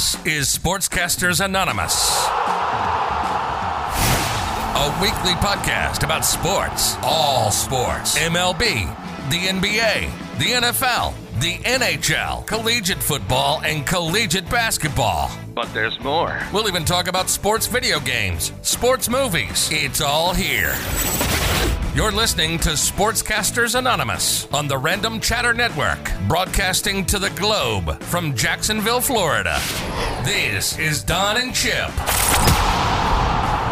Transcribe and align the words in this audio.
This 0.00 0.14
is 0.24 0.46
Sportscasters 0.46 1.44
Anonymous, 1.44 2.08
a 4.74 4.98
weekly 5.02 5.34
podcast 5.34 6.04
about 6.04 6.24
sports, 6.24 6.96
all 7.02 7.50
sports, 7.50 8.18
MLB, 8.18 8.86
the 9.28 9.36
NBA, 9.36 10.38
the 10.38 10.52
NFL, 10.52 11.12
the 11.42 11.58
NHL, 11.68 12.46
collegiate 12.46 13.02
football, 13.02 13.60
and 13.62 13.86
collegiate 13.86 14.48
basketball. 14.48 15.30
But 15.54 15.70
there's 15.74 16.00
more. 16.00 16.40
We'll 16.50 16.66
even 16.66 16.86
talk 16.86 17.06
about 17.06 17.28
sports 17.28 17.66
video 17.66 18.00
games, 18.00 18.54
sports 18.62 19.10
movies. 19.10 19.68
It's 19.70 20.00
all 20.00 20.32
here. 20.32 20.72
You're 21.92 22.12
listening 22.12 22.56
to 22.60 22.70
Sportscasters 22.70 23.76
Anonymous 23.76 24.46
on 24.52 24.68
the 24.68 24.78
Random 24.78 25.18
Chatter 25.18 25.52
Network, 25.52 25.98
broadcasting 26.28 27.04
to 27.06 27.18
the 27.18 27.30
globe 27.30 28.00
from 28.04 28.36
Jacksonville, 28.36 29.00
Florida. 29.00 29.58
This 30.24 30.78
is 30.78 31.02
Don 31.02 31.36
and 31.36 31.52
Chip. 31.52 31.90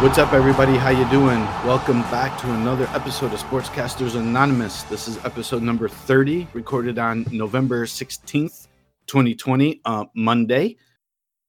What's 0.03 0.17
up, 0.17 0.33
everybody? 0.33 0.75
How 0.75 0.89
you 0.89 1.09
doing? 1.09 1.39
Welcome 1.65 2.01
back 2.03 2.37
to 2.41 2.53
another 2.53 2.89
episode 2.93 3.31
of 3.31 3.39
Sportscasters 3.39 4.19
Anonymous. 4.19 4.83
This 4.83 5.07
is 5.07 5.17
episode 5.23 5.63
number 5.63 5.87
30, 5.87 6.45
recorded 6.51 6.99
on 6.99 7.25
November 7.31 7.85
16th, 7.85 8.67
2020, 9.07 9.79
uh, 9.85 10.03
Monday. 10.13 10.75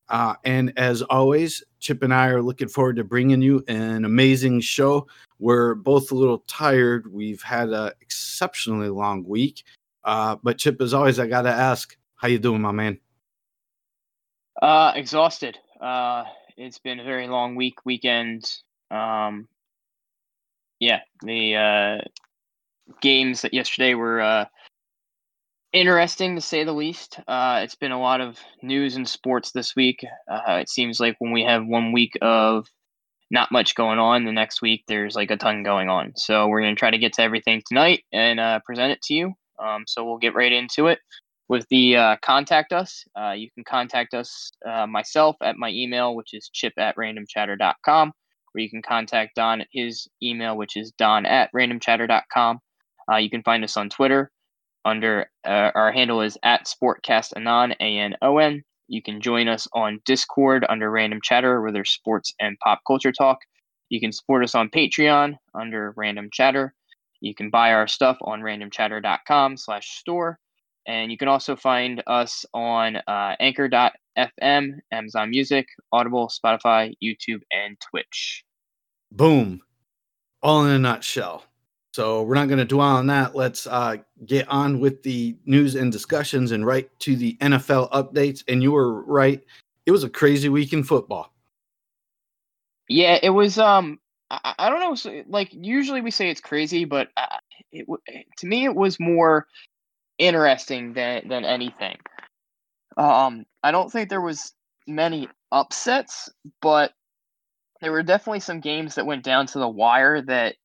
Uh, 0.08 0.34
and 0.44 0.72
as 0.76 1.02
always, 1.02 1.64
Chip 1.80 2.02
and 2.02 2.14
I 2.14 2.28
are 2.28 2.42
looking 2.42 2.68
forward 2.68 2.96
to 2.96 3.04
bringing 3.04 3.42
you 3.42 3.64
an 3.66 4.04
amazing 4.04 4.60
show. 4.60 5.08
We're 5.38 5.74
both 5.74 6.12
a 6.12 6.14
little 6.14 6.44
tired. 6.46 7.12
We've 7.12 7.42
had 7.42 7.70
an 7.70 7.92
exceptionally 8.00 8.90
long 8.90 9.24
week. 9.24 9.64
Uh, 10.04 10.36
but 10.42 10.58
Chip, 10.58 10.80
as 10.80 10.94
always, 10.94 11.18
I 11.18 11.26
got 11.26 11.42
to 11.42 11.50
ask, 11.50 11.96
how 12.16 12.28
you 12.28 12.38
doing, 12.38 12.60
my 12.60 12.72
man? 12.72 12.98
Uh, 14.60 14.92
exhausted. 14.94 15.58
Uh, 15.80 16.24
it's 16.56 16.78
been 16.78 17.00
a 17.00 17.04
very 17.04 17.26
long 17.26 17.54
week, 17.56 17.86
weekend. 17.86 18.50
Um, 18.90 19.48
yeah, 20.78 21.00
the 21.22 21.56
uh, 21.56 21.98
games 23.00 23.40
that 23.42 23.54
yesterday 23.54 23.94
were 23.94 24.20
uh, 24.20 24.44
interesting 25.72 26.34
to 26.34 26.40
say 26.40 26.64
the 26.64 26.72
least. 26.72 27.20
Uh, 27.28 27.60
it's 27.62 27.74
been 27.74 27.92
a 27.92 28.00
lot 28.00 28.20
of 28.20 28.38
news 28.62 28.96
and 28.96 29.08
sports 29.08 29.52
this 29.52 29.76
week. 29.76 30.04
Uh, 30.30 30.54
it 30.54 30.68
seems 30.68 31.00
like 31.00 31.16
when 31.18 31.32
we 31.32 31.44
have 31.44 31.66
one 31.66 31.92
week 31.92 32.12
of 32.20 32.66
not 33.30 33.52
much 33.52 33.74
going 33.74 33.98
on, 33.98 34.24
the 34.24 34.32
next 34.32 34.60
week 34.60 34.84
there's 34.88 35.14
like 35.14 35.30
a 35.30 35.36
ton 35.36 35.62
going 35.62 35.88
on. 35.88 36.12
So 36.16 36.48
we're 36.48 36.62
going 36.62 36.74
to 36.74 36.78
try 36.78 36.90
to 36.90 36.98
get 36.98 37.12
to 37.14 37.22
everything 37.22 37.62
tonight 37.66 38.04
and 38.12 38.40
uh, 38.40 38.60
present 38.64 38.92
it 38.92 39.02
to 39.02 39.14
you. 39.14 39.34
Um, 39.62 39.84
so 39.86 40.04
we'll 40.04 40.18
get 40.18 40.34
right 40.34 40.52
into 40.52 40.88
it 40.88 40.98
with 41.48 41.66
the 41.68 41.96
uh, 41.96 42.16
contact 42.22 42.72
us. 42.72 43.04
Uh, 43.18 43.32
you 43.32 43.50
can 43.50 43.64
contact 43.64 44.14
us 44.14 44.50
uh, 44.68 44.86
myself 44.86 45.36
at 45.42 45.56
my 45.56 45.70
email, 45.70 46.16
which 46.16 46.34
is 46.34 46.50
chip 46.52 46.72
at 46.78 46.96
randomchatter.com, 46.96 48.08
or 48.08 48.60
you 48.60 48.70
can 48.70 48.82
contact 48.82 49.36
Don 49.36 49.60
at 49.60 49.68
his 49.72 50.08
email, 50.22 50.56
which 50.56 50.76
is 50.76 50.92
don 50.92 51.26
at 51.26 51.50
randomchatter.com. 51.54 52.58
Uh, 53.10 53.16
you 53.16 53.30
can 53.30 53.42
find 53.42 53.62
us 53.62 53.76
on 53.76 53.90
Twitter 53.90 54.30
under 54.84 55.30
uh, 55.46 55.70
our 55.74 55.92
handle 55.92 56.20
is 56.20 56.38
at 56.42 56.66
sportcastanon 56.66 57.74
a-n-o-n 57.80 58.62
you 58.90 59.00
can 59.00 59.20
join 59.20 59.46
us 59.46 59.68
on 59.72 60.02
discord 60.04 60.66
under 60.68 60.90
random 60.90 61.20
chatter 61.22 61.62
where 61.62 61.70
there's 61.70 61.92
sports 61.92 62.34
and 62.40 62.58
pop 62.58 62.80
culture 62.84 63.12
talk. 63.12 63.38
You 63.88 64.00
can 64.00 64.10
support 64.10 64.42
us 64.42 64.56
on 64.56 64.68
patreon 64.68 65.36
under 65.54 65.94
random 65.96 66.28
chatter. 66.32 66.74
You 67.20 67.32
can 67.32 67.50
buy 67.50 67.72
our 67.72 67.86
stuff 67.86 68.18
on 68.22 68.40
randomchatter.com 68.40 69.56
slash 69.58 69.88
store. 69.98 70.40
And 70.88 71.12
you 71.12 71.18
can 71.18 71.28
also 71.28 71.54
find 71.54 72.02
us 72.08 72.44
on 72.52 72.96
uh, 72.96 73.36
anchor.fm 73.38 74.78
amazon 74.90 75.30
music 75.30 75.68
audible 75.92 76.28
spotify 76.28 76.92
youtube 77.02 77.42
and 77.52 77.76
twitch. 77.80 78.44
Boom. 79.12 79.60
All 80.42 80.64
in 80.64 80.72
a 80.72 80.78
nutshell. 80.80 81.44
So 81.92 82.22
we're 82.22 82.36
not 82.36 82.48
going 82.48 82.58
to 82.58 82.64
dwell 82.64 82.96
on 82.96 83.08
that. 83.08 83.34
Let's 83.34 83.66
uh, 83.66 83.96
get 84.24 84.48
on 84.48 84.78
with 84.78 85.02
the 85.02 85.36
news 85.44 85.74
and 85.74 85.90
discussions 85.90 86.52
and 86.52 86.64
right 86.64 86.88
to 87.00 87.16
the 87.16 87.36
NFL 87.40 87.90
updates. 87.90 88.44
And 88.46 88.62
you 88.62 88.72
were 88.72 89.02
right; 89.02 89.42
it 89.86 89.90
was 89.90 90.04
a 90.04 90.10
crazy 90.10 90.48
week 90.48 90.72
in 90.72 90.84
football. 90.84 91.32
Yeah, 92.88 93.18
it 93.22 93.30
was. 93.30 93.58
Um, 93.58 93.98
I, 94.30 94.54
I 94.58 94.70
don't 94.70 95.04
know. 95.04 95.22
Like 95.28 95.48
usually 95.52 96.00
we 96.00 96.12
say 96.12 96.30
it's 96.30 96.40
crazy, 96.40 96.84
but 96.84 97.08
uh, 97.16 97.38
it 97.72 97.86
to 98.38 98.46
me 98.46 98.64
it 98.64 98.74
was 98.74 99.00
more 99.00 99.46
interesting 100.18 100.92
than 100.92 101.26
than 101.28 101.44
anything. 101.44 101.96
Um, 102.96 103.46
I 103.62 103.72
don't 103.72 103.90
think 103.90 104.08
there 104.08 104.20
was 104.20 104.52
many 104.86 105.28
upsets, 105.50 106.28
but 106.62 106.92
there 107.80 107.92
were 107.92 108.02
definitely 108.02 108.40
some 108.40 108.60
games 108.60 108.94
that 108.94 109.06
went 109.06 109.24
down 109.24 109.46
to 109.48 109.58
the 109.58 109.68
wire 109.68 110.20
that 110.22 110.56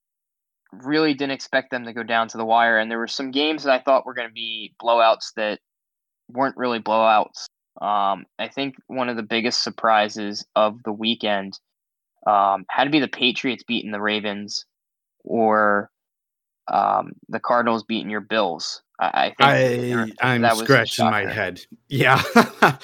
really 0.84 1.13
didn't 1.13 1.31
expect 1.31 1.72
them 1.72 1.86
to 1.86 1.94
go 1.94 2.03
down 2.03 2.28
to 2.30 2.38
the 2.38 2.46
wire, 2.46 2.78
and 2.78 2.90
there 2.90 3.00
were 3.00 3.08
some 3.08 3.31
games 3.31 3.63
that 3.63 3.74
I 3.74 3.84
thought 3.84 4.06
were 4.06 4.13
going 4.13 4.28
to 4.28 4.34
be 4.34 4.74
blowouts 4.81 5.34
that 5.36 5.59
weren't 6.30 6.58
really 6.58 6.80
blowouts. 6.80 7.46
Um, 7.81 8.25
I 8.40 8.47
think 8.47 8.75
one 8.88 9.09
of 9.09 9.18
the 9.18 9.24
biggest 9.24 9.63
surprises 9.63 10.46
of 10.56 10.81
the 10.84 10.91
weekend 10.91 11.59
um, 12.25 12.66
had 12.69 12.86
to 12.86 12.90
be 12.90 13.00
the 13.00 13.08
Patriots 13.08 13.63
beating 13.63 13.91
the 13.91 14.02
Ravens 14.02 14.66
or 15.24 15.91
um, 16.72 17.13
the 17.30 17.40
Cardinals 17.40 17.84
beating 17.84 18.09
your 18.09 18.22
Bills. 18.22 18.81
I, 19.00 19.34
I 19.40 20.06
think 20.07 20.16
I 20.22 20.34
I'm 20.34 20.42
that 20.42 20.53
was 20.53 20.62
a 20.62 20.66
scratching 20.66 21.06
my 21.06 21.31
head. 21.31 21.62
Yeah. 21.90 22.22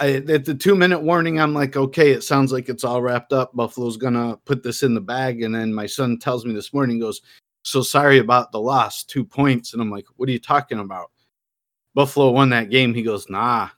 I, 0.00 0.12
at 0.28 0.44
the 0.44 0.54
two 0.54 0.74
minute 0.74 1.02
warning, 1.02 1.40
I'm 1.40 1.54
like, 1.54 1.76
okay, 1.76 2.10
it 2.10 2.22
sounds 2.22 2.52
like 2.52 2.68
it's 2.68 2.84
all 2.84 3.02
wrapped 3.02 3.32
up. 3.32 3.54
Buffalo's 3.54 3.96
gonna 3.96 4.36
put 4.44 4.62
this 4.62 4.82
in 4.82 4.94
the 4.94 5.00
bag, 5.00 5.42
and 5.42 5.54
then 5.54 5.72
my 5.72 5.86
son 5.86 6.18
tells 6.18 6.44
me 6.44 6.52
this 6.54 6.72
morning, 6.72 6.96
he 6.96 7.00
goes, 7.02 7.20
"So 7.62 7.82
sorry 7.82 8.18
about 8.18 8.52
the 8.52 8.60
loss, 8.60 9.04
two 9.04 9.24
points," 9.24 9.72
and 9.72 9.82
I'm 9.82 9.90
like, 9.90 10.06
"What 10.16 10.28
are 10.28 10.32
you 10.32 10.38
talking 10.38 10.78
about?" 10.78 11.10
Buffalo 11.94 12.30
won 12.30 12.50
that 12.50 12.70
game. 12.70 12.94
He 12.94 13.02
goes, 13.02 13.28
"Nah, 13.28 13.68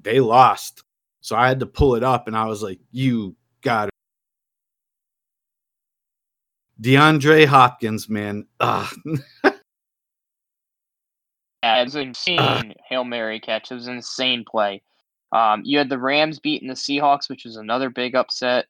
they 0.00 0.20
lost." 0.20 0.84
So 1.20 1.36
I 1.36 1.48
had 1.48 1.60
to 1.60 1.66
pull 1.66 1.94
it 1.94 2.04
up, 2.04 2.26
and 2.26 2.36
I 2.36 2.46
was 2.46 2.62
like, 2.62 2.80
"You 2.90 3.36
got 3.62 3.88
it." 3.88 3.94
DeAndre 6.80 7.46
Hopkins, 7.46 8.08
man. 8.08 8.46
Yeah, 11.62 11.84
was 11.84 11.94
insane 11.94 12.74
Hail 12.88 13.04
Mary 13.04 13.38
catch. 13.38 13.70
It 13.70 13.74
was 13.74 13.86
an 13.86 13.96
insane 13.96 14.44
play. 14.50 14.82
Um, 15.32 15.62
you 15.64 15.78
had 15.78 15.88
the 15.88 15.98
Rams 15.98 16.38
beating 16.38 16.68
the 16.68 16.74
Seahawks, 16.74 17.28
which 17.28 17.44
was 17.44 17.56
another 17.56 17.90
big 17.90 18.14
upset. 18.14 18.66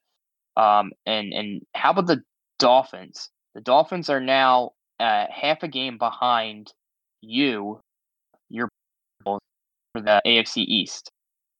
Um, 0.57 0.91
and 1.05 1.33
and 1.33 1.65
how 1.73 1.91
about 1.91 2.07
the 2.07 2.23
Dolphins? 2.59 3.29
The 3.55 3.61
Dolphins 3.61 4.09
are 4.09 4.19
now 4.19 4.73
uh, 4.99 5.25
half 5.29 5.63
a 5.63 5.67
game 5.67 5.97
behind 5.97 6.73
you. 7.21 7.79
Your 8.49 8.69
for 9.23 9.39
the 9.95 10.21
AFC 10.25 10.57
East. 10.57 11.09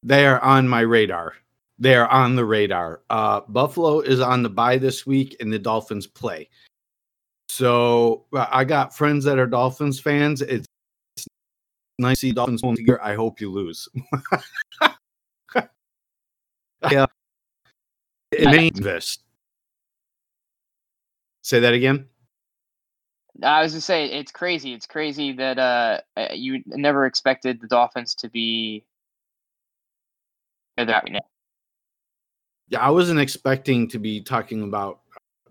they 0.03 0.25
are 0.25 0.39
on 0.41 0.67
my 0.67 0.81
radar. 0.81 1.33
They 1.79 1.95
are 1.95 2.07
on 2.07 2.35
the 2.35 2.45
radar. 2.45 3.01
Uh, 3.09 3.41
Buffalo 3.47 4.01
is 4.01 4.19
on 4.19 4.43
the 4.43 4.49
bye 4.49 4.77
this 4.77 5.05
week, 5.05 5.35
and 5.39 5.51
the 5.51 5.59
Dolphins 5.59 6.07
play. 6.07 6.47
So 7.49 8.25
uh, 8.33 8.45
I 8.51 8.63
got 8.63 8.95
friends 8.95 9.25
that 9.25 9.39
are 9.39 9.47
Dolphins 9.47 9.99
fans. 9.99 10.41
It's 10.41 10.67
nice 12.01 12.19
see 12.19 12.31
Dolphins 12.31 12.61
home 12.61 12.75
together. 12.75 13.01
I 13.01 13.15
hope 13.15 13.39
you 13.39 13.51
lose. 13.51 13.87
yeah, 16.91 17.05
it 18.31 18.49
means 18.49 18.79
this. 18.79 19.19
Say 21.43 21.59
that 21.61 21.73
again. 21.73 22.07
I 23.43 23.63
was 23.63 23.73
to 23.73 23.81
say 23.81 24.05
it's 24.05 24.31
crazy. 24.31 24.73
It's 24.73 24.85
crazy 24.85 25.31
that 25.33 25.57
uh 25.57 26.01
uh, 26.17 26.27
you 26.33 26.63
never 26.65 27.05
expected 27.05 27.61
the 27.61 27.67
Dolphins 27.67 28.13
to 28.15 28.29
be 28.29 28.83
they're 30.77 30.85
right 30.85 31.11
now. 31.11 31.19
Yeah, 32.69 32.79
I 32.79 32.89
wasn't 32.89 33.19
expecting 33.19 33.87
to 33.89 33.99
be 33.99 34.21
talking 34.21 34.63
about 34.63 35.01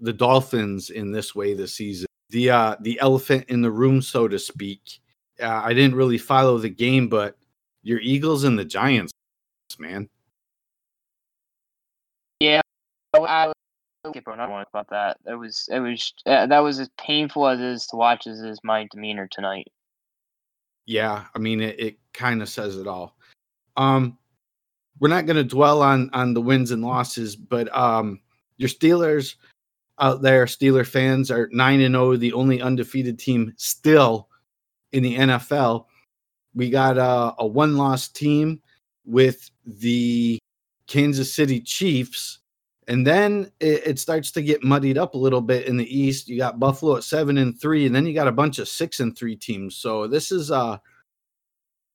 the 0.00 0.12
Dolphins 0.12 0.90
in 0.90 1.12
this 1.12 1.34
way 1.34 1.54
this 1.54 1.74
season. 1.74 2.06
The 2.30 2.50
uh 2.50 2.76
the 2.80 2.98
elephant 3.00 3.46
in 3.48 3.60
the 3.60 3.70
room, 3.70 4.02
so 4.02 4.28
to 4.28 4.38
speak. 4.38 5.00
Uh, 5.40 5.62
I 5.64 5.74
didn't 5.74 5.96
really 5.96 6.18
follow 6.18 6.58
the 6.58 6.68
game, 6.68 7.08
but 7.08 7.36
your 7.82 8.00
Eagles 8.00 8.44
and 8.44 8.58
the 8.58 8.64
Giants, 8.64 9.12
man. 9.78 10.08
Yeah, 12.40 12.60
I, 13.14 13.52
skip 14.06 14.28
on 14.28 14.38
one 14.50 14.64
about 14.72 14.88
that. 14.90 15.18
It 15.26 15.34
was 15.34 15.68
it 15.70 15.80
was 15.80 16.14
uh, 16.26 16.46
that 16.46 16.60
was 16.60 16.78
as 16.78 16.88
painful 16.98 17.46
as 17.46 17.60
it 17.60 17.66
is 17.66 17.86
to 17.88 17.96
watch 17.96 18.26
as 18.26 18.40
is 18.40 18.60
my 18.64 18.88
demeanor 18.90 19.28
tonight. 19.30 19.68
Yeah, 20.86 21.24
I 21.34 21.38
mean 21.38 21.60
it, 21.60 21.78
it 21.78 21.98
kind 22.14 22.42
of 22.42 22.48
says 22.48 22.76
it 22.76 22.86
all. 22.86 23.16
Um 23.76 24.16
we're 24.98 25.08
not 25.08 25.26
going 25.26 25.36
to 25.36 25.44
dwell 25.44 25.82
on 25.82 26.10
on 26.12 26.34
the 26.34 26.40
wins 26.40 26.70
and 26.70 26.82
losses, 26.82 27.36
but 27.36 27.74
um 27.76 28.20
your 28.56 28.68
Steelers 28.68 29.36
out 29.98 30.22
there, 30.22 30.46
Steeler 30.46 30.86
fans 30.86 31.30
are 31.30 31.48
9 31.52 31.80
and 31.80 31.94
0, 31.94 32.16
the 32.16 32.32
only 32.32 32.62
undefeated 32.62 33.18
team 33.18 33.52
still 33.56 34.29
in 34.92 35.02
the 35.02 35.16
NFL. 35.16 35.86
We 36.54 36.70
got 36.70 36.98
a, 36.98 37.34
a 37.38 37.46
one 37.46 37.76
loss 37.76 38.08
team 38.08 38.60
with 39.04 39.50
the 39.64 40.38
Kansas 40.86 41.32
City 41.32 41.60
Chiefs. 41.60 42.38
And 42.88 43.06
then 43.06 43.52
it, 43.60 43.86
it, 43.86 43.98
starts 44.00 44.32
to 44.32 44.42
get 44.42 44.64
muddied 44.64 44.98
up 44.98 45.14
a 45.14 45.18
little 45.18 45.40
bit 45.40 45.66
in 45.66 45.76
the 45.76 45.96
East. 45.96 46.28
You 46.28 46.36
got 46.36 46.58
Buffalo 46.58 46.96
at 46.96 47.04
seven 47.04 47.38
and 47.38 47.58
three, 47.60 47.86
and 47.86 47.94
then 47.94 48.04
you 48.04 48.12
got 48.12 48.26
a 48.26 48.32
bunch 48.32 48.58
of 48.58 48.66
six 48.66 48.98
and 48.98 49.16
three 49.16 49.36
teams. 49.36 49.76
So 49.76 50.08
this 50.08 50.32
is 50.32 50.50
uh 50.50 50.78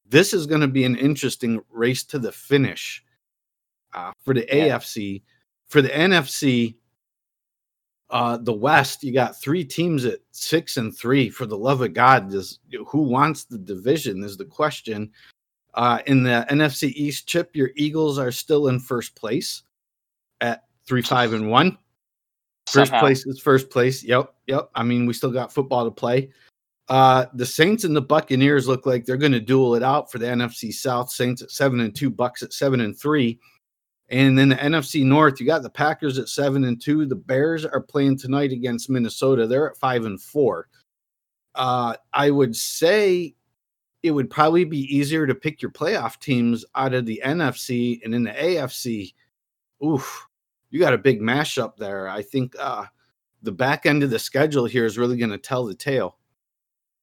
this 0.08 0.34
is 0.34 0.46
going 0.46 0.62
to 0.62 0.68
be 0.68 0.86
an 0.86 0.96
interesting 0.96 1.62
race 1.70 2.04
to 2.06 2.20
the 2.20 2.32
finish 2.32 3.04
uh, 3.94 4.12
for 4.24 4.34
the 4.34 4.46
yeah. 4.48 4.78
AFC. 4.78 5.24
For 5.68 5.82
the 5.82 5.90
NFC, 5.90 6.76
uh, 8.10 8.38
the 8.38 8.54
West, 8.54 9.04
you 9.04 9.14
got 9.14 9.40
three 9.40 9.64
teams 9.64 10.06
at 10.06 10.20
six 10.32 10.78
and 10.78 10.96
three. 10.96 11.30
For 11.30 11.46
the 11.46 11.58
love 11.58 11.82
of 11.82 11.94
God, 11.94 12.30
does 12.30 12.60
who 12.88 13.04
wants 13.04 13.46
the 13.46 13.58
division? 13.58 14.24
Is 14.24 14.38
the 14.38 14.46
question. 14.46 15.12
Uh, 15.74 16.00
in 16.06 16.24
the 16.24 16.46
NFC 16.50 16.94
East 16.94 17.28
chip, 17.28 17.54
your 17.54 17.72
Eagles 17.76 18.18
are 18.18 18.32
still 18.32 18.70
in 18.70 18.80
first 18.80 19.14
place 19.16 19.64
at 20.40 20.64
three, 20.88 21.02
five, 21.02 21.34
and 21.34 21.50
one. 21.50 21.78
First 22.68 22.92
Somehow. 22.92 23.02
place 23.02 23.26
is 23.26 23.40
first 23.40 23.70
place. 23.70 24.04
Yep, 24.04 24.34
yep. 24.48 24.70
I 24.74 24.84
mean, 24.84 25.06
we 25.06 25.14
still 25.14 25.32
got 25.32 25.54
football 25.54 25.84
to 25.86 25.92
play. 25.92 26.32
Uh, 26.88 27.26
the 27.34 27.46
Saints 27.46 27.84
and 27.84 27.96
the 27.96 28.02
Buccaneers 28.02 28.68
look 28.68 28.86
like 28.86 29.06
they're 29.06 29.18
going 29.18 29.32
to 29.32 29.40
duel 29.40 29.76
it 29.76 29.84
out 29.84 30.12
for 30.12 30.20
the 30.20 30.28
NFC 30.28 30.72
South. 30.72 31.12
Saints 31.12 31.42
at 31.42 31.52
seven 31.52 31.80
and 31.80 31.96
two, 31.96 32.10
Bucks 32.10 32.42
at 32.44 32.54
seven 32.54 32.82
and 32.82 32.98
three. 32.98 33.40
And 34.10 34.38
then 34.38 34.50
the 34.50 34.56
NFC 34.56 35.04
North, 35.04 35.40
you 35.40 35.46
got 35.46 35.64
the 35.64 35.70
Packers 35.70 36.20
at 36.20 36.30
seven 36.30 36.64
and 36.66 36.80
two. 36.80 37.06
The 37.06 37.16
Bears 37.16 37.66
are 37.66 37.82
playing 37.82 38.18
tonight 38.18 38.52
against 38.52 38.90
Minnesota. 38.90 39.48
They're 39.48 39.72
at 39.72 39.78
five 39.78 40.06
and 40.06 40.22
four. 40.22 40.68
Uh, 41.56 41.96
I 42.14 42.30
would 42.30 42.56
say 42.56 43.34
it 44.04 44.12
would 44.12 44.30
probably 44.30 44.66
be 44.66 44.82
easier 44.96 45.26
to 45.26 45.34
pick 45.34 45.62
your 45.62 45.72
playoff 45.72 46.20
teams 46.20 46.64
out 46.76 46.94
of 46.94 47.08
the 47.08 47.22
NFC 47.26 48.00
and 48.04 48.14
in 48.14 48.24
the 48.24 48.32
AFC. 48.32 49.14
Oof, 49.84 50.28
you 50.70 50.80
got 50.80 50.94
a 50.94 51.00
big 51.00 51.22
mashup 51.22 51.76
there. 51.78 52.08
I 52.08 52.22
think 52.22 52.54
uh, 52.60 52.86
the 53.42 53.52
back 53.52 53.88
end 53.88 54.04
of 54.04 54.12
the 54.12 54.20
schedule 54.20 54.66
here 54.66 54.86
is 54.86 55.00
really 55.00 55.18
going 55.18 55.32
to 55.32 55.38
tell 55.40 55.66
the 55.66 55.74
tale. 55.74 56.18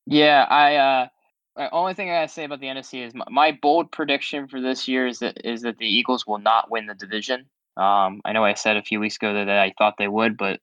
Yeah, 0.06 0.46
I 0.48 0.76
uh, 0.76 1.08
only 1.56 1.94
thing 1.94 2.10
I 2.10 2.14
gotta 2.14 2.28
say 2.28 2.44
about 2.44 2.60
the 2.60 2.66
NFC 2.66 3.06
is 3.06 3.14
my, 3.14 3.24
my, 3.30 3.58
bold 3.60 3.92
prediction 3.92 4.48
for 4.48 4.60
this 4.60 4.88
year 4.88 5.06
is 5.06 5.18
that 5.18 5.44
is 5.44 5.62
that 5.62 5.78
the 5.78 5.86
Eagles 5.86 6.26
will 6.26 6.38
not 6.38 6.70
win 6.70 6.86
the 6.86 6.94
division. 6.94 7.46
Um, 7.76 8.20
I 8.24 8.32
know 8.32 8.44
I 8.44 8.54
said 8.54 8.76
a 8.76 8.82
few 8.82 9.00
weeks 9.00 9.16
ago 9.16 9.32
that 9.32 9.48
I 9.48 9.72
thought 9.78 9.94
they 9.98 10.08
would, 10.08 10.36
but 10.36 10.60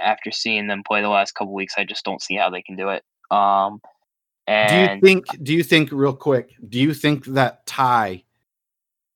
after 0.00 0.30
seeing 0.30 0.66
them 0.66 0.82
play 0.86 1.02
the 1.02 1.08
last 1.08 1.32
couple 1.32 1.54
weeks, 1.54 1.74
I 1.78 1.84
just 1.84 2.04
don't 2.04 2.22
see 2.22 2.36
how 2.36 2.50
they 2.50 2.62
can 2.62 2.76
do 2.76 2.90
it. 2.90 3.02
Um, 3.30 3.80
and 4.46 5.00
do 5.00 5.08
you 5.08 5.14
think? 5.14 5.44
Do 5.44 5.54
you 5.54 5.62
think 5.62 5.90
real 5.92 6.14
quick? 6.14 6.50
Do 6.68 6.78
you 6.78 6.94
think 6.94 7.26
that 7.26 7.66
tie? 7.66 8.24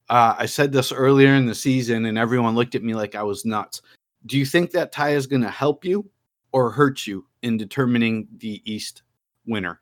Uh, 0.09 0.35
I 0.39 0.47
said 0.47 0.73
this 0.73 0.91
earlier 0.91 1.35
in 1.35 1.47
the 1.47 1.55
season, 1.55 2.07
and 2.07 2.17
everyone 2.17 2.55
looked 2.55 2.75
at 2.75 2.83
me 2.83 2.95
like 2.95 3.15
I 3.15 3.23
was 3.23 3.45
nuts. 3.45 3.83
Do 4.25 4.39
you 4.39 4.47
think 4.47 4.71
that 4.71 4.91
tie 4.91 5.11
is 5.11 5.27
going 5.27 5.43
to 5.43 5.51
help 5.51 5.85
you 5.85 6.09
or 6.53 6.71
hurt 6.71 7.07
you 7.07 7.27
in 7.43 7.59
determining 7.59 8.27
the 8.39 8.63
East 8.65 9.03
winner? 9.47 9.81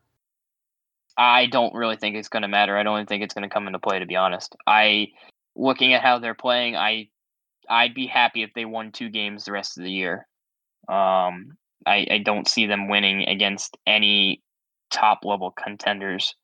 I 1.18 1.46
don't 1.46 1.74
really 1.74 1.96
think 1.96 2.16
it's 2.16 2.28
going 2.28 2.42
to 2.42 2.48
matter. 2.48 2.76
I 2.76 2.82
don't 2.82 3.08
think 3.08 3.22
it's 3.22 3.34
going 3.34 3.48
to 3.48 3.52
come 3.52 3.66
into 3.66 3.78
play. 3.78 3.98
To 3.98 4.06
be 4.06 4.16
honest, 4.16 4.54
I 4.66 5.08
looking 5.54 5.94
at 5.94 6.02
how 6.02 6.18
they're 6.18 6.34
playing, 6.34 6.76
I 6.76 7.08
I'd 7.68 7.94
be 7.94 8.06
happy 8.06 8.42
if 8.42 8.50
they 8.54 8.64
won 8.64 8.92
two 8.92 9.08
games 9.08 9.44
the 9.44 9.52
rest 9.52 9.78
of 9.78 9.84
the 9.84 9.90
year. 9.90 10.26
Um, 10.88 11.56
I, 11.86 12.06
I 12.10 12.22
don't 12.24 12.48
see 12.48 12.66
them 12.66 12.88
winning 12.88 13.28
against 13.28 13.76
any 13.86 14.42
top 14.90 15.20
level 15.24 15.50
contenders. 15.50 16.34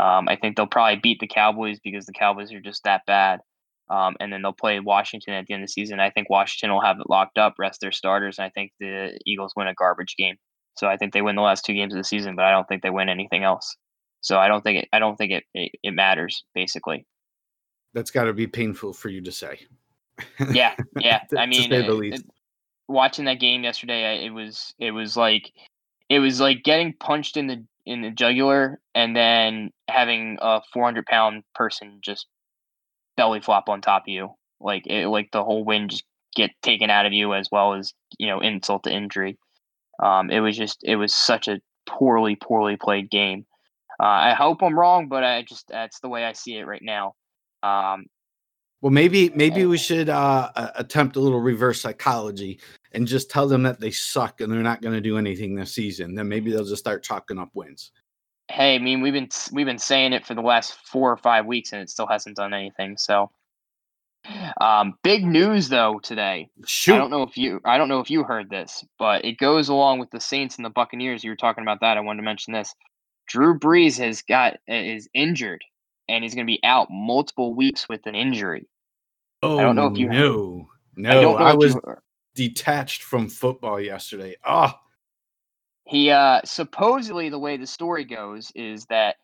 Um, 0.00 0.28
I 0.28 0.36
think 0.36 0.56
they'll 0.56 0.66
probably 0.66 1.00
beat 1.00 1.20
the 1.20 1.28
Cowboys 1.28 1.78
because 1.82 2.06
the 2.06 2.12
Cowboys 2.12 2.52
are 2.52 2.60
just 2.60 2.84
that 2.84 3.02
bad. 3.06 3.40
Um, 3.90 4.16
and 4.18 4.32
then 4.32 4.42
they'll 4.42 4.52
play 4.52 4.80
Washington 4.80 5.34
at 5.34 5.46
the 5.46 5.54
end 5.54 5.62
of 5.62 5.68
the 5.68 5.72
season. 5.72 6.00
I 6.00 6.10
think 6.10 6.30
Washington 6.30 6.72
will 6.72 6.80
have 6.80 6.98
it 7.00 7.10
locked 7.10 7.36
up, 7.36 7.54
rest 7.58 7.80
their 7.80 7.92
starters, 7.92 8.38
and 8.38 8.46
I 8.46 8.50
think 8.50 8.72
the 8.80 9.18
Eagles 9.26 9.52
win 9.54 9.68
a 9.68 9.74
garbage 9.74 10.16
game. 10.16 10.36
So 10.76 10.88
I 10.88 10.96
think 10.96 11.12
they 11.12 11.22
win 11.22 11.36
the 11.36 11.42
last 11.42 11.64
two 11.64 11.74
games 11.74 11.92
of 11.92 11.98
the 11.98 12.04
season, 12.04 12.34
but 12.34 12.46
I 12.46 12.50
don't 12.50 12.66
think 12.66 12.82
they 12.82 12.90
win 12.90 13.08
anything 13.08 13.44
else. 13.44 13.76
So 14.24 14.38
I 14.38 14.48
don't 14.48 14.62
think 14.62 14.84
it. 14.84 14.88
I 14.92 14.98
don't 14.98 15.16
think 15.16 15.32
it. 15.32 15.44
It, 15.52 15.72
it 15.82 15.90
matters 15.92 16.44
basically. 16.54 17.06
That's 17.92 18.10
got 18.10 18.24
to 18.24 18.32
be 18.32 18.46
painful 18.46 18.94
for 18.94 19.10
you 19.10 19.20
to 19.20 19.30
say. 19.30 19.60
Yeah, 20.50 20.74
yeah. 20.98 21.20
I 21.38 21.46
mean, 21.46 21.70
it, 21.70 21.88
it, 21.88 22.22
watching 22.88 23.26
that 23.26 23.38
game 23.38 23.64
yesterday, 23.64 24.24
it 24.24 24.30
was 24.30 24.74
it 24.78 24.92
was 24.92 25.14
like 25.14 25.52
it 26.08 26.20
was 26.20 26.40
like 26.40 26.64
getting 26.64 26.94
punched 26.98 27.36
in 27.36 27.46
the 27.48 27.64
in 27.84 28.00
the 28.00 28.10
jugular 28.10 28.80
and 28.94 29.14
then 29.14 29.70
having 29.88 30.38
a 30.40 30.62
400 30.72 31.04
pound 31.04 31.42
person 31.54 31.98
just 32.02 32.26
belly 33.16 33.40
flop 33.40 33.68
on 33.68 33.82
top 33.82 34.04
of 34.04 34.08
you 34.08 34.30
like 34.58 34.86
it, 34.86 35.06
like 35.06 35.30
the 35.32 35.44
whole 35.44 35.64
wind 35.64 35.90
just 35.90 36.04
get 36.34 36.50
taken 36.62 36.88
out 36.88 37.04
of 37.04 37.12
you 37.12 37.34
as 37.34 37.48
well 37.52 37.74
as 37.74 37.92
you 38.18 38.26
know 38.26 38.40
insult 38.40 38.84
to 38.84 38.90
injury 38.90 39.38
um, 40.02 40.30
it 40.30 40.40
was 40.40 40.56
just 40.56 40.78
it 40.82 40.96
was 40.96 41.14
such 41.14 41.46
a 41.46 41.60
poorly 41.86 42.36
poorly 42.36 42.76
played 42.76 43.10
game 43.10 43.44
uh, 44.00 44.06
i 44.06 44.34
hope 44.34 44.62
i'm 44.62 44.78
wrong 44.78 45.08
but 45.08 45.24
i 45.24 45.42
just 45.42 45.66
that's 45.68 46.00
the 46.00 46.08
way 46.08 46.24
i 46.24 46.32
see 46.32 46.56
it 46.56 46.66
right 46.66 46.82
now 46.82 47.14
um, 47.62 48.04
well 48.82 48.92
maybe 48.92 49.30
maybe 49.30 49.64
we 49.64 49.78
should 49.78 50.08
uh, 50.08 50.50
attempt 50.76 51.16
a 51.16 51.20
little 51.20 51.40
reverse 51.40 51.80
psychology 51.80 52.60
and 52.94 53.06
just 53.06 53.28
tell 53.28 53.48
them 53.48 53.64
that 53.64 53.80
they 53.80 53.90
suck 53.90 54.40
and 54.40 54.50
they're 54.50 54.60
not 54.60 54.80
going 54.80 54.94
to 54.94 55.00
do 55.00 55.18
anything 55.18 55.54
this 55.54 55.74
season, 55.74 56.14
then 56.14 56.28
maybe 56.28 56.50
they'll 56.50 56.64
just 56.64 56.82
start 56.82 57.02
chalking 57.02 57.38
up 57.38 57.50
wins. 57.54 57.90
Hey, 58.48 58.76
I 58.76 58.78
mean, 58.78 59.00
we've 59.00 59.12
been 59.12 59.28
we've 59.52 59.66
been 59.66 59.78
saying 59.78 60.12
it 60.12 60.24
for 60.24 60.34
the 60.34 60.42
last 60.42 60.74
four 60.84 61.10
or 61.10 61.16
five 61.16 61.46
weeks, 61.46 61.72
and 61.72 61.82
it 61.82 61.90
still 61.90 62.06
hasn't 62.06 62.36
done 62.36 62.52
anything. 62.52 62.96
So, 62.98 63.30
um, 64.60 64.94
big 65.02 65.24
news 65.24 65.68
though 65.68 65.98
today. 66.02 66.50
Shoot. 66.66 66.94
I 66.94 66.98
don't 66.98 67.10
know 67.10 67.22
if 67.22 67.36
you 67.36 67.60
I 67.64 67.78
don't 67.78 67.88
know 67.88 68.00
if 68.00 68.10
you 68.10 68.22
heard 68.22 68.50
this, 68.50 68.84
but 68.98 69.24
it 69.24 69.38
goes 69.38 69.70
along 69.70 69.98
with 69.98 70.10
the 70.10 70.20
Saints 70.20 70.56
and 70.56 70.64
the 70.64 70.70
Buccaneers. 70.70 71.24
You 71.24 71.30
were 71.30 71.36
talking 71.36 71.62
about 71.62 71.80
that. 71.80 71.96
I 71.96 72.00
wanted 72.00 72.18
to 72.18 72.24
mention 72.24 72.52
this. 72.52 72.74
Drew 73.26 73.58
Brees 73.58 73.98
has 73.98 74.22
got 74.22 74.58
is 74.66 75.08
injured, 75.14 75.62
and 76.08 76.22
he's 76.22 76.34
going 76.34 76.46
to 76.46 76.50
be 76.50 76.60
out 76.64 76.88
multiple 76.90 77.54
weeks 77.54 77.88
with 77.88 78.06
an 78.06 78.14
injury. 78.14 78.68
Oh, 79.42 79.58
I 79.58 79.62
don't 79.62 79.76
know 79.76 79.86
if 79.86 79.98
you 79.98 80.08
no, 80.08 80.68
no. 80.96 81.36
I, 81.36 81.50
I 81.50 81.54
was 81.54 81.76
detached 82.34 83.02
from 83.02 83.28
football 83.28 83.80
yesterday. 83.80 84.36
Ah, 84.44 84.74
oh. 84.76 84.80
he 85.84 86.10
uh 86.10 86.40
supposedly 86.44 87.28
the 87.28 87.38
way 87.38 87.56
the 87.56 87.66
story 87.66 88.04
goes 88.04 88.50
is 88.54 88.86
that 88.86 89.16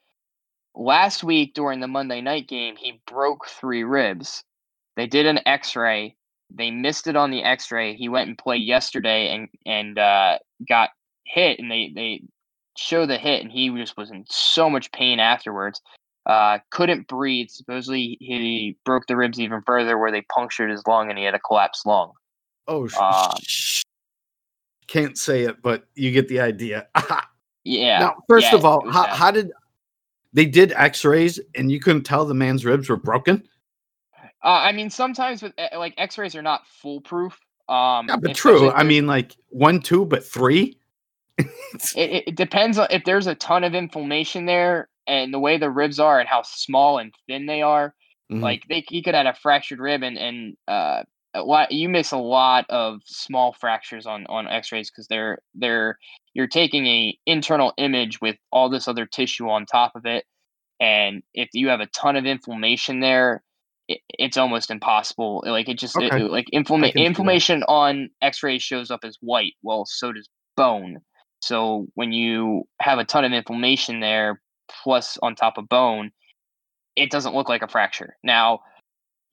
last 0.75 1.25
week 1.25 1.55
during 1.55 1.81
the 1.81 1.89
Monday 1.89 2.21
night 2.21 2.49
game 2.49 2.77
he 2.77 3.01
broke 3.07 3.47
three 3.47 3.85
ribs. 3.85 4.45
They 4.97 5.07
did 5.07 5.27
an 5.27 5.41
X-ray. 5.47 6.17
They 6.53 6.71
missed 6.71 7.07
it 7.07 7.17
on 7.17 7.31
the 7.31 7.43
X-ray. 7.43 7.95
He 7.95 8.09
went 8.09 8.29
and 8.29 8.37
played 8.37 8.67
yesterday 8.67 9.35
and 9.35 9.49
and 9.65 9.99
uh, 9.99 10.39
got 10.69 10.91
hit, 11.25 11.59
and 11.59 11.71
they 11.71 11.93
they 11.95 12.23
show 12.81 13.07
the 13.07 13.19
hit, 13.19 13.43
and 13.43 13.53
he 13.53 13.71
just 13.71 13.97
was 13.97 14.11
in 14.11 14.25
so 14.29 14.71
much 14.71 14.91
pain 14.93 15.21
afterwards. 15.21 15.81
Uh, 16.27 16.59
couldn't 16.71 17.09
breathe. 17.09 17.49
Supposedly 17.51 18.17
he 18.21 18.77
broke 18.85 19.07
the 19.07 19.17
ribs 19.17 19.39
even 19.41 19.63
further, 19.63 19.99
where 19.99 20.11
they 20.11 20.23
punctured 20.23 20.71
his 20.71 20.83
lung, 20.87 21.11
and 21.11 21.19
he 21.19 21.25
had 21.25 21.35
a 21.35 21.39
collapsed 21.39 21.87
lung. 21.87 22.13
Oh, 22.67 22.89
uh, 22.99 23.35
sh- 23.43 23.83
can't 24.87 25.17
say 25.17 25.43
it, 25.43 25.63
but 25.63 25.87
you 25.95 26.11
get 26.11 26.29
the 26.29 26.41
idea. 26.41 26.89
yeah. 27.65 28.01
Now, 28.01 28.17
first 28.29 28.51
yeah, 28.51 28.59
of 28.59 28.65
all, 28.65 28.89
how, 28.91 29.07
how 29.07 29.31
did 29.31 29.53
they 30.33 30.47
did 30.47 30.73
X-rays 30.73 31.41
and 31.55 31.71
you 31.71 31.81
couldn't 31.81 32.05
tell 32.05 32.25
the 32.25 32.35
man's 32.35 32.65
ribs 32.65 32.89
were 32.89 32.97
broken? 32.97 33.49
Uh, 34.43 34.49
I 34.49 34.73
mean, 34.73 34.91
sometimes 34.91 35.43
with 35.43 35.53
eh, 35.59 35.77
like 35.77 35.95
X-rays 35.99 36.35
are 36.35 36.43
not 36.43 36.67
foolproof. 36.67 37.39
Um, 37.69 38.09
yeah, 38.09 38.17
but 38.17 38.35
true. 38.35 38.71
I 38.71 38.83
mean, 38.83 39.07
like 39.07 39.37
one, 39.51 39.81
two, 39.81 40.05
but 40.05 40.25
three. 40.25 40.80
it, 41.97 42.25
it 42.27 42.37
depends 42.37 42.79
on 42.79 42.87
if 42.91 43.05
there's 43.05 43.27
a 43.27 43.35
ton 43.35 43.65
of 43.65 43.75
inflammation 43.75 44.47
there 44.47 44.89
and 45.07 45.33
the 45.35 45.39
way 45.39 45.59
the 45.59 45.71
ribs 45.71 45.99
are 45.99 46.21
and 46.21 46.29
how 46.29 46.43
small 46.43 46.99
and 46.99 47.13
thin 47.27 47.47
they 47.47 47.63
are. 47.63 47.95
Mm-hmm. 48.31 48.43
Like 48.43 48.63
they, 48.69 48.85
he 48.89 49.03
could 49.03 49.15
have 49.15 49.27
a 49.27 49.35
fractured 49.35 49.81
rib 49.81 50.03
and 50.03 50.17
and 50.17 50.57
uh, 50.69 51.03
a 51.35 51.43
lot 51.43 51.73
you 51.73 51.89
miss 51.89 52.13
a 52.13 52.19
lot 52.19 52.67
of 52.69 53.01
small 53.05 53.53
fractures 53.53 54.07
on 54.07 54.27
on 54.27 54.49
x-rays 54.49 54.91
because 54.91 55.07
they're 55.09 55.39
they're 55.55 55.99
you're 56.35 56.47
taking 56.47 56.87
a 56.87 57.17
internal 57.27 57.73
image 57.77 58.21
with 58.21 58.37
all 58.53 58.69
this 58.69 58.89
other 58.89 59.07
tissue 59.07 59.49
on 59.49 59.67
top 59.67 59.93
of 59.95 60.07
it 60.07 60.25
and 60.81 61.23
if 61.35 61.49
you 61.53 61.69
have 61.69 61.81
a 61.81 61.87
ton 61.87 62.17
of 62.17 62.27
inflammation 62.27 63.01
there 63.01 63.43
it, 63.89 64.01
it's 64.09 64.37
almost 64.37 64.71
impossible 64.71 65.43
like 65.47 65.69
it 65.69 65.79
just 65.79 65.97
okay. 65.97 66.25
it, 66.25 66.31
like 66.31 66.47
inflama- 66.53 66.95
inflammation 66.95 67.63
on 67.65 68.11
x-rays 68.23 68.63
shows 68.63 68.91
up 68.91 69.01
as 69.05 69.17
white 69.21 69.55
well 69.63 69.85
so 69.87 70.13
does 70.13 70.29
bone 70.57 70.99
so 71.41 71.87
when 71.95 72.13
you 72.13 72.65
have 72.81 72.99
a 72.99 73.05
ton 73.05 73.25
of 73.25 73.33
inflammation 73.33 74.01
there 74.01 74.41
plus 74.83 75.19
on 75.23 75.35
top 75.35 75.59
of 75.59 75.69
bone 75.69 76.11
it 76.97 77.11
doesn't 77.11 77.35
look 77.35 77.49
like 77.49 77.63
a 77.63 77.69
fracture 77.69 78.17
now 78.23 78.61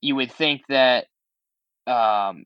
you 0.02 0.16
would 0.16 0.32
think 0.32 0.62
that 0.70 1.06
um, 1.88 2.46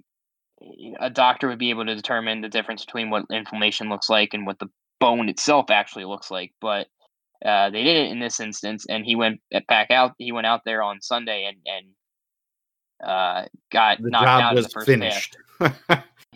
a 0.99 1.09
doctor 1.09 1.47
would 1.47 1.59
be 1.59 1.69
able 1.69 1.85
to 1.85 1.95
determine 1.95 2.41
the 2.41 2.49
difference 2.49 2.85
between 2.85 3.09
what 3.09 3.25
inflammation 3.31 3.89
looks 3.89 4.09
like 4.09 4.33
and 4.33 4.45
what 4.45 4.59
the 4.59 4.69
bone 4.99 5.29
itself 5.29 5.69
actually 5.69 6.05
looks 6.05 6.31
like. 6.31 6.53
But 6.61 6.87
uh, 7.45 7.69
they 7.71 7.83
did 7.83 7.97
it 7.97 8.11
in 8.11 8.19
this 8.19 8.39
instance, 8.39 8.85
and 8.87 9.05
he 9.05 9.15
went 9.15 9.41
back 9.67 9.91
out. 9.91 10.13
He 10.17 10.31
went 10.31 10.47
out 10.47 10.61
there 10.65 10.83
on 10.83 11.01
Sunday, 11.01 11.45
and 11.45 11.57
and 11.65 13.09
uh, 13.09 13.45
got 13.71 14.01
the 14.01 14.09
knocked 14.09 14.25
job 14.25 14.41
out 14.41 14.55
was 14.55 14.65
the 14.65 14.71
first 14.71 14.87
finished. 14.87 15.37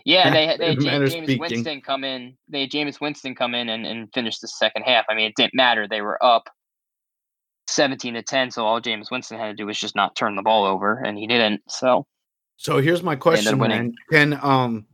Yeah, 0.06 0.30
they 0.30 0.46
had, 0.46 0.60
they 0.60 0.68
had 0.68 0.78
Jameis. 0.78 1.36
Winston 1.36 1.80
come 1.80 2.04
in. 2.04 2.36
They 2.48 2.60
had 2.60 2.70
Jameis 2.70 3.00
Winston 3.00 3.34
come 3.34 3.56
in 3.56 3.68
and, 3.68 3.84
and 3.84 4.08
finish 4.14 4.38
the 4.38 4.46
second 4.46 4.84
half. 4.84 5.04
I 5.10 5.16
mean, 5.16 5.26
it 5.26 5.34
didn't 5.34 5.54
matter. 5.54 5.88
They 5.88 6.00
were 6.00 6.24
up 6.24 6.48
seventeen 7.66 8.14
to 8.14 8.22
ten, 8.22 8.52
so 8.52 8.64
all 8.64 8.80
Jameis 8.80 9.10
Winston 9.10 9.36
had 9.36 9.48
to 9.48 9.54
do 9.54 9.66
was 9.66 9.80
just 9.80 9.96
not 9.96 10.14
turn 10.14 10.36
the 10.36 10.42
ball 10.42 10.64
over, 10.64 10.98
and 10.98 11.18
he 11.18 11.26
didn't. 11.26 11.60
So 11.68 12.06
So 12.56 12.78
here's 12.80 13.02
my 13.02 13.16
question, 13.16 13.58
man. 13.58 13.92
Can 14.12 14.38
um 14.44 14.86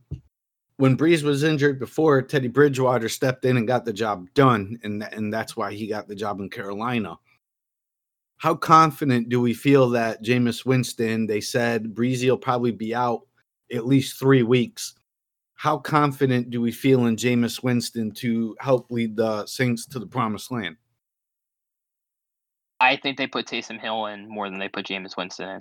when 0.77 0.97
Brees 0.97 1.21
was 1.21 1.43
injured 1.43 1.77
before, 1.77 2.19
Teddy 2.23 2.47
Bridgewater 2.47 3.07
stepped 3.07 3.45
in 3.45 3.57
and 3.57 3.67
got 3.67 3.85
the 3.85 3.93
job 3.93 4.27
done, 4.33 4.79
and 4.81 5.03
and 5.03 5.31
that's 5.31 5.55
why 5.55 5.73
he 5.73 5.85
got 5.85 6.07
the 6.07 6.15
job 6.15 6.39
in 6.39 6.49
Carolina. 6.49 7.19
How 8.37 8.55
confident 8.55 9.29
do 9.29 9.39
we 9.39 9.53
feel 9.53 9.89
that 9.91 10.23
Jameis 10.23 10.65
Winston? 10.65 11.27
They 11.27 11.39
said 11.39 11.93
Breezy 11.93 12.31
will 12.31 12.37
probably 12.39 12.71
be 12.71 12.95
out 12.95 13.21
at 13.71 13.85
least 13.85 14.19
three 14.19 14.41
weeks. 14.41 14.95
How 15.63 15.77
confident 15.77 16.49
do 16.49 16.59
we 16.59 16.73
feel 16.73 17.05
in 17.05 17.15
Jameis 17.15 17.63
Winston 17.63 18.11
to 18.15 18.53
help 18.59 18.91
lead 18.91 19.15
the 19.15 19.45
Saints 19.45 19.85
to 19.85 19.97
the 19.97 20.05
promised 20.05 20.51
land? 20.51 20.75
I 22.81 22.97
think 22.97 23.17
they 23.17 23.27
put 23.27 23.45
Taysom 23.45 23.79
Hill 23.79 24.07
in 24.07 24.27
more 24.27 24.49
than 24.49 24.59
they 24.59 24.67
put 24.67 24.87
Jameis 24.87 25.15
Winston 25.15 25.47
in. 25.47 25.59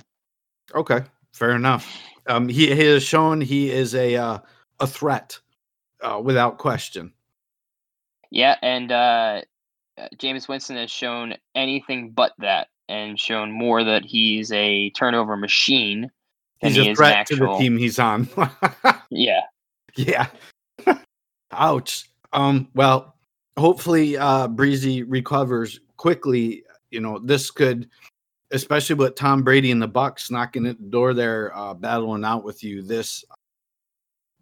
Okay, 0.75 1.02
fair 1.32 1.52
enough. 1.52 1.97
Um, 2.26 2.49
he, 2.49 2.75
he 2.75 2.85
has 2.87 3.04
shown 3.04 3.40
he 3.40 3.71
is 3.71 3.94
a 3.94 4.16
uh, 4.16 4.38
a 4.80 4.88
threat 4.88 5.38
uh, 6.00 6.21
without 6.21 6.59
question. 6.59 7.12
Yeah, 8.32 8.56
and 8.61 8.90
uh, 8.90 9.42
uh, 9.97 10.09
Jameis 10.16 10.49
Winston 10.49 10.78
has 10.78 10.90
shown 10.90 11.35
anything 11.54 12.11
but 12.11 12.32
that, 12.38 12.66
and 12.88 13.21
shown 13.21 13.52
more 13.52 13.85
that 13.85 14.04
he's 14.04 14.50
a 14.50 14.90
turnover 14.90 15.37
machine 15.37 16.11
He's 16.62 16.76
a 16.76 16.80
is 16.80 16.87
an 16.88 16.94
threat 16.97 17.26
to 17.26 17.37
the 17.37 17.56
team 17.59 17.76
he's 17.76 17.99
on. 17.99 18.28
Yeah, 19.11 19.42
yeah. 19.96 20.28
Ouch. 21.52 22.11
Um. 22.32 22.68
Well, 22.75 23.16
hopefully, 23.58 24.16
uh, 24.16 24.49
Breezy 24.49 25.02
recovers 25.02 25.80
quickly. 25.96 26.64
You 26.90 27.00
know, 27.00 27.18
this 27.18 27.50
could, 27.50 27.88
especially 28.50 28.96
with 28.96 29.14
Tom 29.14 29.42
Brady 29.42 29.70
and 29.70 29.80
the 29.80 29.88
Bucks 29.88 30.30
knocking 30.30 30.66
at 30.66 30.78
the 30.78 30.87
door 30.87 31.14
there, 31.14 31.56
uh, 31.56 31.75
battling 31.75 32.25
out 32.25 32.44
with 32.44 32.62
you. 32.62 32.82
This, 32.82 33.25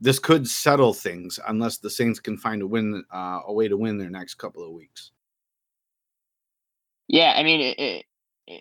this 0.01 0.19
could 0.19 0.49
settle 0.49 0.93
things 0.93 1.39
unless 1.47 1.79
the 1.79 1.91
Saints 1.91 2.19
can 2.19 2.37
find 2.37 2.63
a 2.63 2.67
win, 2.67 3.05
uh, 3.13 3.41
a 3.47 3.53
way 3.53 3.69
to 3.69 3.77
win 3.77 3.99
their 3.99 4.11
next 4.11 4.35
couple 4.35 4.65
of 4.65 4.73
weeks. 4.73 5.13
yeah. 7.09 7.35
I 7.37 7.43
mean, 7.43 7.61
it, 7.61 7.79
it 7.79 8.07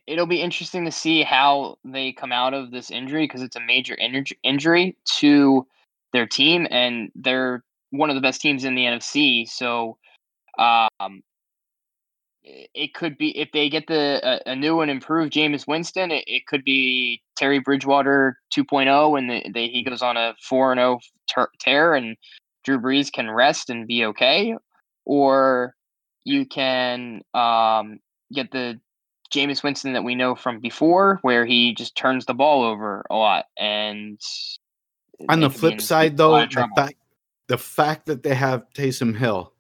it'll 0.08 0.28
be 0.28 0.42
interesting 0.42 0.86
to 0.86 0.92
see 0.92 1.24
how 1.24 1.78
they 1.84 2.12
come 2.12 2.32
out 2.32 2.54
of 2.54 2.72
this 2.72 2.92
injury 2.92 3.24
because 3.24 3.42
it's 3.42 3.56
a 3.56 3.62
major 3.62 3.96
inj- 4.02 4.38
injury 4.44 4.96
to 5.06 5.66
their 6.14 6.28
team, 6.28 6.68
and 6.70 7.12
they're 7.16 7.64
one 7.92 8.10
of 8.10 8.16
the 8.16 8.22
best 8.22 8.42
teams 8.42 8.64
in 8.64 8.76
the 8.76 8.86
NFC. 8.86 9.48
So, 9.48 9.98
um, 10.58 11.22
it 12.44 12.94
could 12.94 13.18
be 13.18 13.38
if 13.38 13.52
they 13.52 13.70
get 13.70 13.88
the 13.88 14.20
a, 14.24 14.52
a 14.52 14.56
new 14.56 14.82
and 14.82 14.90
improved 14.90 15.34
Jameis 15.34 15.68
Winston, 15.68 16.12
it, 16.12 16.24
it 16.28 16.48
could 16.48 16.64
be 16.64 17.22
Teddy 17.36 17.60
Bridgewater 17.60 18.38
2.0, 18.56 19.18
and 19.18 19.30
the, 19.30 19.52
they, 19.54 19.68
he 19.68 19.84
goes 19.84 20.02
on 20.02 20.18
a 20.18 20.34
4 20.42 20.74
and 20.74 20.80
0 20.80 21.48
tear, 21.60 21.96
and 21.96 22.18
Drew 22.64 22.80
Brees 22.80 23.12
can 23.12 23.30
rest 23.30 23.70
and 23.70 23.88
be 23.88 24.06
okay, 24.06 24.56
or 25.06 25.76
you 26.24 26.46
can 26.46 27.22
um, 27.34 28.00
get 28.34 28.52
the 28.52 28.80
Jameis 29.34 29.64
Winston 29.64 29.94
that 29.94 30.04
we 30.04 30.16
know 30.16 30.36
from 30.36 30.60
before, 30.60 31.20
where 31.22 31.46
he 31.46 31.74
just 31.74 31.96
turns 31.96 32.26
the 32.26 32.34
ball 32.34 32.64
over 32.64 33.06
a 33.10 33.16
lot. 33.16 33.46
And 33.58 34.20
on 35.28 35.42
the 35.42 35.50
flip 35.50 35.82
side 35.82 36.16
though 36.16 36.46
the 36.46 36.68
fact 36.76 36.96
the 37.48 37.58
fact 37.58 38.06
that 38.06 38.24
they 38.24 38.36
have 38.36 38.66
Taysom 38.74 39.16
Hill 39.16 39.54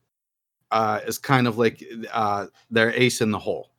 uh 0.72 1.02
is 1.06 1.18
kind 1.18 1.48
of 1.48 1.58
like 1.58 1.84
uh 2.14 2.46
their 2.70 2.92
ace 2.94 3.22
in 3.22 3.32
the 3.32 3.40
hole. 3.40 3.72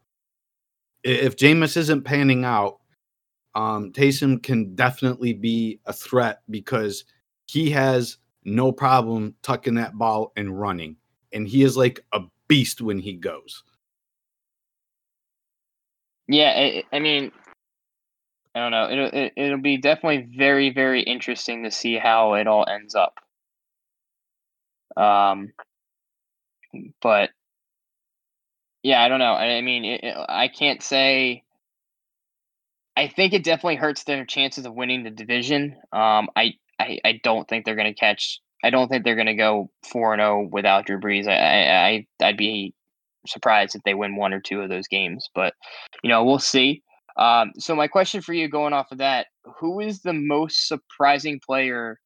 If 1.03 1.37
Jameis 1.37 1.77
isn't 1.77 2.03
panning 2.03 2.45
out, 2.45 2.81
um 3.55 3.93
Taysom 3.93 4.43
can 4.43 4.75
definitely 4.75 5.33
be 5.33 5.81
a 5.87 5.93
threat 5.93 6.43
because 6.51 7.05
he 7.47 7.71
has 7.71 8.19
no 8.45 8.73
problem 8.73 9.35
tucking 9.43 9.75
that 9.75 9.97
ball 9.97 10.33
and 10.37 10.59
running. 10.59 10.97
And 11.33 11.47
he 11.47 11.63
is 11.63 11.77
like 11.77 12.01
a 12.13 12.23
beast 12.49 12.81
when 12.81 12.99
he 12.99 13.15
goes. 13.15 13.63
Yeah, 16.27 16.53
I, 16.57 16.85
I 16.93 17.01
mean, 17.01 17.33
I 18.55 18.61
don't 18.61 18.71
know. 18.71 18.91
It'll 18.91 19.07
it, 19.13 19.33
it'll 19.37 19.61
be 19.61 19.77
definitely 19.79 20.29
very 20.37 20.71
very 20.71 21.03
interesting 21.03 21.65
to 21.65 21.71
see 21.71 21.97
how 21.99 22.35
it 22.35 22.47
all 22.47 22.65
ends 22.69 22.95
up. 22.95 23.19
Um, 24.97 25.53
but 27.01 27.31
yeah, 28.83 29.03
I 29.03 29.09
don't 29.09 29.19
know. 29.19 29.33
I, 29.35 29.57
I 29.57 29.61
mean, 29.61 29.85
it, 29.85 30.01
it- 30.05 30.17
I 30.29 30.49
can't 30.49 30.83
say. 30.83 31.45
I 32.97 33.09
think 33.09 33.33
it 33.33 33.45
definitely 33.45 33.77
hurts 33.77 34.05
their 34.05 34.25
chances 34.27 34.67
of 34.67 34.75
winning 34.75 35.05
the 35.05 35.11
division. 35.11 35.77
Um, 35.93 36.29
I 36.37 36.55
I, 36.79 36.99
I 37.05 37.21
don't 37.23 37.49
think 37.49 37.65
they're 37.65 37.77
going 37.77 37.93
to 37.93 37.99
catch. 37.99 38.41
I 38.63 38.71
don't 38.71 38.89
think 38.89 39.05
they're 39.05 39.15
going 39.15 39.27
to 39.27 39.35
go 39.35 39.71
four 39.91 40.13
and 40.13 40.21
zero 40.21 40.49
without 40.51 40.87
Drew 40.87 41.01
Brees. 41.01 41.27
I 41.29 42.07
I 42.23 42.27
I'd 42.27 42.37
be 42.37 42.75
surprised 43.27 43.75
if 43.75 43.83
they 43.85 43.95
win 43.95 44.17
one 44.17 44.33
or 44.33 44.41
two 44.41 44.61
of 44.61 44.69
those 44.69 44.89
games, 44.89 45.29
but 45.35 45.55
you 46.03 46.11
know 46.11 46.25
we'll 46.25 46.39
see. 46.39 46.83
Um, 47.17 47.53
so 47.59 47.75
my 47.75 47.89
question 47.89 48.21
for 48.21 48.33
you, 48.33 48.49
going 48.49 48.73
off 48.73 48.93
of 48.93 48.99
that, 48.99 49.27
who 49.59 49.81
is 49.81 50.01
the 50.01 50.13
most 50.13 50.69
surprising 50.69 51.41
player 51.45 51.99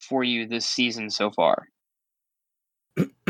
for 0.00 0.24
you 0.24 0.46
this 0.46 0.66
season 0.66 1.10
so 1.10 1.30
far? 1.30 1.68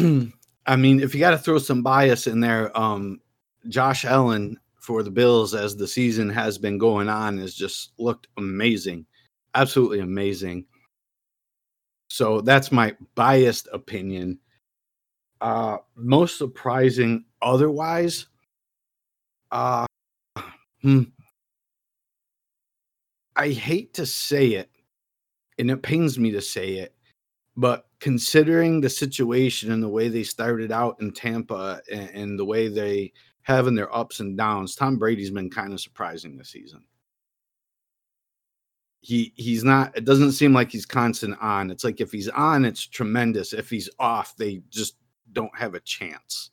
I 0.67 0.77
mean, 0.77 1.01
if 1.01 1.15
you 1.15 1.21
got 1.21 1.31
to 1.31 1.39
throw 1.39 1.59
some 1.59 1.83
bias 1.83 2.27
in 2.27 2.41
there, 2.41 2.77
um, 2.79 3.21
Josh 3.69 4.05
Allen 4.05 4.59
for 4.81 5.03
the 5.03 5.11
Bills 5.11 5.55
as 5.55 5.77
the 5.77 5.89
season 5.89 6.29
has 6.29 6.59
been 6.59 6.79
going 6.79 7.09
on 7.09 7.39
has 7.39 7.55
just 7.55 7.93
looked 7.99 8.29
amazing, 8.37 9.07
absolutely 9.55 10.01
amazing. 10.01 10.67
So 12.09 12.41
that's 12.41 12.71
my 12.71 12.95
biased 13.15 13.69
opinion. 13.73 14.39
Uh, 15.41 15.79
most 15.97 16.39
surprising 16.39 17.25
otherwise, 17.43 18.27
uh, 19.51 19.87
hmm, 20.85 21.03
I 23.37 23.49
hate 23.49 23.95
to 23.95 24.05
say 24.05 24.49
it, 24.49 24.71
and 25.59 25.71
it 25.71 25.83
pains 25.83 26.19
me 26.19 26.31
to 26.33 26.43
say 26.43 26.75
it, 26.75 26.95
but 27.57 27.87
considering 28.01 28.81
the 28.81 28.91
situation 28.91 29.73
and 29.73 29.83
the 29.83 29.89
way 29.89 30.09
they 30.09 30.23
started 30.23 30.71
out 30.71 31.01
in 31.01 31.11
Tampa 31.11 31.81
and, 31.91 32.11
and 32.11 32.39
the 32.39 32.45
way 32.45 32.69
they 32.69 33.13
have 33.43 33.67
in 33.67 33.75
their 33.75 33.95
ups 33.97 34.21
and 34.21 34.37
downs, 34.37 34.75
Tom 34.75 34.99
Brady's 34.99 35.31
been 35.31 35.49
kind 35.49 35.73
of 35.73 35.81
surprising 35.81 36.37
this 36.37 36.51
season. 36.51 36.85
He 39.01 39.33
he's 39.37 39.65
not. 39.65 39.97
It 39.97 40.05
doesn't 40.05 40.33
seem 40.33 40.53
like 40.53 40.71
he's 40.71 40.87
constant 40.87 41.37
on. 41.41 41.71
It's 41.71 41.85
like 41.85 42.01
if 42.01 42.13
he's 42.13 42.29
on, 42.29 42.65
it's 42.65 42.87
tremendous. 42.87 43.55
If 43.55 43.71
he's 43.71 43.89
off, 43.99 44.37
they 44.37 44.63
just 44.69 44.97
don't 45.33 45.57
have 45.57 45.75
a 45.75 45.81
chance. 45.81 46.51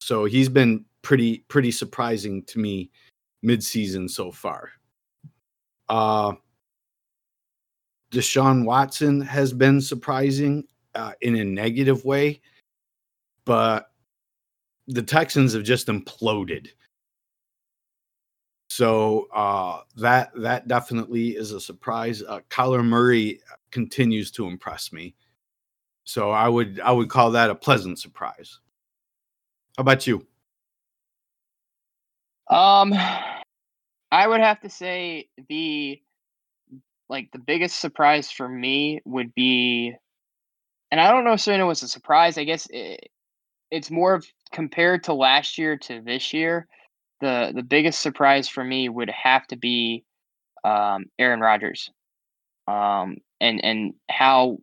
So 0.00 0.24
he's 0.24 0.48
been 0.48 0.84
pretty 1.04 1.44
pretty 1.48 1.70
surprising 1.70 2.42
to 2.44 2.58
me 2.58 2.90
mid-season 3.42 4.08
so 4.08 4.32
far. 4.32 4.70
Uh 5.88 6.32
Deshaun 8.14 8.64
Watson 8.64 9.20
has 9.20 9.52
been 9.52 9.80
surprising 9.80 10.64
uh, 10.94 11.12
in 11.20 11.34
a 11.36 11.44
negative 11.44 12.04
way, 12.04 12.40
but 13.44 13.90
the 14.86 15.02
Texans 15.02 15.52
have 15.52 15.64
just 15.64 15.88
imploded. 15.88 16.68
So 18.70 19.26
uh, 19.34 19.80
that 19.96 20.30
that 20.36 20.68
definitely 20.68 21.30
is 21.30 21.50
a 21.50 21.60
surprise. 21.60 22.22
Uh, 22.22 22.40
Kyler 22.50 22.84
Murray 22.84 23.40
continues 23.72 24.30
to 24.32 24.46
impress 24.46 24.92
me, 24.92 25.14
so 26.04 26.30
I 26.30 26.48
would 26.48 26.80
I 26.80 26.92
would 26.92 27.10
call 27.10 27.30
that 27.32 27.50
a 27.50 27.54
pleasant 27.54 27.98
surprise. 27.98 28.60
How 29.76 29.82
about 29.82 30.06
you? 30.06 30.26
Um, 32.50 32.92
I 34.10 34.26
would 34.26 34.40
have 34.40 34.60
to 34.60 34.70
say 34.70 35.28
the 35.48 36.00
like 37.08 37.30
the 37.32 37.38
biggest 37.38 37.80
surprise 37.80 38.30
for 38.30 38.48
me 38.48 39.00
would 39.04 39.34
be, 39.34 39.94
and 40.90 41.00
I 41.00 41.10
don't 41.10 41.24
know 41.24 41.32
if 41.32 41.40
Serena 41.40 41.66
was 41.66 41.82
a 41.82 41.88
surprise. 41.88 42.38
I 42.38 42.44
guess 42.44 42.66
it, 42.70 43.08
it's 43.70 43.90
more 43.90 44.14
of 44.14 44.26
compared 44.52 45.04
to 45.04 45.14
last 45.14 45.58
year 45.58 45.76
to 45.76 46.00
this 46.00 46.32
year. 46.32 46.66
The 47.20 47.52
the 47.54 47.62
biggest 47.62 48.00
surprise 48.00 48.48
for 48.48 48.62
me 48.62 48.88
would 48.88 49.10
have 49.10 49.46
to 49.48 49.56
be 49.56 50.04
um, 50.64 51.06
Aaron 51.18 51.40
Rodgers, 51.40 51.90
um, 52.68 53.16
and 53.40 53.64
and 53.64 53.94
how 54.10 54.58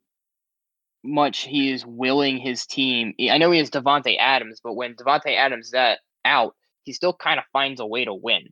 much 1.03 1.41
he 1.41 1.71
is 1.71 1.85
willing 1.85 2.37
his 2.37 2.65
team. 2.65 3.13
I 3.29 3.37
know 3.37 3.51
he 3.51 3.59
has 3.59 3.71
Davante 3.71 4.17
Adams, 4.19 4.61
but 4.63 4.75
when 4.75 4.95
Davante 4.95 5.35
Adams 5.35 5.71
that 5.71 5.99
out, 6.25 6.55
he 6.83 6.93
still 6.93 7.13
kind 7.13 7.39
of 7.39 7.45
finds 7.53 7.79
a 7.79 7.85
way 7.85 8.05
to 8.05 8.13
win. 8.13 8.49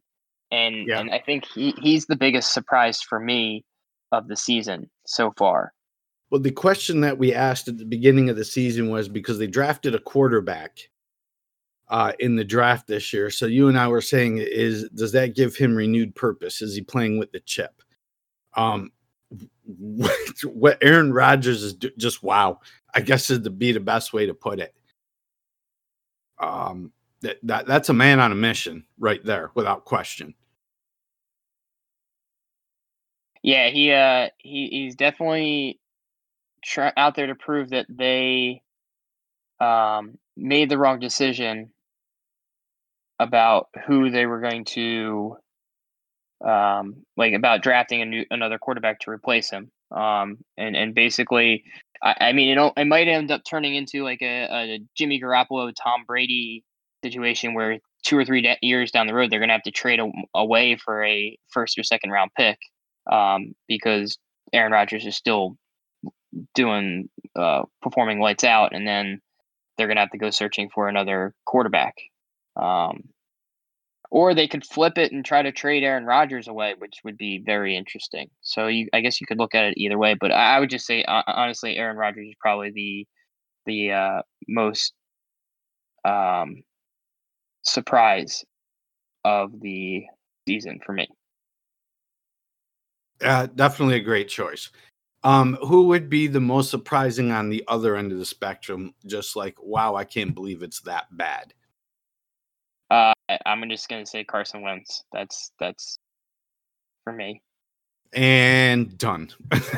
and 0.52 0.88
Yeah. 0.88 1.00
and 1.00 1.12
I 1.12 1.20
think 1.20 1.46
he 1.46 1.74
he's 1.82 2.06
the 2.08 2.16
biggest 2.16 2.54
surprise 2.54 3.02
for 3.02 3.20
me 3.20 3.64
of 4.12 4.28
the 4.28 4.36
season 4.36 4.90
so 5.06 5.32
far. 5.38 5.74
Well, 6.32 6.42
the 6.42 6.52
question 6.52 7.02
that 7.02 7.18
we 7.18 7.34
asked 7.34 7.68
at 7.68 7.78
the 7.78 7.86
beginning 7.86 8.30
of 8.30 8.36
the 8.36 8.46
season 8.46 8.90
was 8.90 9.08
because 9.10 9.38
they 9.40 9.48
drafted 9.48 9.94
a 9.96 10.00
quarterback 10.00 10.80
uh, 11.90 12.14
in 12.20 12.36
the 12.36 12.44
draft 12.44 12.88
this 12.88 13.12
year. 13.14 13.30
So 13.32 13.46
you 13.48 13.68
and 13.68 13.78
I 13.78 13.88
were 13.88 14.02
saying, 14.02 14.38
is 14.40 14.88
does 14.90 15.12
that 15.14 15.36
give 15.36 15.56
him 15.56 15.76
renewed 15.76 16.16
purpose? 16.16 16.62
Is 16.62 16.76
he 16.76 16.82
playing 16.82 17.18
with 17.20 17.32
the 17.32 17.40
chip? 17.42 17.82
Um, 18.56 18.92
what, 19.66 20.44
what 20.46 20.78
Aaron 20.82 21.14
Rodgers 21.14 21.62
is 21.64 21.74
do- 21.76 21.92
just 21.98 22.22
wow. 22.24 22.60
I 22.94 23.02
guess 23.02 23.30
is 23.30 23.40
to 23.42 23.50
be 23.52 23.72
the 23.72 23.80
best 23.80 24.14
way 24.14 24.26
to 24.28 24.34
put 24.34 24.60
it. 24.60 24.74
Um, 26.40 26.92
that, 27.22 27.38
that 27.44 27.66
that's 27.66 27.90
a 27.90 27.94
man 27.94 28.20
on 28.20 28.32
a 28.32 28.36
mission 28.36 28.86
right 28.98 29.24
there, 29.24 29.52
without 29.56 29.86
question. 29.86 30.34
Yeah, 33.42 33.70
he 33.70 33.92
uh 33.92 34.30
he 34.38 34.68
he's 34.72 34.96
definitely 34.96 35.80
out 36.98 37.16
there 37.16 37.28
to 37.28 37.36
prove 37.36 37.70
that 37.70 37.86
they 37.90 38.62
um 39.60 40.18
made 40.36 40.70
the 40.70 40.78
wrong 40.78 41.00
decision 41.00 41.72
about 43.20 43.68
who 43.86 44.10
they 44.10 44.26
were 44.26 44.42
going 44.42 44.66
to 44.66 45.38
um 46.46 47.06
like 47.18 47.34
about 47.34 47.62
drafting 47.62 48.02
a 48.02 48.06
new 48.06 48.26
another 48.30 48.58
quarterback 48.58 49.00
to 49.02 49.12
replace 49.12 49.50
him. 49.50 49.72
Um 49.92 50.38
and 50.58 50.76
and 50.76 50.94
basically 50.94 51.64
I, 52.04 52.16
I 52.20 52.34
mean 52.34 52.58
it 52.58 52.74
it 52.78 52.88
might 52.88 53.08
end 53.08 53.32
up 53.32 53.42
turning 53.50 53.76
into 53.76 54.04
like 54.04 54.22
a, 54.22 54.48
a 54.52 54.80
Jimmy 54.96 55.20
Garoppolo 55.22 55.74
Tom 55.82 56.04
Brady 56.06 56.64
situation 57.04 57.54
where 57.54 57.80
two 58.04 58.18
or 58.18 58.26
three 58.26 58.58
years 58.62 58.92
down 58.92 59.08
the 59.08 59.14
road 59.14 59.30
they're 59.30 59.40
going 59.40 59.50
to 59.50 59.54
have 59.54 59.64
to 59.64 59.72
trade 59.72 60.00
a, 60.00 60.10
away 60.34 60.76
for 60.76 61.04
a 61.04 61.38
first 61.50 61.78
or 61.78 61.84
second 61.84 62.12
round 62.12 62.32
pick 62.38 62.58
um, 63.12 63.54
because 63.68 64.18
Aaron 64.54 64.72
Rodgers 64.72 65.06
is 65.06 65.16
still 65.16 65.58
doing 66.54 67.10
uh, 67.36 67.64
performing 67.82 68.20
lights 68.20 68.44
out, 68.44 68.74
and 68.74 68.88
then 68.88 69.22
they're 69.78 69.88
gonna 69.88 70.00
have 70.00 70.12
to 70.12 70.18
go 70.18 70.30
searching 70.30 70.70
for 70.70 70.88
another 70.88 71.34
quarterback. 71.46 71.96
Um, 72.56 73.10
or 74.12 74.34
they 74.34 74.48
could 74.48 74.66
flip 74.66 74.98
it 74.98 75.12
and 75.12 75.24
try 75.24 75.44
to 75.44 75.52
trade 75.52 75.84
Aaron 75.84 76.06
Rodgers 76.06 76.48
away, 76.48 76.74
which 76.78 76.96
would 77.04 77.18
be 77.18 77.44
very 77.46 77.78
interesting. 77.78 78.30
So 78.42 78.66
you, 78.66 78.90
I 78.92 79.02
guess 79.02 79.22
you 79.22 79.28
could 79.28 79.38
look 79.38 79.54
at 79.54 79.66
it 79.66 79.76
either 79.78 80.00
way, 80.00 80.16
but 80.20 80.32
I, 80.32 80.60
would 80.60 80.72
just 80.72 80.88
say 80.88 81.04
uh, 81.04 81.22
honestly, 81.28 81.78
Aaron 81.78 81.96
Rodgers 81.96 82.28
is 82.28 82.36
probably 82.40 82.72
the 82.72 83.08
the 83.66 83.92
uh, 83.92 84.22
most 84.48 84.94
um, 86.04 86.64
surprise 87.64 88.44
of 89.26 89.60
the 89.60 90.06
season 90.48 90.80
for 90.86 90.94
me. 90.94 91.08
Uh, 93.22 93.48
definitely 93.56 93.96
a 93.96 94.02
great 94.02 94.30
choice. 94.30 94.70
Um, 95.24 95.58
who 95.62 95.88
would 95.88 96.10
be 96.10 96.28
the 96.28 96.40
most 96.40 96.70
surprising 96.70 97.32
on 97.32 97.50
the 97.50 97.64
other 97.68 97.98
end 97.98 98.14
of 98.14 98.20
the 98.20 98.26
spectrum? 98.26 98.94
Just 99.06 99.36
like, 99.36 99.62
wow, 99.62 99.96
I 99.96 100.06
can't 100.06 100.34
believe 100.34 100.64
it's 100.64 100.80
that 100.82 101.06
bad. 101.12 101.54
Uh, 102.90 103.14
I'm 103.46 103.70
just 103.70 103.90
gonna 103.90 104.06
say 104.06 104.24
Carson 104.24 104.62
Wentz. 104.62 105.04
That's 105.12 105.52
that's 105.60 106.00
for 107.04 107.12
me. 107.14 107.42
And 108.14 108.98
done. 108.98 109.30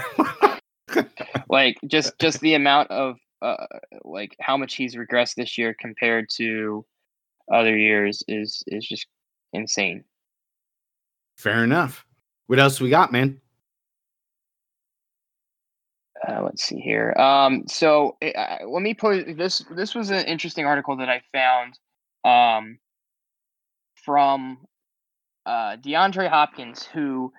Like 1.52 1.78
just 1.86 2.18
just 2.20 2.40
the 2.42 2.56
amount 2.56 2.90
of 2.90 3.18
uh, 3.42 3.68
like 4.04 4.36
how 4.40 4.58
much 4.58 4.76
he's 4.76 4.96
regressed 4.96 5.36
this 5.36 5.58
year 5.58 5.76
compared 5.80 6.28
to 6.38 6.86
other 7.52 7.78
years 7.78 8.24
is 8.28 8.64
is 8.68 8.88
just 8.88 9.08
insane. 9.54 10.04
Fair 11.38 11.64
enough. 11.64 12.06
What 12.48 12.60
else 12.60 12.80
we 12.80 12.90
got, 12.90 13.12
man? 13.12 13.40
Uh, 16.28 16.42
let's 16.44 16.64
see 16.64 16.80
here. 16.80 17.14
Um, 17.18 17.64
so 17.68 18.16
uh, 18.22 18.58
let 18.68 18.82
me 18.84 18.94
put 18.94 19.38
this. 19.38 19.64
This 19.76 19.96
was 19.96 20.12
an 20.12 20.26
interesting 20.26 20.66
article 20.66 20.98
that 20.98 21.10
I 21.10 21.22
found 21.34 21.80
um, 22.24 22.78
from 24.06 24.60
uh, 25.46 25.78
DeAndre 25.78 26.30
Hopkins, 26.30 26.84
who 26.84 27.32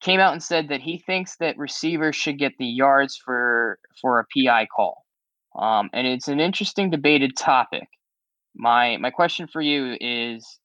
came 0.00 0.18
out 0.18 0.32
and 0.32 0.42
said 0.42 0.68
that 0.68 0.80
he 0.80 0.98
thinks 0.98 1.36
that 1.36 1.56
receivers 1.58 2.16
should 2.16 2.38
get 2.38 2.52
the 2.58 2.66
yards 2.66 3.16
for 3.16 3.78
for 4.00 4.18
a 4.18 4.24
PI 4.34 4.66
call. 4.74 5.04
Um, 5.56 5.90
and 5.92 6.06
it's 6.06 6.28
an 6.28 6.40
interesting 6.40 6.90
debated 6.90 7.36
topic. 7.36 7.86
My 8.60 8.98
my 8.98 9.10
question 9.10 9.46
for 9.46 9.62
you 9.62 9.96
is: 9.98 10.58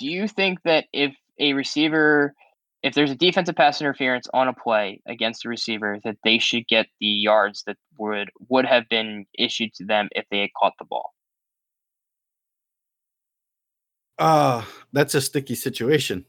Do 0.00 0.06
you 0.06 0.26
think 0.26 0.58
that 0.64 0.86
if 0.92 1.14
a 1.38 1.52
receiver 1.52 2.34
if 2.82 2.94
there's 2.94 3.10
a 3.10 3.16
defensive 3.16 3.56
pass 3.56 3.80
interference 3.80 4.28
on 4.32 4.48
a 4.48 4.52
play 4.52 5.00
against 5.06 5.44
a 5.44 5.48
receiver, 5.48 5.98
that 6.04 6.16
they 6.22 6.38
should 6.38 6.68
get 6.68 6.86
the 7.00 7.06
yards 7.06 7.64
that 7.66 7.76
would 7.98 8.30
would 8.48 8.64
have 8.64 8.88
been 8.88 9.26
issued 9.36 9.74
to 9.74 9.84
them 9.84 10.08
if 10.12 10.24
they 10.30 10.40
had 10.40 10.50
caught 10.60 10.74
the 10.78 10.84
ball. 10.84 11.12
Uh, 14.18 14.64
that's 14.92 15.14
a 15.14 15.20
sticky 15.20 15.54
situation. 15.54 16.24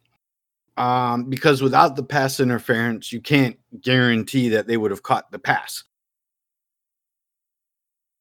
Um, 0.78 1.30
because 1.30 1.62
without 1.62 1.96
the 1.96 2.04
pass 2.04 2.40
interference, 2.40 3.12
you 3.12 3.22
can't 3.22 3.58
guarantee 3.82 4.50
that 4.50 4.68
they 4.68 4.78
would 4.78 4.92
have 4.92 5.04
caught 5.04 5.32
the 5.32 5.40
pass. 5.40 5.84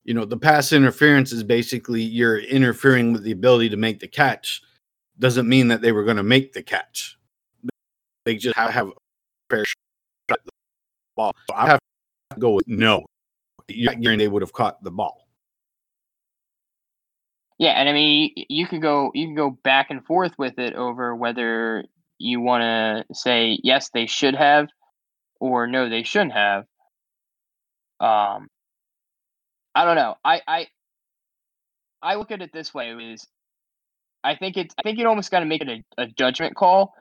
You 0.06 0.14
know, 0.14 0.24
the 0.24 0.36
pass 0.36 0.72
interference 0.72 1.32
is 1.32 1.42
basically 1.42 2.00
you're 2.00 2.38
interfering 2.38 3.12
with 3.12 3.24
the 3.24 3.32
ability 3.32 3.70
to 3.70 3.76
make 3.76 3.98
the 3.98 4.06
catch. 4.06 4.62
Doesn't 5.18 5.48
mean 5.48 5.66
that 5.68 5.82
they 5.82 5.90
were 5.90 6.04
going 6.04 6.16
to 6.16 6.22
make 6.22 6.52
the 6.52 6.62
catch. 6.62 7.18
They 8.24 8.36
just 8.36 8.56
have, 8.56 8.70
have 8.70 8.86
a 8.86 8.92
fair 9.50 9.64
shot 9.64 10.38
the 10.44 10.52
ball. 11.16 11.32
So 11.50 11.56
I 11.56 11.66
have 11.66 11.80
to 12.30 12.38
go 12.38 12.52
with 12.52 12.68
no. 12.68 13.04
You're 13.66 13.90
not 13.90 14.00
guaranteeing 14.00 14.18
they 14.18 14.28
would 14.28 14.42
have 14.42 14.52
caught 14.52 14.80
the 14.84 14.92
ball. 14.92 15.26
Yeah, 17.58 17.70
and 17.70 17.88
I 17.88 17.92
mean, 17.92 18.30
you 18.36 18.68
could 18.68 18.82
go 18.82 19.10
you 19.12 19.26
can 19.26 19.34
go 19.34 19.50
back 19.50 19.90
and 19.90 20.04
forth 20.04 20.38
with 20.38 20.60
it 20.60 20.74
over 20.74 21.16
whether 21.16 21.84
you 22.18 22.40
want 22.40 22.62
to 22.62 23.14
say 23.14 23.58
yes 23.64 23.90
they 23.90 24.06
should 24.06 24.36
have 24.36 24.68
or 25.40 25.66
no 25.66 25.88
they 25.88 26.04
shouldn't 26.04 26.34
have. 26.34 26.64
Um, 27.98 28.46
I 29.76 29.84
don't 29.84 29.96
know. 29.96 30.16
I 30.24 30.40
I 30.48 30.66
I 32.02 32.14
look 32.16 32.30
at 32.32 32.40
it 32.40 32.50
this 32.52 32.72
way: 32.74 32.92
is 32.92 33.26
I 34.24 34.34
think 34.34 34.56
it's 34.56 34.74
I 34.78 34.82
think 34.82 34.98
you 34.98 35.06
almost 35.06 35.30
got 35.30 35.40
to 35.40 35.46
make 35.46 35.62
it 35.62 35.68
a, 35.68 36.02
a 36.02 36.06
judgment 36.08 36.56
call 36.56 36.94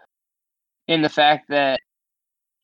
in 0.88 1.02
the 1.02 1.10
fact 1.10 1.48
that 1.50 1.80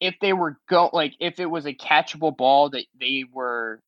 if 0.01 0.15
they 0.19 0.33
were 0.33 0.57
go 0.69 0.89
like 0.91 1.13
if 1.21 1.39
it 1.39 1.45
was 1.45 1.65
a 1.65 1.73
catchable 1.73 2.35
ball 2.35 2.69
that 2.71 2.85
they 2.99 3.23
were 3.31 3.79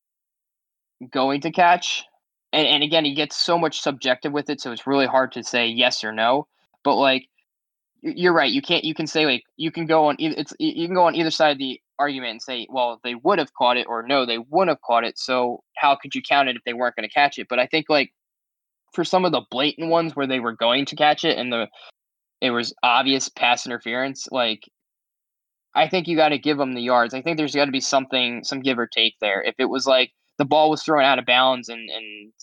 going 1.11 1.41
to 1.41 1.51
catch 1.51 2.05
and, 2.53 2.67
and 2.67 2.83
again 2.83 3.03
he 3.03 3.13
gets 3.15 3.35
so 3.35 3.59
much 3.59 3.81
subjective 3.81 4.31
with 4.31 4.49
it 4.49 4.61
so 4.61 4.71
it's 4.71 4.87
really 4.87 5.07
hard 5.07 5.33
to 5.33 5.43
say 5.43 5.67
yes 5.67 6.03
or 6.03 6.13
no 6.13 6.47
but 6.83 6.95
like 6.95 7.27
you're 8.01 8.33
right 8.33 8.51
you 8.51 8.61
can't 8.61 8.85
you 8.85 8.93
can 8.93 9.07
say 9.07 9.25
like 9.25 9.43
you 9.57 9.71
can 9.71 9.85
go 9.85 10.05
on 10.05 10.15
it's 10.19 10.53
you 10.59 10.87
can 10.87 10.95
go 10.95 11.07
on 11.07 11.15
either 11.15 11.31
side 11.31 11.51
of 11.51 11.57
the 11.57 11.81
argument 12.03 12.31
and 12.31 12.41
say 12.41 12.67
well 12.69 12.99
they 13.03 13.15
would 13.15 13.39
have 13.39 13.53
caught 13.53 13.77
it 13.77 13.87
or 13.87 14.03
no 14.03 14.25
they 14.25 14.37
wouldn't 14.37 14.69
have 14.69 14.81
caught 14.81 15.03
it 15.03 15.17
so 15.17 15.61
how 15.77 15.95
could 15.95 16.13
you 16.13 16.21
count 16.21 16.49
it 16.49 16.55
if 16.55 16.61
they 16.65 16.73
weren't 16.73 16.95
going 16.95 17.07
to 17.07 17.13
catch 17.13 17.37
it 17.37 17.47
but 17.49 17.59
i 17.59 17.65
think 17.65 17.85
like 17.89 18.11
for 18.93 19.03
some 19.03 19.25
of 19.25 19.31
the 19.31 19.41
blatant 19.49 19.89
ones 19.89 20.15
where 20.15 20.27
they 20.27 20.39
were 20.39 20.55
going 20.55 20.85
to 20.85 20.95
catch 20.95 21.23
it 21.23 21.37
and 21.37 21.51
the 21.51 21.67
it 22.41 22.51
was 22.51 22.73
obvious 22.83 23.29
pass 23.29 23.65
interference 23.65 24.27
like 24.31 24.61
I 25.75 25.87
think 25.87 26.07
you 26.07 26.15
got 26.15 26.29
to 26.29 26.37
give 26.37 26.57
them 26.57 26.73
the 26.73 26.81
yards. 26.81 27.13
I 27.13 27.21
think 27.21 27.37
there's 27.37 27.55
got 27.55 27.65
to 27.65 27.71
be 27.71 27.79
something, 27.79 28.43
some 28.43 28.61
give 28.61 28.77
or 28.77 28.87
take 28.87 29.15
there. 29.19 29.41
If 29.41 29.55
it 29.57 29.65
was 29.65 29.87
like 29.87 30.11
the 30.37 30.45
ball 30.45 30.69
was 30.69 30.83
thrown 30.83 31.03
out 31.03 31.19
of 31.19 31.25
bounds 31.25 31.69
and 31.69 31.89
and 31.89 32.33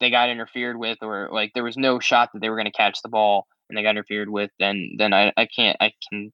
they 0.00 0.10
got 0.10 0.30
interfered 0.30 0.78
with, 0.78 0.98
or 1.00 1.28
like 1.32 1.52
there 1.54 1.62
was 1.62 1.76
no 1.76 2.00
shot 2.00 2.30
that 2.32 2.40
they 2.40 2.50
were 2.50 2.56
going 2.56 2.66
to 2.66 2.72
catch 2.72 3.00
the 3.02 3.08
ball 3.08 3.46
and 3.68 3.78
they 3.78 3.82
got 3.82 3.90
interfered 3.90 4.30
with, 4.30 4.50
then 4.58 4.96
then 4.98 5.12
I, 5.12 5.32
I 5.36 5.46
can't 5.46 5.76
I 5.80 5.92
can 6.08 6.32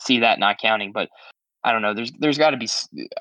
see 0.00 0.20
that 0.20 0.38
not 0.38 0.58
counting. 0.58 0.92
But 0.92 1.10
I 1.64 1.72
don't 1.72 1.82
know. 1.82 1.94
There's 1.94 2.12
there's 2.18 2.38
got 2.38 2.50
to 2.50 2.56
be. 2.56 2.68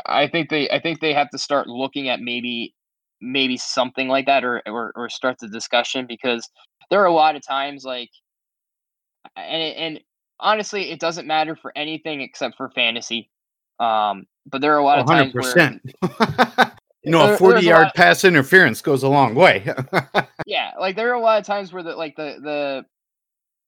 I 0.05 0.27
think 0.27 0.49
they 0.49 0.69
I 0.69 0.79
think 0.79 0.99
they 0.99 1.13
have 1.13 1.29
to 1.31 1.37
start 1.37 1.67
looking 1.67 2.09
at 2.09 2.19
maybe 2.19 2.75
maybe 3.21 3.57
something 3.57 4.07
like 4.07 4.25
that, 4.27 4.43
or 4.43 4.61
or 4.67 4.91
or 4.95 5.09
start 5.09 5.37
the 5.39 5.47
discussion 5.47 6.05
because 6.07 6.47
there 6.89 7.01
are 7.01 7.05
a 7.07 7.13
lot 7.13 7.35
of 7.35 7.45
times 7.45 7.83
like 7.83 8.09
and 9.35 9.61
and 9.75 9.99
honestly, 10.39 10.91
it 10.91 10.99
doesn't 10.99 11.27
matter 11.27 11.55
for 11.55 11.71
anything 11.75 12.21
except 12.21 12.57
for 12.57 12.69
fantasy. 12.69 13.29
Um, 13.79 14.25
but 14.45 14.61
there 14.61 14.73
are 14.73 14.79
a 14.79 14.83
lot 14.83 14.99
of 14.99 15.07
times 15.07 15.33
where 15.33 15.43
100%. 15.43 15.79
you 17.03 17.11
know, 17.11 17.19
There- 17.19 17.25
a 17.25 17.27
there's 17.27 17.39
40 17.39 17.59
a 17.59 17.61
yard 17.61 17.87
pass 17.95 18.23
interference 18.23 18.81
goes 18.81 19.03
a 19.03 19.09
long 19.09 19.35
way. 19.35 19.65
yeah, 20.45 20.71
like 20.79 20.95
there 20.95 21.09
are 21.09 21.15
a 21.15 21.21
lot 21.21 21.39
of 21.39 21.45
times 21.45 21.73
where 21.73 21.83
the 21.83 21.95
like 21.95 22.15
the 22.15 22.37
the 22.41 22.85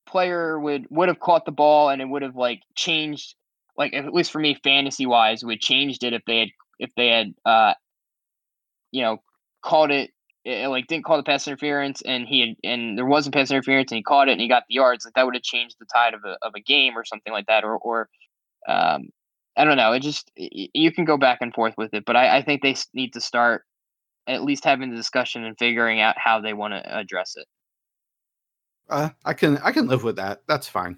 player 0.08 0.60
would 0.60 0.88
would 0.90 1.10
have 1.10 1.20
caught 1.20 1.46
the 1.46 1.52
ball 1.52 1.90
and 1.90 2.02
it 2.02 2.06
would 2.06 2.22
have 2.22 2.36
like 2.36 2.62
changed 2.76 3.36
like 3.78 3.94
at 3.94 4.14
least 4.14 4.32
for 4.32 4.40
me 4.40 4.58
fantasy 4.64 5.06
wise 5.06 5.44
would 5.44 5.60
changed 5.60 6.04
it 6.04 6.14
if 6.14 6.24
they 6.26 6.40
had 6.40 6.50
if 6.80 6.92
they 6.96 7.08
had 7.10 7.34
uh 7.46 7.74
you 8.92 9.02
know 9.02 9.18
called 9.62 9.92
it 9.92 10.12
it, 10.48 10.68
like 10.70 10.88
didn't 10.88 11.06
call 11.06 11.18
the 11.18 11.24
pass 11.24 11.46
interference 11.48 12.02
and 12.04 12.26
he 12.26 12.40
had, 12.40 12.56
and 12.64 12.98
there 12.98 13.06
wasn't 13.06 13.36
pass 13.36 13.52
interference 13.52 13.92
and 13.92 13.98
he 13.98 14.04
caught 14.04 14.30
it 14.30 14.34
and 14.34 14.42
he 14.42 14.48
got 14.48 14.64
the 14.70 14.76
yards, 14.76 15.04
like 15.04 15.14
that 15.16 15.26
would 15.26 15.36
have 15.36 15.44
changed 15.44 15.76
the 15.80 15.86
tide 15.94 16.14
of 16.14 16.22
a 16.24 16.38
of 16.42 16.54
a 16.56 16.62
game 16.62 16.98
or 16.98 17.04
something 17.04 17.34
like 17.34 17.48
that, 17.48 17.66
or 17.66 17.78
or 17.78 18.10
um, 18.68 19.10
I 19.58 19.66
don't 19.66 19.78
know. 19.78 19.92
It 19.92 20.02
just 20.02 20.32
you 20.36 20.92
can 20.92 21.06
go 21.06 21.18
back 21.18 21.40
and 21.42 21.54
forth 21.54 21.74
with 21.78 21.94
it, 21.94 22.06
but 22.06 22.16
I, 22.16 22.38
I 22.38 22.42
think 22.44 22.62
they 22.62 22.76
need 22.94 23.14
to 23.14 23.22
start 23.22 23.64
at 24.26 24.44
least 24.44 24.64
having 24.64 24.90
the 24.90 24.96
discussion 24.96 25.44
and 25.44 25.58
figuring 25.58 26.00
out 26.00 26.16
how 26.18 26.40
they 26.42 26.54
want 26.54 26.74
to 26.74 26.98
address 26.98 27.34
it. 27.36 27.48
Uh, 28.90 29.10
I 29.26 29.34
can 29.34 29.58
I 29.58 29.72
can 29.72 29.88
live 29.88 30.04
with 30.04 30.16
that. 30.16 30.44
That's 30.48 30.68
fine. 30.68 30.98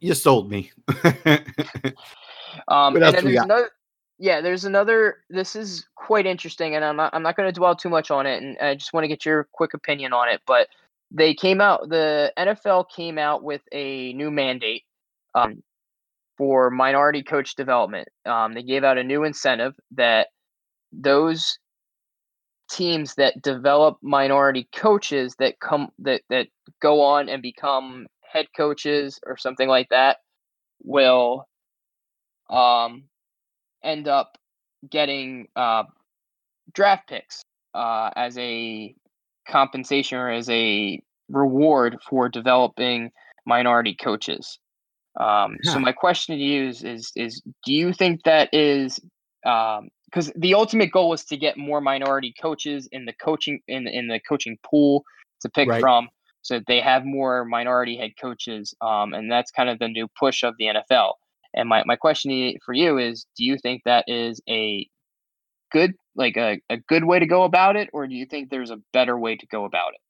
You 0.00 0.14
sold 0.14 0.50
me. 0.50 0.70
um, 2.68 2.94
and 2.96 3.02
then 3.02 3.24
there's 3.24 3.42
another. 3.42 3.70
Yeah, 4.18 4.40
there's 4.40 4.64
another. 4.64 5.18
This 5.30 5.56
is 5.56 5.86
quite 5.94 6.26
interesting, 6.26 6.74
and 6.74 6.84
I'm 6.84 6.96
not. 6.96 7.14
I'm 7.14 7.22
not 7.22 7.36
going 7.36 7.48
to 7.48 7.52
dwell 7.52 7.76
too 7.76 7.88
much 7.88 8.10
on 8.10 8.26
it, 8.26 8.42
and 8.42 8.56
I 8.60 8.74
just 8.74 8.92
want 8.92 9.04
to 9.04 9.08
get 9.08 9.24
your 9.24 9.48
quick 9.52 9.74
opinion 9.74 10.12
on 10.12 10.28
it. 10.28 10.40
But 10.46 10.68
they 11.10 11.34
came 11.34 11.60
out. 11.60 11.88
The 11.88 12.32
NFL 12.38 12.86
came 12.94 13.18
out 13.18 13.42
with 13.42 13.62
a 13.72 14.12
new 14.14 14.30
mandate 14.30 14.84
um, 15.34 15.62
for 16.36 16.70
minority 16.70 17.22
coach 17.22 17.54
development. 17.56 18.08
Um, 18.24 18.54
they 18.54 18.62
gave 18.62 18.84
out 18.84 18.98
a 18.98 19.04
new 19.04 19.24
incentive 19.24 19.74
that 19.92 20.28
those 20.92 21.58
teams 22.70 23.14
that 23.14 23.40
develop 23.42 23.98
minority 24.02 24.68
coaches 24.74 25.34
that 25.38 25.58
come 25.60 25.90
that 25.98 26.22
that 26.28 26.48
go 26.80 27.00
on 27.00 27.28
and 27.28 27.42
become 27.42 28.06
head 28.30 28.46
coaches 28.56 29.18
or 29.26 29.36
something 29.36 29.68
like 29.68 29.88
that 29.90 30.18
will 30.82 31.46
um 32.50 33.04
end 33.82 34.08
up 34.08 34.38
getting 34.88 35.48
uh 35.56 35.82
draft 36.72 37.08
picks 37.08 37.42
uh 37.74 38.10
as 38.16 38.36
a 38.38 38.94
compensation 39.48 40.18
or 40.18 40.30
as 40.30 40.48
a 40.50 41.02
reward 41.28 41.98
for 42.08 42.28
developing 42.28 43.10
minority 43.46 43.94
coaches. 43.94 44.58
Um, 45.18 45.56
yeah. 45.62 45.72
So 45.72 45.80
my 45.80 45.92
question 45.92 46.36
to 46.36 46.42
you 46.42 46.68
is, 46.68 46.84
is, 46.84 47.10
is 47.16 47.42
do 47.64 47.72
you 47.72 47.92
think 47.92 48.22
that 48.24 48.48
is 48.52 49.00
um, 49.44 49.88
because 50.06 50.32
the 50.36 50.54
ultimate 50.54 50.90
goal 50.90 51.12
is 51.12 51.24
to 51.24 51.36
get 51.36 51.58
more 51.58 51.80
minority 51.80 52.34
coaches 52.40 52.88
in 52.92 53.04
the 53.04 53.12
coaching 53.12 53.60
in 53.68 53.86
in 53.86 54.08
the 54.08 54.20
coaching 54.26 54.58
pool 54.64 55.04
to 55.42 55.48
pick 55.50 55.68
right. 55.68 55.80
from, 55.80 56.08
so 56.48 56.62
they 56.66 56.80
have 56.80 57.04
more 57.04 57.44
minority 57.44 57.98
head 57.98 58.12
coaches, 58.18 58.74
um, 58.80 59.12
and 59.12 59.30
that's 59.30 59.50
kind 59.50 59.68
of 59.68 59.78
the 59.78 59.86
new 59.86 60.08
push 60.18 60.42
of 60.42 60.54
the 60.58 60.64
NFL. 60.64 61.12
And 61.52 61.68
my, 61.68 61.82
my 61.84 61.94
question 61.94 62.54
for 62.64 62.72
you 62.72 62.96
is, 62.96 63.26
do 63.36 63.44
you 63.44 63.58
think 63.58 63.82
that 63.84 64.06
is 64.08 64.40
a 64.48 64.88
good 65.70 65.92
like 66.16 66.38
a, 66.38 66.58
a 66.70 66.78
good 66.78 67.04
way 67.04 67.18
to 67.18 67.26
go 67.26 67.42
about 67.42 67.76
it, 67.76 67.90
or 67.92 68.06
do 68.06 68.14
you 68.14 68.24
think 68.24 68.48
there's 68.48 68.70
a 68.70 68.78
better 68.94 69.18
way 69.18 69.36
to 69.36 69.46
go 69.48 69.66
about 69.66 69.90
it? 69.92 70.00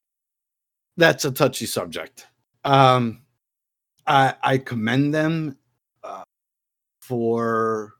That's 0.96 1.24
a 1.24 1.33
touchy 1.33 1.66
subject. 1.66 2.29
Um, 2.64 3.22
I 4.07 4.35
I 4.40 4.59
commend 4.59 5.12
them 5.12 5.59
uh, 6.05 6.22
for 7.01 7.94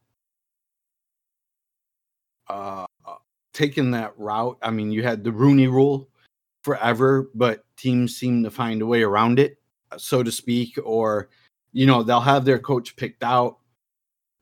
uh, 2.49 2.87
taken 3.53 3.91
that 3.91 4.15
route. 4.17 4.59
I 4.63 4.71
mean, 4.71 4.93
you 4.93 5.03
had 5.03 5.25
the 5.25 5.33
Rooney 5.33 5.67
Rule 5.67 6.09
forever, 6.63 7.31
but 7.35 7.65
teams 7.77 8.17
seem 8.17 8.43
to 8.43 8.51
find 8.51 8.83
a 8.83 8.87
way 8.87 9.03
around 9.03 9.39
it, 9.39 9.59
so 9.97 10.23
to 10.23 10.33
speak, 10.33 10.79
or 10.85 11.29
you 11.73 11.87
know 11.87 12.03
they'll 12.03 12.21
have 12.21 12.45
their 12.45 12.59
coach 12.59 12.97
picked 12.97 13.23
out, 13.23 13.59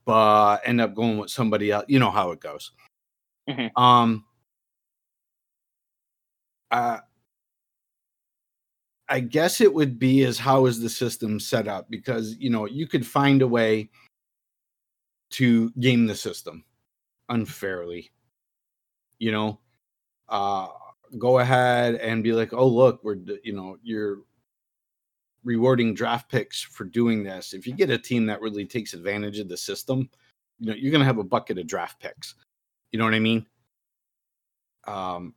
but 0.05 0.61
end 0.65 0.81
up 0.81 0.95
going 0.95 1.17
with 1.17 1.31
somebody 1.31 1.71
else. 1.71 1.85
You 1.87 1.99
know 1.99 2.11
how 2.11 2.31
it 2.31 2.39
goes. 2.39 2.71
Mm-hmm. 3.49 3.81
Um, 3.81 4.25
uh, 6.71 6.99
I 9.09 9.21
guess 9.21 9.61
it 9.61 9.73
would 9.73 9.99
be 9.99 10.23
as 10.25 10.37
how 10.37 10.65
is 10.65 10.81
the 10.81 10.89
system 10.89 11.39
set 11.39 11.67
up 11.67 11.89
because 11.89 12.35
you 12.39 12.49
know 12.49 12.65
you 12.65 12.87
could 12.87 13.05
find 13.05 13.41
a 13.41 13.47
way 13.47 13.89
to 15.31 15.71
game 15.79 16.07
the 16.07 16.15
system 16.15 16.63
unfairly. 17.29 18.11
You 19.19 19.31
know, 19.31 19.59
uh, 20.29 20.67
go 21.17 21.39
ahead 21.39 21.95
and 21.95 22.23
be 22.23 22.33
like, 22.33 22.53
oh, 22.53 22.67
look, 22.67 23.03
we're, 23.03 23.17
you 23.43 23.53
know, 23.53 23.77
you're 23.83 24.19
rewarding 25.43 25.93
draft 25.93 26.29
picks 26.29 26.61
for 26.61 26.83
doing 26.83 27.23
this. 27.23 27.53
If 27.53 27.65
you 27.65 27.73
get 27.73 27.89
a 27.89 27.97
team 27.97 28.25
that 28.25 28.41
really 28.41 28.65
takes 28.65 28.93
advantage 28.93 29.39
of 29.39 29.47
the 29.47 29.57
system, 29.57 30.09
you 30.59 30.67
know, 30.67 30.73
you're 30.73 30.91
to 30.99 31.05
have 31.05 31.19
a 31.19 31.23
bucket 31.23 31.57
of 31.57 31.67
draft 31.67 31.99
picks. 31.99 32.35
You 32.91 32.99
know 32.99 33.05
what 33.05 33.13
I 33.13 33.19
mean? 33.19 33.45
Um, 34.87 35.33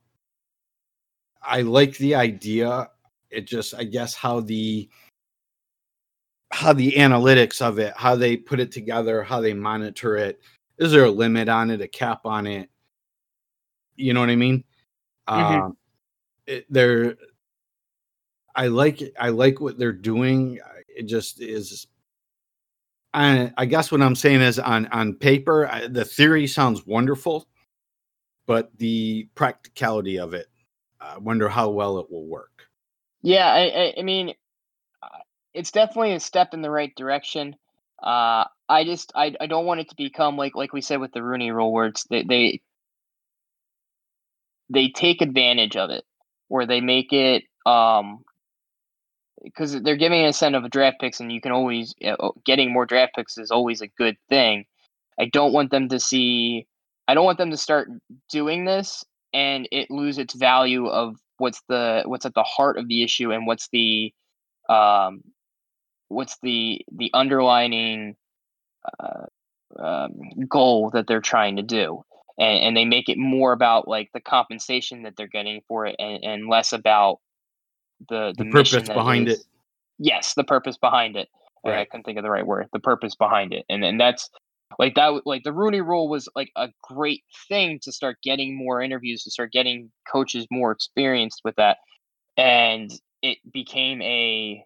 I 1.43 1.63
like 1.63 1.97
the 1.99 2.15
idea. 2.15 2.89
It 3.31 3.47
just, 3.47 3.75
I 3.75 3.85
guess, 3.85 4.15
how 4.15 4.41
the 4.41 4.89
how 6.53 6.73
the 6.73 6.93
analytics 6.93 7.63
of 7.63 7.79
it, 7.79 7.93
how 7.97 8.17
they 8.17 8.37
put 8.37 8.59
it 8.59 8.73
together, 8.73 9.23
how 9.23 9.41
they 9.41 9.55
monitor 9.55 10.17
it, 10.17 10.41
is 10.79 10.91
there 10.91 11.05
a 11.05 11.11
limit 11.11 11.49
on 11.49 11.71
it, 11.71 11.81
a 11.81 11.89
cap 11.89 12.27
on 12.27 12.47
it? 12.47 12.69
You 13.95 14.15
know 14.15 14.21
what 14.21 14.31
I 14.31 14.37
mean? 14.37 14.65
Mm-hmm. 15.29 15.61
Um, 15.63 15.77
it, 16.47 16.67
they're, 16.71 17.17
I 18.55 18.67
like, 18.67 19.03
I 19.19 19.29
like 19.29 19.61
what 19.61 19.79
they're 19.79 19.93
doing. 19.93 20.59
It 20.89 21.05
just 21.05 21.41
is. 21.41 21.87
I, 23.13 23.53
I 23.57 23.65
guess 23.65 23.91
what 23.91 24.03
I'm 24.03 24.15
saying 24.15 24.41
is 24.41 24.59
on 24.59 24.87
on 24.89 25.15
paper, 25.15 25.69
I, 25.69 25.87
the 25.89 26.05
theory 26.05 26.47
sounds 26.47 26.87
wonderful, 26.87 27.49
but 28.47 28.71
the 28.79 29.29
practicality 29.35 30.19
of 30.19 30.35
it, 30.35 30.47
I 31.01 31.19
wonder 31.19 31.49
how 31.49 31.71
well 31.71 31.99
it 31.99 32.11
will 32.11 32.27
work. 32.27 32.67
Yeah, 33.23 33.47
I, 33.47 33.95
I 33.99 34.03
mean, 34.03 34.35
uh, 35.03 35.09
it's 35.55 35.73
definitely 35.73 36.15
a 36.15 36.21
step 36.21 36.55
in 36.55 36.63
the 36.63 36.71
right 36.71 36.95
direction. 36.97 37.57
Uh, 38.03 38.45
I 38.69 38.85
just 38.85 39.13
I, 39.15 39.35
I 39.41 39.47
don't 39.47 39.67
want 39.67 39.81
it 39.81 39.89
to 39.91 39.97
become 39.97 40.37
like 40.37 40.55
like 40.55 40.73
we 40.73 40.81
said 40.81 41.01
with 41.01 41.13
the 41.13 41.23
Rooney 41.23 41.51
Rule, 41.51 41.73
where 41.73 41.87
it's 41.87 42.05
they 42.05 42.23
they, 42.23 42.61
they 44.71 44.89
take 44.89 45.21
advantage 45.23 45.77
of 45.77 45.91
it, 45.91 46.05
or 46.49 46.67
they 46.67 46.81
make 46.81 47.13
it 47.13 47.45
um 47.67 48.21
because 49.43 49.81
they're 49.83 49.97
giving 49.97 50.21
an 50.21 50.27
incentive 50.27 50.65
of 50.65 50.71
draft 50.71 51.01
picks, 51.01 51.21
and 51.21 51.33
you 51.33 51.41
can 51.41 51.53
always 51.53 51.95
you 51.99 52.11
know, 52.11 52.33
getting 52.45 52.73
more 52.73 52.87
draft 52.87 53.15
picks 53.15 53.39
is 53.39 53.51
always 53.51 53.81
a 53.81 53.89
good 53.89 54.17
thing. 54.29 54.65
I 55.19 55.27
don't 55.27 55.53
want 55.53 55.71
them 55.71 55.89
to 55.89 56.01
see. 56.01 56.67
I 57.09 57.15
don't 57.15 57.25
want 57.25 57.39
them 57.39 57.51
to 57.51 57.57
start 57.57 57.89
doing 58.31 58.65
this 58.65 59.05
and 59.33 59.69
it 59.73 59.91
lose 59.91 60.19
its 60.19 60.35
value 60.35 60.87
of 60.87 61.17
what's 61.39 61.63
the 61.69 62.03
what's 62.07 62.27
at 62.27 62.35
the 62.35 62.43
heart 62.43 62.79
of 62.79 62.89
the 62.89 63.03
issue 63.03 63.33
and 63.33 63.47
what's 63.47 63.69
the 63.73 64.13
um 64.69 65.23
what's 66.09 66.37
the 66.43 66.81
the 66.93 67.11
underlining 67.15 68.17
uh, 68.99 69.27
um, 69.79 70.13
goal 70.49 70.91
that 70.91 71.07
they're 71.07 71.21
trying 71.21 71.57
to 71.57 71.63
do 71.63 72.03
and, 72.41 72.65
and 72.65 72.77
they 72.77 72.85
make 72.85 73.09
it 73.09 73.19
more 73.19 73.53
about 73.53 73.87
like 73.87 74.11
the 74.13 74.21
compensation 74.21 75.03
that 75.03 75.15
they're 75.17 75.29
getting 75.29 75.61
for 75.69 75.87
it 75.87 75.95
and, 75.99 76.25
and 76.25 76.49
less 76.49 76.73
about 76.73 77.19
the 78.09 78.35
the, 78.37 78.45
the 78.45 78.51
purpose 78.51 78.89
behind 78.89 79.29
is, 79.29 79.41
it 79.41 79.47
yes 79.99 80.35
the 80.35 80.45
purpose 80.45 80.79
behind 80.79 81.17
it 81.17 81.29
right. 81.65 81.79
i 81.79 81.85
couldn't 81.85 82.05
think 82.05 82.19
of 82.19 82.25
the 82.25 82.31
right 82.31 82.47
word 82.47 82.67
the 82.73 82.81
purpose 82.81 83.15
behind 83.15 83.53
it 83.53 83.65
and 83.69 83.85
and 83.85 84.01
that's 84.01 84.31
like 84.79 84.95
that 84.95 85.21
like 85.27 85.43
the 85.45 85.53
rooney 85.53 85.81
rule 85.81 86.09
was 86.09 86.29
like 86.35 86.51
a 86.57 86.69
great 86.83 87.23
thing 87.49 87.79
to 87.83 87.93
start 87.93 88.17
getting 88.23 88.57
more 88.57 88.81
interviews 88.81 89.23
to 89.23 89.31
start 89.31 89.53
getting 89.53 89.91
coaches 90.11 90.47
more 90.51 90.73
experienced 90.73 91.43
with 91.45 91.55
that 91.57 91.77
and 92.37 92.91
it 93.23 93.39
became 93.53 94.01
a 94.01 94.65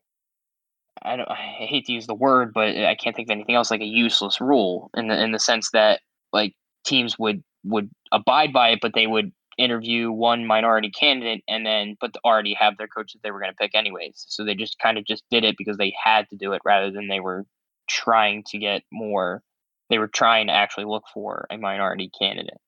I 1.03 1.17
don't 1.17 1.29
I 1.29 1.35
hate 1.35 1.87
to 1.87 1.93
use 1.93 2.07
the 2.07 2.15
word, 2.15 2.53
but 2.55 2.69
I 2.77 2.95
can't 2.95 3.15
think 3.15 3.29
of 3.29 3.33
anything 3.33 3.57
else 3.57 3.71
like 3.71 3.81
a 3.81 3.85
useless 3.85 4.41
rule 4.41 4.91
in 4.97 5.09
the 5.09 5.21
in 5.21 5.33
the 5.33 5.39
sense 5.39 5.71
that 5.73 6.01
like 6.33 6.55
teams 6.87 7.19
would 7.19 7.43
would 7.65 7.91
abide 8.13 8.53
by 8.53 8.71
it, 8.71 8.79
but 8.81 8.93
they 8.95 9.07
would 9.07 9.33
interview 9.57 10.11
one 10.11 10.47
minority 10.47 10.91
candidate 10.91 11.43
and 11.49 11.65
then 11.65 11.97
but 12.01 12.17
already 12.25 12.55
have 12.55 12.77
their 12.77 12.89
coaches 12.89 13.21
they 13.23 13.31
were 13.31 13.39
going 13.41 13.53
to 13.53 13.57
pick 13.57 13.75
anyways. 13.75 14.25
So 14.29 14.45
they 14.45 14.55
just 14.55 14.79
kind 14.79 14.99
of 14.99 15.05
just 15.05 15.23
did 15.31 15.45
it 15.45 15.57
because 15.57 15.77
they 15.77 15.95
had 16.03 16.29
to 16.31 16.37
do 16.37 16.53
it 16.53 16.63
rather 16.65 16.91
than 16.91 17.09
they 17.09 17.21
were 17.21 17.45
trying 17.89 18.43
to 18.49 18.59
get 18.59 18.83
more 18.93 19.43
they 19.91 19.99
were 19.99 20.09
trying 20.09 20.47
to 20.47 20.53
actually 20.53 20.87
look 20.87 21.05
for 21.13 21.47
a 21.51 21.59
minority 21.59 22.11
candidate. 22.19 22.59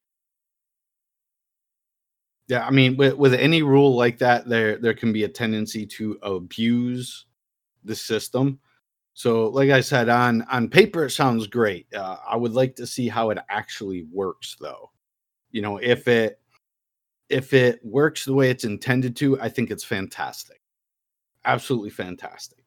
Yeah, 2.48 2.64
I 2.64 2.70
mean, 2.70 2.96
with, 2.96 3.14
with 3.14 3.34
any 3.34 3.62
rule 3.62 3.96
like 3.96 4.18
that, 4.18 4.48
there 4.48 4.78
there 4.78 4.94
can 4.94 5.12
be 5.12 5.24
a 5.24 5.28
tendency 5.28 5.86
to 5.86 6.18
abuse 6.22 7.26
the 7.82 7.96
system. 7.96 8.60
So, 9.16 9.48
like 9.48 9.70
I 9.70 9.80
said, 9.80 10.10
on 10.10 10.42
on 10.42 10.68
paper 10.68 11.06
it 11.06 11.10
sounds 11.10 11.46
great. 11.46 11.86
Uh, 11.94 12.18
I 12.28 12.36
would 12.36 12.52
like 12.52 12.76
to 12.76 12.86
see 12.86 13.08
how 13.08 13.30
it 13.30 13.38
actually 13.48 14.04
works, 14.12 14.56
though. 14.60 14.90
You 15.52 15.62
know, 15.62 15.78
if 15.78 16.06
it 16.06 16.38
if 17.30 17.54
it 17.54 17.80
works 17.82 18.26
the 18.26 18.34
way 18.34 18.50
it's 18.50 18.64
intended 18.64 19.16
to, 19.16 19.40
I 19.40 19.48
think 19.48 19.70
it's 19.70 19.84
fantastic. 19.84 20.60
Absolutely 21.46 21.88
fantastic. 21.88 22.62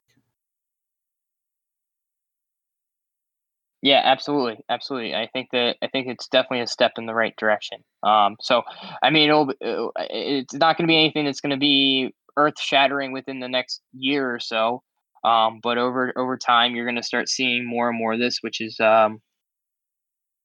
Yeah, 3.83 4.01
absolutely, 4.03 4.57
absolutely. 4.69 5.13
I 5.13 5.29
think 5.31 5.49
that 5.51 5.77
I 5.83 5.87
think 5.87 6.07
it's 6.07 6.27
definitely 6.27 6.61
a 6.61 6.67
step 6.67 6.93
in 6.97 7.05
the 7.05 7.13
right 7.13 7.35
direction. 7.37 7.83
Um, 8.01 8.37
so, 8.41 8.63
I 9.03 9.11
mean, 9.11 9.29
it'll, 9.29 9.53
it's 9.61 10.53
not 10.55 10.77
going 10.77 10.87
to 10.87 10.91
be 10.91 10.97
anything 10.97 11.25
that's 11.25 11.41
going 11.41 11.51
to 11.51 11.57
be 11.57 12.13
earth 12.37 12.59
shattering 12.59 13.11
within 13.11 13.39
the 13.39 13.47
next 13.47 13.81
year 13.93 14.33
or 14.33 14.39
so. 14.39 14.81
Um, 15.23 15.59
but 15.61 15.77
over 15.77 16.13
over 16.17 16.37
time, 16.37 16.75
you're 16.75 16.85
going 16.85 16.95
to 16.95 17.03
start 17.03 17.29
seeing 17.29 17.65
more 17.65 17.89
and 17.89 17.97
more 17.97 18.13
of 18.13 18.19
this, 18.19 18.39
which 18.41 18.61
is, 18.61 18.79
um, 18.79 19.21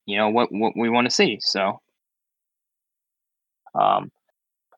you 0.06 0.16
know, 0.16 0.30
what 0.30 0.48
what 0.52 0.72
we 0.76 0.88
want 0.88 1.06
to 1.06 1.14
see. 1.14 1.38
So, 1.40 1.80
um, 3.74 4.10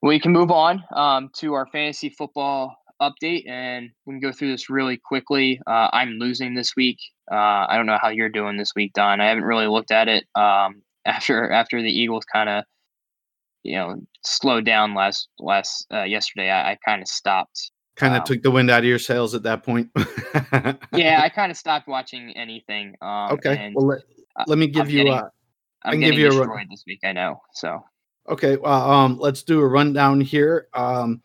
we 0.03 0.21
can 0.21 0.33
move 0.33 0.51
on 0.51 0.85
um, 0.95 1.31
to 1.37 1.55
our 1.55 1.67
fantasy 1.67 2.11
football 2.11 2.77
update, 3.01 3.49
and 3.49 3.91
we 4.05 4.15
can 4.15 4.21
go 4.21 4.33
through 4.33 4.53
this 4.53 4.71
really 4.71 4.99
quickly. 5.05 5.61
Uh, 5.67 5.89
I'm 5.93 6.19
losing 6.19 6.55
this 6.55 6.75
week. 6.77 6.99
Uh, 7.31 7.67
I 7.69 7.77
don't 7.77 7.87
know 7.87 7.99
how 8.01 8.09
you're 8.09 8.29
doing 8.29 8.57
this 8.57 8.73
week, 8.75 8.93
Don. 8.95 9.21
I 9.21 9.29
haven't 9.29 9.45
really 9.45 9.67
looked 9.67 9.91
at 9.91 10.09
it 10.09 10.25
um, 10.35 10.83
after 11.05 11.51
after 11.51 11.83
the 11.83 11.91
Eagles 11.91 12.25
kind 12.25 12.49
of 12.49 12.65
you 13.63 13.77
know 13.77 13.97
slowed 14.25 14.65
down 14.65 14.95
last 14.95 15.29
last 15.39 15.87
uh, 15.93 16.05
yesterday. 16.05 16.51
I, 16.51 16.73
I 16.73 16.79
kind 16.85 17.03
of 17.03 17.09
stopped. 17.09 17.71
Kind 17.97 18.15
of 18.15 18.21
um, 18.21 18.27
took 18.27 18.43
the 18.43 18.51
wind 18.51 18.71
out 18.71 18.81
of 18.81 18.85
your 18.85 18.99
sails 18.99 19.35
at 19.35 19.43
that 19.45 19.63
point. 19.63 19.91
yeah, 20.93 21.21
I 21.23 21.31
kind 21.35 21.51
of 21.51 21.57
stopped 21.57 21.89
watching 21.89 22.37
anything. 22.37 22.95
Um, 23.01 23.33
okay, 23.33 23.73
well 23.75 23.87
let, 23.87 24.01
let 24.47 24.59
me 24.59 24.67
give 24.67 24.85
I'm 24.85 24.91
you. 24.91 25.05
Getting, 25.05 25.13
uh, 25.15 25.29
I'm 25.83 25.93
can 25.93 26.01
give 26.01 26.19
you 26.19 26.31
a 26.31 26.47
run- 26.47 26.67
this 26.71 26.85
week. 26.87 27.01
I 27.05 27.13
know. 27.13 27.41
So 27.55 27.83
Okay, 28.29 28.57
well, 28.57 28.91
um, 28.91 29.19
let's 29.19 29.43
do 29.43 29.61
a 29.61 29.67
rundown 29.67 30.21
here. 30.21 30.67
Um, 30.75 31.23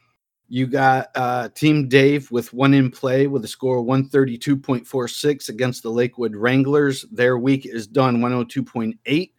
you 0.47 0.67
got 0.67 1.07
uh, 1.15 1.49
Team 1.49 1.87
Dave 1.87 2.29
with 2.29 2.53
one 2.53 2.73
in 2.73 2.91
play 2.91 3.27
with 3.27 3.43
a 3.43 3.47
score 3.47 3.79
of 3.79 3.85
132.46 3.85 5.49
against 5.49 5.81
the 5.81 5.89
Lakewood 5.89 6.35
Wranglers. 6.35 7.05
Their 7.11 7.37
week 7.37 7.65
is 7.65 7.87
done 7.87 8.17
102.8. 8.17 9.31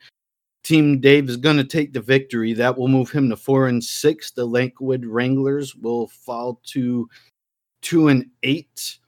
Team 0.62 1.00
Dave 1.00 1.28
is 1.28 1.36
going 1.36 1.56
to 1.56 1.64
take 1.64 1.92
the 1.92 2.00
victory. 2.00 2.52
That 2.52 2.76
will 2.76 2.88
move 2.88 3.10
him 3.10 3.28
to 3.30 3.36
four 3.36 3.66
and 3.66 3.82
six. 3.82 4.30
The 4.30 4.44
Lakewood 4.44 5.04
Wranglers 5.04 5.74
will 5.74 6.08
fall 6.08 6.60
to 6.66 7.08
two 7.80 8.08
and 8.08 8.26
eight. 8.42 8.98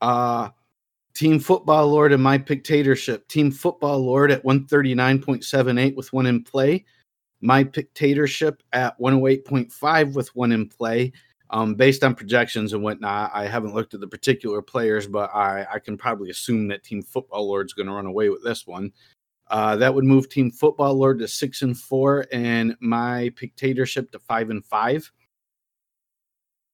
Uh, 0.00 0.48
Team 1.14 1.38
Football 1.38 1.88
Lord 1.88 2.12
and 2.12 2.22
my 2.22 2.38
Dictatorship. 2.38 3.28
Team 3.28 3.50
Football 3.50 4.00
Lord 4.00 4.30
at 4.30 4.42
139.78 4.44 5.94
with 5.94 6.12
one 6.12 6.26
in 6.26 6.42
play 6.42 6.84
my 7.42 7.64
dictatorship 7.64 8.62
at 8.72 8.98
108.5 8.98 10.14
with 10.14 10.34
one 10.34 10.52
in 10.52 10.68
play. 10.68 11.12
Um, 11.50 11.74
based 11.74 12.02
on 12.02 12.14
projections 12.14 12.72
and 12.72 12.82
whatnot, 12.82 13.30
I 13.34 13.46
haven't 13.46 13.74
looked 13.74 13.92
at 13.92 14.00
the 14.00 14.08
particular 14.08 14.62
players, 14.62 15.06
but 15.06 15.28
I, 15.34 15.66
I 15.70 15.78
can 15.80 15.98
probably 15.98 16.30
assume 16.30 16.68
that 16.68 16.82
Team 16.82 17.02
Football 17.02 17.46
Lord's 17.46 17.74
going 17.74 17.88
to 17.88 17.92
run 17.92 18.06
away 18.06 18.30
with 18.30 18.42
this 18.42 18.66
one. 18.66 18.90
Uh, 19.48 19.76
that 19.76 19.94
would 19.94 20.04
move 20.04 20.28
Team 20.28 20.50
Football 20.50 20.94
Lord 20.94 21.18
to 21.18 21.28
six 21.28 21.62
and 21.62 21.76
four, 21.76 22.26
and 22.32 22.76
my 22.80 23.32
dictatorship 23.38 24.10
to 24.12 24.18
five 24.18 24.50
and 24.50 24.64
five. 24.64 25.10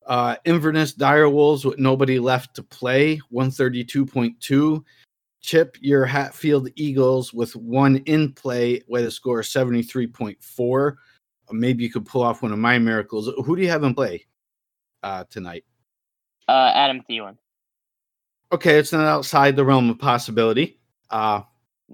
Uh, 0.06 0.36
Inverness 0.44 0.94
Direwolves 0.94 1.64
with 1.64 1.78
nobody 1.78 2.18
left 2.18 2.54
to 2.56 2.62
play, 2.62 3.20
132.2. 3.32 4.82
Chip 5.40 5.76
your 5.80 6.06
Hatfield 6.06 6.68
Eagles 6.76 7.34
with 7.34 7.54
one 7.54 7.96
in 8.06 8.32
play 8.32 8.82
with 8.88 9.04
a 9.04 9.10
score 9.10 9.40
of 9.40 9.46
73.4. 9.46 10.94
Maybe 11.50 11.84
you 11.84 11.90
could 11.90 12.06
pull 12.06 12.22
off 12.22 12.42
one 12.42 12.52
of 12.52 12.58
my 12.58 12.78
miracles. 12.78 13.30
Who 13.44 13.56
do 13.56 13.62
you 13.62 13.68
have 13.68 13.84
in 13.84 13.94
play 13.94 14.26
uh, 15.02 15.24
tonight? 15.30 15.64
uh, 16.48 16.72
Adam 16.74 17.02
Thielen. 17.08 17.36
Okay, 18.50 18.78
it's 18.78 18.92
not 18.92 19.04
outside 19.04 19.54
the 19.54 19.64
realm 19.64 19.90
of 19.90 19.98
possibility. 19.98 20.80
Uh, 21.10 21.42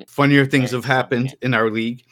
funnier 0.07 0.45
things 0.47 0.71
have 0.73 0.85
happened 0.85 1.35
in 1.43 1.55
our 1.55 1.71
league. 1.71 2.05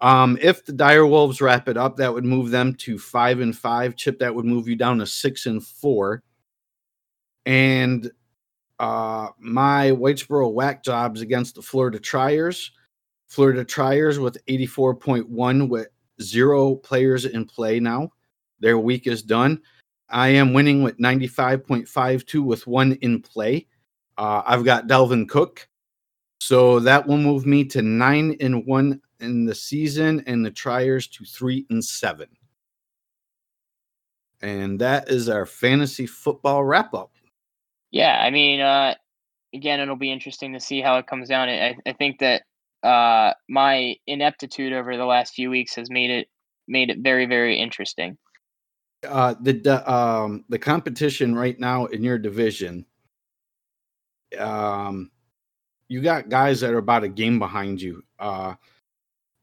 Um, 0.00 0.36
if 0.40 0.64
the 0.64 0.72
Dire 0.72 1.06
Wolves 1.06 1.40
wrap 1.40 1.68
it 1.68 1.76
up, 1.76 1.96
that 1.96 2.12
would 2.12 2.24
move 2.24 2.50
them 2.50 2.74
to 2.74 2.98
five 2.98 3.40
and 3.40 3.56
five. 3.56 3.94
Chip, 3.94 4.18
that 4.18 4.34
would 4.34 4.44
move 4.44 4.66
you 4.66 4.74
down 4.74 4.98
to 4.98 5.06
six 5.06 5.46
and 5.46 5.64
four. 5.64 6.22
And 7.46 8.10
uh, 8.80 9.28
my 9.38 9.92
Whitesboro 9.92 10.52
whack 10.52 10.82
jobs 10.82 11.20
against 11.20 11.54
the 11.54 11.62
Florida 11.62 12.00
Triers. 12.00 12.72
Florida 13.28 13.64
Triers 13.64 14.18
with 14.18 14.44
84.1 14.46 15.68
with 15.68 15.88
zero 16.20 16.74
players 16.74 17.24
in 17.24 17.44
play 17.44 17.78
now. 17.78 18.10
Their 18.58 18.78
week 18.78 19.06
is 19.06 19.22
done. 19.22 19.62
I 20.08 20.28
am 20.28 20.52
winning 20.52 20.82
with 20.82 20.98
95.52 20.98 22.44
with 22.44 22.66
one 22.66 22.92
in 23.00 23.22
play. 23.22 23.66
Uh, 24.18 24.42
I've 24.44 24.64
got 24.64 24.88
Dalvin 24.88 25.28
Cook. 25.28 25.68
So 26.42 26.80
that 26.80 27.06
will 27.06 27.18
move 27.18 27.46
me 27.46 27.62
to 27.66 27.82
nine 27.82 28.36
and 28.40 28.66
one 28.66 29.00
in 29.20 29.44
the 29.44 29.54
season 29.54 30.24
and 30.26 30.44
the 30.44 30.50
Triers 30.50 31.06
to 31.06 31.24
three 31.24 31.66
and 31.70 31.84
seven. 31.84 32.26
And 34.40 34.80
that 34.80 35.08
is 35.08 35.28
our 35.28 35.46
fantasy 35.46 36.04
football 36.04 36.64
wrap 36.64 36.94
up. 36.94 37.12
Yeah, 37.92 38.18
I 38.20 38.30
mean, 38.30 38.58
uh, 38.58 38.96
again, 39.54 39.78
it'll 39.78 39.94
be 39.94 40.10
interesting 40.10 40.52
to 40.54 40.58
see 40.58 40.80
how 40.80 40.96
it 40.98 41.06
comes 41.06 41.28
down. 41.28 41.48
I, 41.48 41.76
I 41.86 41.92
think 41.92 42.18
that 42.18 42.42
uh, 42.82 43.34
my 43.48 43.94
ineptitude 44.08 44.72
over 44.72 44.96
the 44.96 45.04
last 45.04 45.34
few 45.34 45.48
weeks 45.48 45.76
has 45.76 45.90
made 45.92 46.10
it 46.10 46.26
made 46.66 46.90
it 46.90 46.98
very, 46.98 47.26
very 47.26 47.56
interesting. 47.56 48.18
uh 49.08 49.36
the 49.42 49.52
the, 49.52 49.92
um 49.92 50.44
the 50.48 50.58
competition 50.58 51.36
right 51.36 51.60
now 51.60 51.86
in 51.86 52.02
your 52.02 52.18
division 52.18 52.84
um 54.40 55.11
you 55.88 56.00
got 56.00 56.28
guys 56.28 56.60
that 56.60 56.72
are 56.72 56.78
about 56.78 57.04
a 57.04 57.08
game 57.08 57.38
behind 57.38 57.80
you 57.80 58.02
uh 58.18 58.54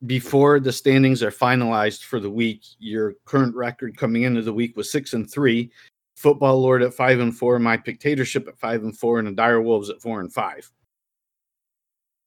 before 0.06 0.60
the 0.60 0.72
standings 0.72 1.22
are 1.22 1.32
finalized 1.32 2.04
for 2.04 2.20
the 2.20 2.30
week 2.30 2.64
your 2.80 3.14
current 3.26 3.56
record 3.56 3.98
coming 3.98 4.24
into 4.24 4.42
the 4.42 4.54
week 4.54 4.76
was 4.78 4.92
six 4.92 5.14
and 5.14 5.30
three 5.30 5.72
football 6.16 6.62
lord 6.62 6.82
at 6.82 6.94
five 6.94 7.20
and 7.20 7.38
four 7.38 7.60
my 7.60 7.78
dictatorship 7.78 8.48
at 8.48 8.58
five 8.58 8.84
and 8.84 8.98
four 8.98 9.20
and 9.20 9.28
the 9.28 9.32
dire 9.32 9.62
wolves 9.62 9.90
at 9.90 10.02
four 10.02 10.20
and 10.22 10.34
five 10.34 10.70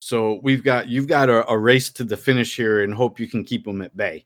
so 0.01 0.41
we've 0.43 0.65
got 0.65 0.89
you've 0.89 1.07
got 1.07 1.29
a, 1.29 1.49
a 1.49 1.57
race 1.57 1.91
to 1.91 2.05
the 2.05 2.17
finish 2.17 2.57
here 2.57 2.83
and 2.83 2.95
hope 2.95 3.19
you 3.19 3.27
can 3.27 3.45
keep 3.45 3.65
them 3.65 3.83
at 3.83 3.97
bay 3.97 4.25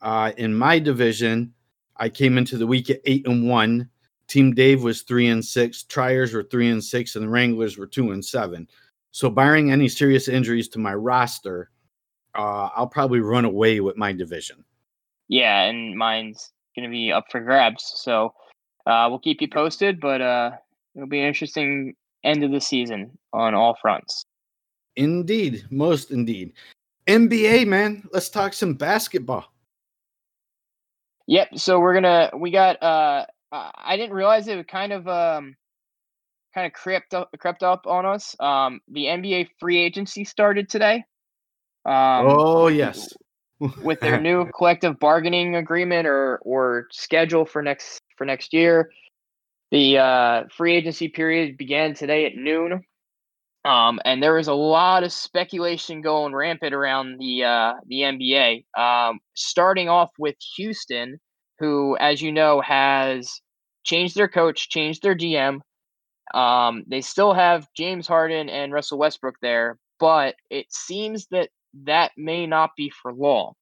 uh 0.00 0.32
in 0.36 0.54
my 0.54 0.78
division 0.78 1.52
I 1.98 2.08
came 2.08 2.38
into 2.38 2.58
the 2.58 2.66
week 2.66 2.90
at 2.90 3.00
eight 3.04 3.26
and 3.26 3.48
one. 3.48 3.88
Team 4.28 4.54
Dave 4.54 4.82
was 4.82 5.02
three 5.02 5.28
and 5.28 5.44
six. 5.44 5.84
Triers 5.84 6.34
were 6.34 6.42
three 6.42 6.68
and 6.70 6.82
six, 6.82 7.16
and 7.16 7.24
the 7.24 7.28
Wranglers 7.28 7.78
were 7.78 7.86
two 7.86 8.12
and 8.12 8.24
seven. 8.24 8.68
So, 9.16 9.30
barring 9.30 9.72
any 9.72 9.88
serious 9.88 10.28
injuries 10.28 10.68
to 10.68 10.78
my 10.78 10.92
roster, 10.92 11.70
uh, 12.34 12.68
I'll 12.76 12.86
probably 12.86 13.20
run 13.20 13.46
away 13.46 13.80
with 13.80 13.96
my 13.96 14.12
division. 14.12 14.62
Yeah, 15.28 15.62
and 15.62 15.96
mine's 15.96 16.52
going 16.74 16.86
to 16.86 16.90
be 16.90 17.12
up 17.12 17.24
for 17.30 17.40
grabs. 17.40 17.94
So 17.96 18.34
uh, 18.84 19.06
we'll 19.08 19.18
keep 19.18 19.40
you 19.40 19.48
posted, 19.48 20.00
but 20.02 20.20
uh, 20.20 20.50
it'll 20.94 21.08
be 21.08 21.20
an 21.20 21.28
interesting 21.28 21.94
end 22.24 22.44
of 22.44 22.50
the 22.50 22.60
season 22.60 23.16
on 23.32 23.54
all 23.54 23.78
fronts. 23.80 24.22
Indeed, 24.96 25.64
most 25.70 26.10
indeed. 26.10 26.52
NBA, 27.06 27.66
man, 27.66 28.06
let's 28.12 28.28
talk 28.28 28.52
some 28.52 28.74
basketball. 28.74 29.46
Yep. 31.26 31.56
So 31.56 31.80
we're 31.80 31.94
gonna 31.94 32.32
we 32.36 32.50
got 32.50 32.82
uh 32.82 33.24
I 33.50 33.70
I 33.78 33.96
didn't 33.96 34.14
realize 34.14 34.46
it 34.46 34.56
was 34.56 34.66
kind 34.68 34.92
of 34.92 35.08
um 35.08 35.56
kind 36.56 36.66
of 36.66 36.72
crept 36.72 37.14
up 37.14 37.28
crept 37.38 37.62
up 37.62 37.86
on 37.86 38.06
us. 38.06 38.34
Um 38.40 38.80
the 38.88 39.04
NBA 39.04 39.48
free 39.60 39.78
agency 39.78 40.24
started 40.24 40.68
today. 40.68 41.04
Um 41.84 42.26
oh 42.26 42.68
yes, 42.68 43.12
with 43.82 44.00
their 44.00 44.20
new 44.20 44.50
collective 44.56 44.98
bargaining 44.98 45.56
agreement 45.56 46.06
or 46.06 46.38
or 46.42 46.86
schedule 46.90 47.44
for 47.44 47.62
next 47.62 48.00
for 48.16 48.24
next 48.24 48.52
year. 48.52 48.90
The 49.72 49.98
uh, 49.98 50.44
free 50.56 50.76
agency 50.76 51.08
period 51.08 51.56
began 51.56 51.94
today 51.94 52.24
at 52.26 52.36
noon, 52.36 52.84
um, 53.64 53.98
and 54.04 54.22
there 54.22 54.34
was 54.34 54.46
a 54.46 54.54
lot 54.54 55.02
of 55.02 55.12
speculation 55.12 56.02
going 56.02 56.32
rampant 56.32 56.72
around 56.72 57.18
the 57.18 57.44
uh, 57.44 57.72
the 57.88 58.02
NBA. 58.02 58.64
Um, 58.78 59.18
starting 59.34 59.88
off 59.88 60.10
with 60.18 60.36
Houston, 60.56 61.18
who, 61.58 61.96
as 61.98 62.22
you 62.22 62.30
know, 62.30 62.60
has 62.60 63.40
changed 63.82 64.14
their 64.14 64.28
coach, 64.28 64.68
changed 64.68 65.02
their 65.02 65.16
GM. 65.16 65.60
Um, 66.34 66.84
they 66.86 67.00
still 67.00 67.34
have 67.34 67.68
James 67.76 68.06
Harden 68.06 68.48
and 68.48 68.72
Russell 68.72 68.98
Westbrook 68.98 69.36
there, 69.40 69.78
but 69.98 70.36
it 70.50 70.66
seems 70.72 71.26
that 71.30 71.50
that 71.84 72.12
may 72.16 72.46
not 72.46 72.70
be 72.76 72.90
for 72.90 73.12
long. 73.12 73.54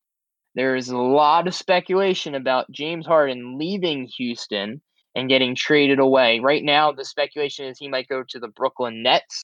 There 0.54 0.76
is 0.76 0.88
a 0.88 0.96
lot 0.96 1.48
of 1.48 1.54
speculation 1.54 2.34
about 2.34 2.70
James 2.70 3.06
Harden 3.06 3.58
leaving 3.58 4.06
Houston 4.16 4.80
and 5.16 5.28
getting 5.28 5.54
traded 5.54 5.98
away. 5.98 6.40
Right 6.40 6.62
now, 6.62 6.92
the 6.92 7.04
speculation 7.04 7.66
is 7.66 7.78
he 7.78 7.88
might 7.88 8.08
go 8.08 8.22
to 8.28 8.38
the 8.38 8.48
Brooklyn 8.48 9.02
Nets, 9.02 9.42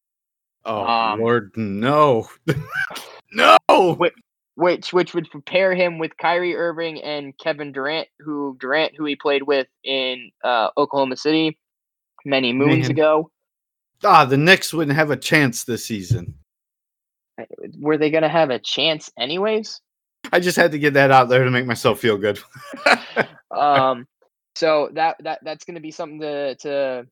oh 0.64 0.85
um, 0.87 1.20
Lord, 1.20 1.50
no, 1.56 2.28
no. 3.33 3.56
Wait. 3.68 4.12
which 4.54 4.92
which 4.92 5.14
would 5.14 5.30
prepare 5.30 5.74
him 5.74 5.98
with 5.98 6.16
Kyrie 6.16 6.56
Irving 6.56 7.02
and 7.02 7.37
Kevin 7.38 7.72
Durant, 7.72 8.09
who 8.20 8.56
Durant 8.61 8.94
who 8.96 9.04
he 9.04 9.16
played 9.16 9.42
with 9.42 9.66
in 9.83 10.30
uh, 10.44 10.68
Oklahoma 10.76 11.16
City 11.16 11.59
many 12.24 12.52
moons 12.52 12.83
Man. 12.83 12.90
ago. 12.92 13.30
Ah, 14.02 14.24
the 14.24 14.37
Knicks 14.37 14.72
wouldn't 14.72 14.96
have 14.96 15.11
a 15.11 15.16
chance 15.16 15.64
this 15.64 15.85
season. 15.85 16.35
were 17.78 17.96
they 17.98 18.11
going 18.11 18.22
to 18.22 18.28
have 18.28 18.50
a 18.50 18.59
chance 18.59 19.11
anyways? 19.18 19.80
I 20.33 20.40
just 20.40 20.56
had 20.56 20.72
to 20.72 20.78
get 20.78 20.94
that 20.94 21.11
out 21.11 21.28
there 21.28 21.44
to 21.44 21.50
make 21.50 21.66
myself 21.66 22.00
feel 22.00 22.16
good. 22.16 22.38
um, 23.50 24.06
so 24.54 24.90
that 24.94 25.16
that 25.20 25.40
that's 25.42 25.64
going 25.64 25.76
to 25.76 25.80
be 25.80 25.90
something 25.90 26.20
to 26.20 26.54
to 26.56 27.06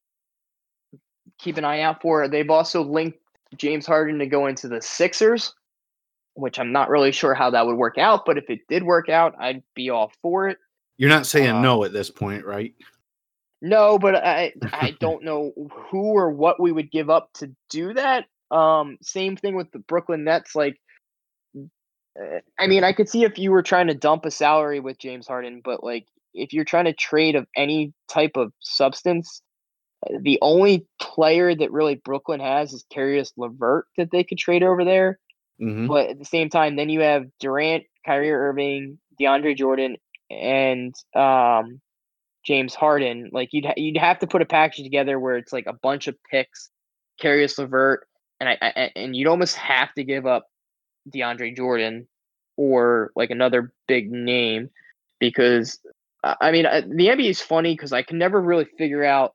keep 1.38 1.56
an 1.56 1.64
eye 1.64 1.80
out 1.80 2.02
for. 2.02 2.28
They've 2.28 2.50
also 2.50 2.82
linked 2.82 3.18
James 3.56 3.86
Harden 3.86 4.18
to 4.18 4.26
go 4.26 4.46
into 4.46 4.68
the 4.68 4.82
Sixers, 4.82 5.54
which 6.34 6.58
I'm 6.58 6.72
not 6.72 6.90
really 6.90 7.12
sure 7.12 7.34
how 7.34 7.50
that 7.50 7.66
would 7.66 7.76
work 7.76 7.96
out. 7.98 8.24
But 8.26 8.38
if 8.38 8.50
it 8.50 8.60
did 8.68 8.82
work 8.82 9.08
out, 9.08 9.34
I'd 9.38 9.62
be 9.74 9.90
all 9.90 10.12
for 10.20 10.48
it. 10.48 10.58
You're 10.98 11.10
not 11.10 11.26
saying 11.26 11.50
Uh, 11.56 11.60
no 11.62 11.84
at 11.84 11.92
this 11.92 12.10
point, 12.10 12.44
right? 12.44 12.74
No, 13.60 13.98
but 13.98 14.14
I 14.16 14.52
I 14.72 14.96
don't 15.00 15.24
know 15.24 15.52
who 15.90 16.12
or 16.16 16.30
what 16.30 16.60
we 16.60 16.72
would 16.72 16.90
give 16.90 17.10
up 17.10 17.30
to 17.34 17.54
do 17.70 17.92
that. 17.94 18.26
Um, 18.50 18.98
same 19.02 19.36
thing 19.36 19.56
with 19.56 19.70
the 19.72 19.80
Brooklyn 19.80 20.24
Nets. 20.24 20.54
Like, 20.54 20.80
uh, 22.20 22.40
I 22.58 22.66
mean, 22.66 22.84
I 22.84 22.92
could 22.92 23.08
see 23.08 23.24
if 23.24 23.38
you 23.38 23.50
were 23.50 23.62
trying 23.62 23.88
to 23.88 23.94
dump 23.94 24.24
a 24.24 24.30
salary 24.30 24.80
with 24.80 24.98
James 24.98 25.26
Harden, 25.26 25.60
but 25.64 25.82
like 25.82 26.06
if 26.34 26.52
you're 26.52 26.64
trying 26.64 26.84
to 26.86 26.92
trade 26.92 27.36
of 27.36 27.46
any 27.56 27.92
type 28.08 28.32
of 28.36 28.52
substance, 28.60 29.42
uh, 30.06 30.18
the 30.22 30.38
only 30.42 30.86
player 31.00 31.54
that 31.54 31.72
really 31.72 31.96
Brooklyn 31.96 32.40
has 32.40 32.72
is 32.72 32.84
Caris 32.92 33.32
LeVert 33.36 33.86
that 33.96 34.10
they 34.10 34.24
could 34.24 34.38
trade 34.38 34.62
over 34.62 34.84
there. 34.84 35.18
hmm 35.58 35.86
But 35.86 36.10
at 36.10 36.18
the 36.18 36.24
same 36.24 36.48
time, 36.50 36.76
then 36.76 36.88
you 36.88 37.00
have 37.00 37.26
Durant, 37.40 37.84
Kyrie 38.06 38.32
Irving, 38.32 38.98
DeAndre 39.20 39.56
Jordan, 39.56 39.96
and 40.30 40.94
um, 41.14 41.80
James 42.48 42.74
Harden. 42.74 43.28
Like 43.30 43.50
you'd 43.52 43.66
ha- 43.66 43.74
you'd 43.76 43.98
have 43.98 44.20
to 44.20 44.26
put 44.26 44.40
a 44.40 44.46
package 44.46 44.82
together 44.82 45.20
where 45.20 45.36
it's 45.36 45.52
like 45.52 45.66
a 45.66 45.74
bunch 45.74 46.08
of 46.08 46.16
picks, 46.30 46.70
Caris 47.20 47.58
LeVert, 47.58 48.08
and 48.40 48.48
I, 48.48 48.56
I 48.62 48.90
and 48.96 49.14
you'd 49.14 49.28
almost 49.28 49.54
have 49.56 49.92
to 49.94 50.02
give 50.02 50.26
up 50.26 50.46
DeAndre 51.14 51.54
Jordan 51.54 52.08
or 52.56 53.12
like 53.14 53.30
another 53.30 53.70
big 53.86 54.10
name 54.10 54.70
because 55.20 55.78
I 56.24 56.50
mean 56.50 56.64
uh, 56.64 56.80
the 56.80 57.08
NBA 57.08 57.28
is 57.28 57.42
funny 57.42 57.74
because 57.74 57.92
I 57.92 58.02
can 58.02 58.16
never 58.16 58.40
really 58.40 58.66
figure 58.78 59.04
out 59.04 59.34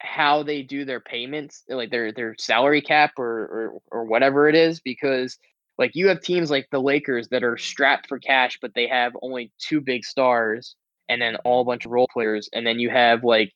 how 0.00 0.42
they 0.42 0.62
do 0.62 0.84
their 0.84 1.00
payments, 1.00 1.62
like 1.68 1.92
their 1.92 2.10
their 2.10 2.34
salary 2.36 2.82
cap 2.82 3.12
or 3.16 3.28
or, 3.28 3.78
or 3.92 4.04
whatever 4.06 4.48
it 4.48 4.56
is, 4.56 4.80
because 4.80 5.38
like 5.78 5.92
you 5.94 6.08
have 6.08 6.20
teams 6.20 6.50
like 6.50 6.66
the 6.72 6.82
Lakers 6.82 7.28
that 7.28 7.44
are 7.44 7.56
strapped 7.56 8.08
for 8.08 8.18
cash, 8.18 8.58
but 8.60 8.74
they 8.74 8.88
have 8.88 9.12
only 9.22 9.52
two 9.60 9.80
big 9.80 10.04
stars 10.04 10.74
and 11.10 11.20
then 11.20 11.36
all 11.44 11.60
a 11.60 11.64
bunch 11.64 11.84
of 11.84 11.90
role 11.90 12.08
players, 12.10 12.48
and 12.54 12.66
then 12.66 12.78
you 12.78 12.88
have 12.88 13.24
like 13.24 13.52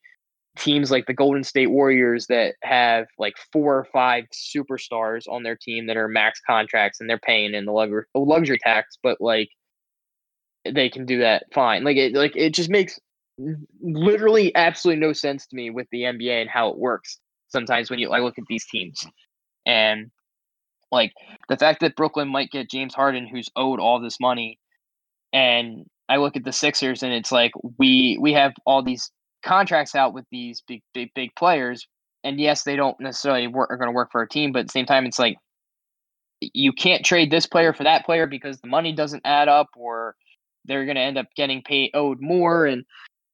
teams 0.57 0.91
like 0.91 1.07
the 1.07 1.15
Golden 1.15 1.45
State 1.45 1.71
Warriors 1.71 2.27
that 2.27 2.55
have 2.63 3.07
like 3.19 3.35
four 3.53 3.77
or 3.77 3.87
five 3.93 4.25
superstars 4.33 5.23
on 5.29 5.43
their 5.43 5.57
team 5.57 5.87
that 5.87 5.97
are 5.97 6.09
max 6.09 6.41
contracts 6.47 7.01
and 7.01 7.09
they're 7.09 7.19
paying 7.19 7.55
in 7.55 7.65
the 7.65 7.73
luxury 7.73 8.05
luxury 8.15 8.59
tax, 8.59 8.99
but 9.03 9.21
like 9.21 9.49
they 10.65 10.89
can 10.89 11.07
do 11.07 11.21
that 11.21 11.45
fine. 11.53 11.85
Like 11.85 11.97
it 11.97 12.15
like 12.15 12.37
it 12.37 12.55
just 12.55 12.71
makes 12.71 12.99
literally 13.81 14.55
absolutely 14.55 15.01
no 15.01 15.13
sense 15.13 15.47
to 15.47 15.57
me 15.57 15.71
with 15.71 15.89
the 15.91 16.03
NBA 16.03 16.43
and 16.43 16.51
how 16.51 16.69
it 16.69 16.79
works 16.79 17.19
sometimes 17.49 17.91
when 17.91 17.99
you 17.99 18.09
like 18.09 18.23
look 18.23 18.39
at 18.39 18.45
these 18.49 18.67
teams. 18.67 19.05
And 19.67 20.11
like 20.93 21.13
the 21.49 21.57
fact 21.57 21.81
that 21.81 21.97
Brooklyn 21.97 22.29
might 22.29 22.51
get 22.51 22.71
James 22.71 22.95
Harden 22.95 23.27
who's 23.27 23.49
owed 23.57 23.81
all 23.81 24.01
this 24.01 24.21
money 24.21 24.59
and 25.33 25.87
I 26.09 26.17
look 26.17 26.37
at 26.37 26.45
the 26.45 26.53
Sixers 26.53 27.03
and 27.03 27.13
it's 27.13 27.33
like 27.33 27.53
we 27.79 28.19
we 28.21 28.33
have 28.33 28.53
all 28.67 28.83
these 28.83 29.11
contracts 29.45 29.95
out 29.95 30.15
with 30.15 30.25
these 30.31 30.63
big 30.67 30.83
big 30.93 31.11
big 31.15 31.31
players. 31.37 31.87
And 32.23 32.41
yes 32.41 32.63
they 32.63 32.77
don't 32.77 32.99
necessarily 33.01 33.47
work 33.47 33.71
are 33.71 33.77
going 33.77 33.89
to 33.89 33.95
work 33.95 34.11
for 34.11 34.23
a 34.23 34.29
team 34.29 34.53
but 34.53 34.61
at 34.61 34.67
the 34.67 34.73
same 34.73 34.87
time 34.87 35.05
it's 35.05 35.19
like 35.19 35.37
you 36.41 36.73
can't 36.73 37.05
trade 37.05 37.31
this 37.31 37.47
player 37.47 37.73
for 37.73 37.85
that 37.85 38.05
player 38.05 38.27
because 38.27 38.59
the 38.61 38.69
money 38.69 38.93
doesn't 38.93 39.23
add 39.25 39.49
up 39.49 39.69
or 39.77 40.15
they're 40.65 40.85
going 40.85 40.97
to 40.97 41.03
end 41.03 41.19
up 41.19 41.27
getting 41.37 41.63
paid 41.63 41.91
owed 41.95 42.21
more. 42.21 42.67
And 42.67 42.85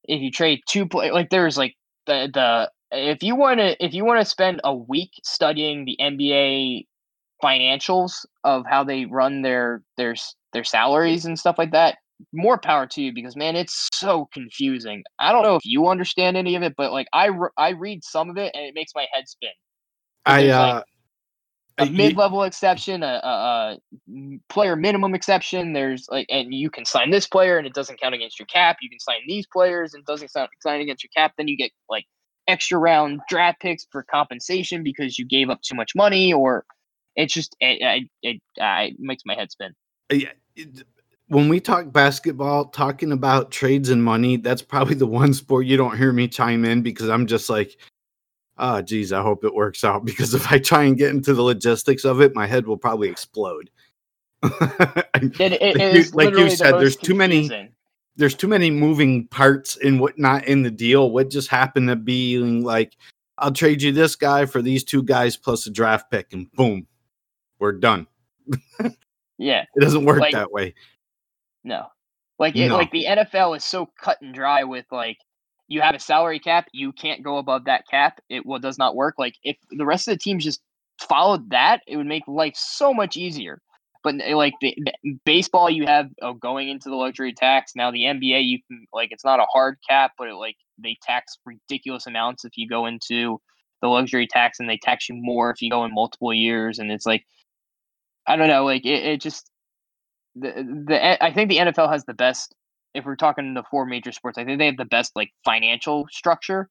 if 0.04 0.20
you 0.20 0.30
trade 0.30 0.60
two 0.68 0.86
play 0.86 1.10
like 1.10 1.30
there's 1.30 1.58
like 1.58 1.74
the 2.06 2.30
the 2.32 2.70
if 2.92 3.22
you 3.22 3.36
want 3.36 3.60
to 3.60 3.84
if 3.84 3.94
you 3.94 4.04
want 4.04 4.20
to 4.20 4.24
spend 4.24 4.60
a 4.64 4.74
week 4.74 5.10
studying 5.24 5.84
the 5.84 5.96
NBA 6.00 6.86
financials 7.42 8.24
of 8.44 8.64
how 8.68 8.84
they 8.84 9.06
run 9.06 9.42
their 9.42 9.82
their 9.96 10.14
their 10.52 10.64
salaries 10.64 11.24
and 11.24 11.38
stuff 11.38 11.56
like 11.58 11.72
that 11.72 11.96
more 12.32 12.58
power 12.58 12.86
to 12.86 13.02
you 13.02 13.12
because 13.12 13.36
man 13.36 13.56
it's 13.56 13.88
so 13.92 14.28
confusing 14.32 15.02
i 15.18 15.32
don't 15.32 15.42
know 15.42 15.56
if 15.56 15.64
you 15.64 15.88
understand 15.88 16.36
any 16.36 16.54
of 16.54 16.62
it 16.62 16.74
but 16.76 16.92
like 16.92 17.06
i 17.12 17.26
re- 17.26 17.48
i 17.56 17.70
read 17.70 18.02
some 18.04 18.30
of 18.30 18.36
it 18.36 18.52
and 18.54 18.64
it 18.64 18.74
makes 18.74 18.92
my 18.94 19.06
head 19.12 19.28
spin 19.28 19.50
I 20.26 20.48
uh, 20.48 20.74
like, 20.74 20.84
a 21.80 21.84
y- 21.84 21.90
mid-level 21.90 22.42
exception, 22.42 23.02
a, 23.02 23.20
a, 23.22 23.78
a 23.78 24.38
player 24.48 24.76
minimum 24.76 25.14
exception. 25.14 25.72
There's 25.72 26.06
like, 26.10 26.26
and 26.28 26.52
you 26.52 26.70
can 26.70 26.84
sign 26.84 27.10
this 27.10 27.26
player 27.26 27.58
and 27.58 27.66
it 27.66 27.74
doesn't 27.74 28.00
count 28.00 28.14
against 28.14 28.38
your 28.38 28.46
cap. 28.46 28.76
You 28.82 28.90
can 28.90 29.00
sign 29.00 29.20
these 29.26 29.46
players 29.46 29.94
and 29.94 30.02
it 30.02 30.06
doesn't 30.06 30.30
sign, 30.30 30.48
sign 30.60 30.80
against 30.80 31.02
your 31.02 31.10
cap. 31.16 31.32
Then 31.36 31.48
you 31.48 31.56
get 31.56 31.70
like 31.88 32.04
extra 32.46 32.78
round 32.78 33.20
draft 33.28 33.60
picks 33.60 33.86
for 33.90 34.02
compensation 34.02 34.82
because 34.82 35.18
you 35.18 35.26
gave 35.26 35.50
up 35.50 35.62
too 35.62 35.74
much 35.74 35.92
money, 35.94 36.32
or 36.32 36.64
it's 37.16 37.32
just 37.32 37.56
it 37.60 37.78
it, 37.80 38.08
it, 38.22 38.42
it 38.56 38.96
makes 38.98 39.22
my 39.24 39.34
head 39.34 39.50
spin. 39.50 39.72
yeah, 40.10 40.32
when 41.30 41.48
we 41.48 41.60
talk 41.60 41.92
basketball, 41.92 42.66
talking 42.66 43.12
about 43.12 43.50
trades 43.50 43.88
and 43.88 44.02
money, 44.04 44.36
that's 44.36 44.62
probably 44.62 44.94
the 44.96 45.06
one 45.06 45.32
sport 45.32 45.64
you 45.66 45.76
don't 45.76 45.96
hear 45.96 46.12
me 46.12 46.28
chime 46.28 46.64
in 46.64 46.82
because 46.82 47.08
I'm 47.08 47.26
just 47.26 47.48
like, 47.48 47.76
oh, 48.58 48.82
geez, 48.82 49.12
I 49.12 49.22
hope 49.22 49.44
it 49.44 49.54
works 49.54 49.84
out. 49.84 50.04
Because 50.10 50.34
if 50.34 50.50
I 50.52 50.58
try 50.58 50.82
and 50.84 50.98
get 50.98 51.10
into 51.10 51.32
the 51.32 51.42
logistics 51.42 52.04
of 52.04 52.20
it, 52.20 52.34
my 52.34 52.46
head 52.46 52.66
will 52.66 52.76
probably 52.76 53.08
explode. 53.08 53.70
It, 55.22 55.40
it, 55.40 55.76
Like 55.76 55.94
you- 55.94 56.10
like 56.12 56.30
you 56.30 56.44
the 56.44 56.50
said, 56.56 56.70
most 56.72 56.80
there's 56.80 56.96
too 56.96 57.14
many- 57.14 57.70
There's 58.16 58.34
too 58.34 58.48
many 58.48 58.70
moving 58.70 59.28
parts 59.28 59.76
in 59.76 59.98
what 59.98 60.18
not 60.18 60.44
in 60.46 60.62
the 60.62 60.70
deal. 60.70 61.10
What 61.10 61.30
just 61.30 61.48
happened 61.48 61.88
to 61.88 61.96
being 61.96 62.64
like, 62.64 62.96
I'll 63.38 63.52
trade 63.52 63.80
you 63.82 63.92
this 63.92 64.16
guy 64.16 64.46
for 64.46 64.60
these 64.62 64.82
two 64.84 65.02
guys 65.02 65.36
plus 65.36 65.66
a 65.66 65.70
draft 65.70 66.10
pick, 66.10 66.32
and 66.32 66.50
boom, 66.52 66.86
we're 67.60 67.72
done. 67.72 68.06
Yeah, 69.38 69.64
It 69.74 69.80
doesn't 69.80 70.04
work 70.04 70.20
Like- 70.20 70.34
that 70.34 70.52
way. 70.52 70.74
No, 71.64 71.86
like 72.38 72.56
it, 72.56 72.68
No. 72.68 72.76
like 72.76 72.90
the 72.90 73.06
NFL 73.06 73.56
is 73.56 73.64
so 73.64 73.88
cut 74.02 74.18
and 74.22 74.34
dry 74.34 74.64
with 74.64 74.86
like 74.90 75.18
you 75.68 75.80
have 75.80 75.94
a 75.94 76.00
salary 76.00 76.40
cap, 76.40 76.66
you 76.72 76.92
can't 76.92 77.22
go 77.22 77.38
above 77.38 77.64
that 77.66 77.84
cap. 77.88 78.20
It 78.28 78.44
well 78.44 78.58
does 78.58 78.78
not 78.78 78.96
work. 78.96 79.14
Like 79.18 79.34
if 79.44 79.56
the 79.70 79.86
rest 79.86 80.08
of 80.08 80.14
the 80.14 80.18
teams 80.18 80.44
just 80.44 80.60
followed 81.00 81.50
that, 81.50 81.80
it 81.86 81.96
would 81.96 82.06
make 82.06 82.24
life 82.26 82.54
so 82.56 82.92
much 82.92 83.16
easier. 83.16 83.60
But 84.02 84.16
like 84.32 84.54
the, 84.60 84.74
the 85.02 85.18
baseball, 85.26 85.68
you 85.68 85.86
have 85.86 86.08
uh, 86.22 86.32
going 86.32 86.70
into 86.70 86.88
the 86.88 86.96
luxury 86.96 87.34
tax. 87.34 87.72
Now 87.76 87.90
the 87.90 88.04
NBA, 88.04 88.44
you 88.46 88.58
can 88.66 88.86
like 88.92 89.10
it's 89.12 89.24
not 89.24 89.40
a 89.40 89.46
hard 89.52 89.76
cap, 89.88 90.12
but 90.18 90.28
it, 90.28 90.34
like 90.34 90.56
they 90.82 90.96
tax 91.02 91.38
ridiculous 91.44 92.06
amounts 92.06 92.44
if 92.44 92.56
you 92.56 92.66
go 92.66 92.86
into 92.86 93.38
the 93.82 93.88
luxury 93.88 94.26
tax, 94.26 94.58
and 94.58 94.68
they 94.68 94.78
tax 94.82 95.08
you 95.08 95.16
more 95.18 95.50
if 95.50 95.60
you 95.60 95.70
go 95.70 95.84
in 95.84 95.92
multiple 95.94 96.32
years. 96.32 96.78
And 96.78 96.90
it's 96.90 97.06
like 97.06 97.24
I 98.26 98.36
don't 98.36 98.48
know, 98.48 98.64
like 98.64 98.86
it, 98.86 99.04
it 99.04 99.20
just 99.20 99.49
the 100.34 100.84
the 100.86 101.24
I 101.24 101.32
think 101.32 101.48
the 101.48 101.58
NFL 101.58 101.90
has 101.90 102.04
the 102.04 102.14
best. 102.14 102.54
If 102.94 103.04
we're 103.04 103.16
talking 103.16 103.54
the 103.54 103.62
four 103.70 103.86
major 103.86 104.12
sports, 104.12 104.36
I 104.38 104.44
think 104.44 104.58
they 104.58 104.66
have 104.66 104.76
the 104.76 104.84
best 104.84 105.12
like 105.14 105.30
financial 105.44 106.06
structure. 106.10 106.68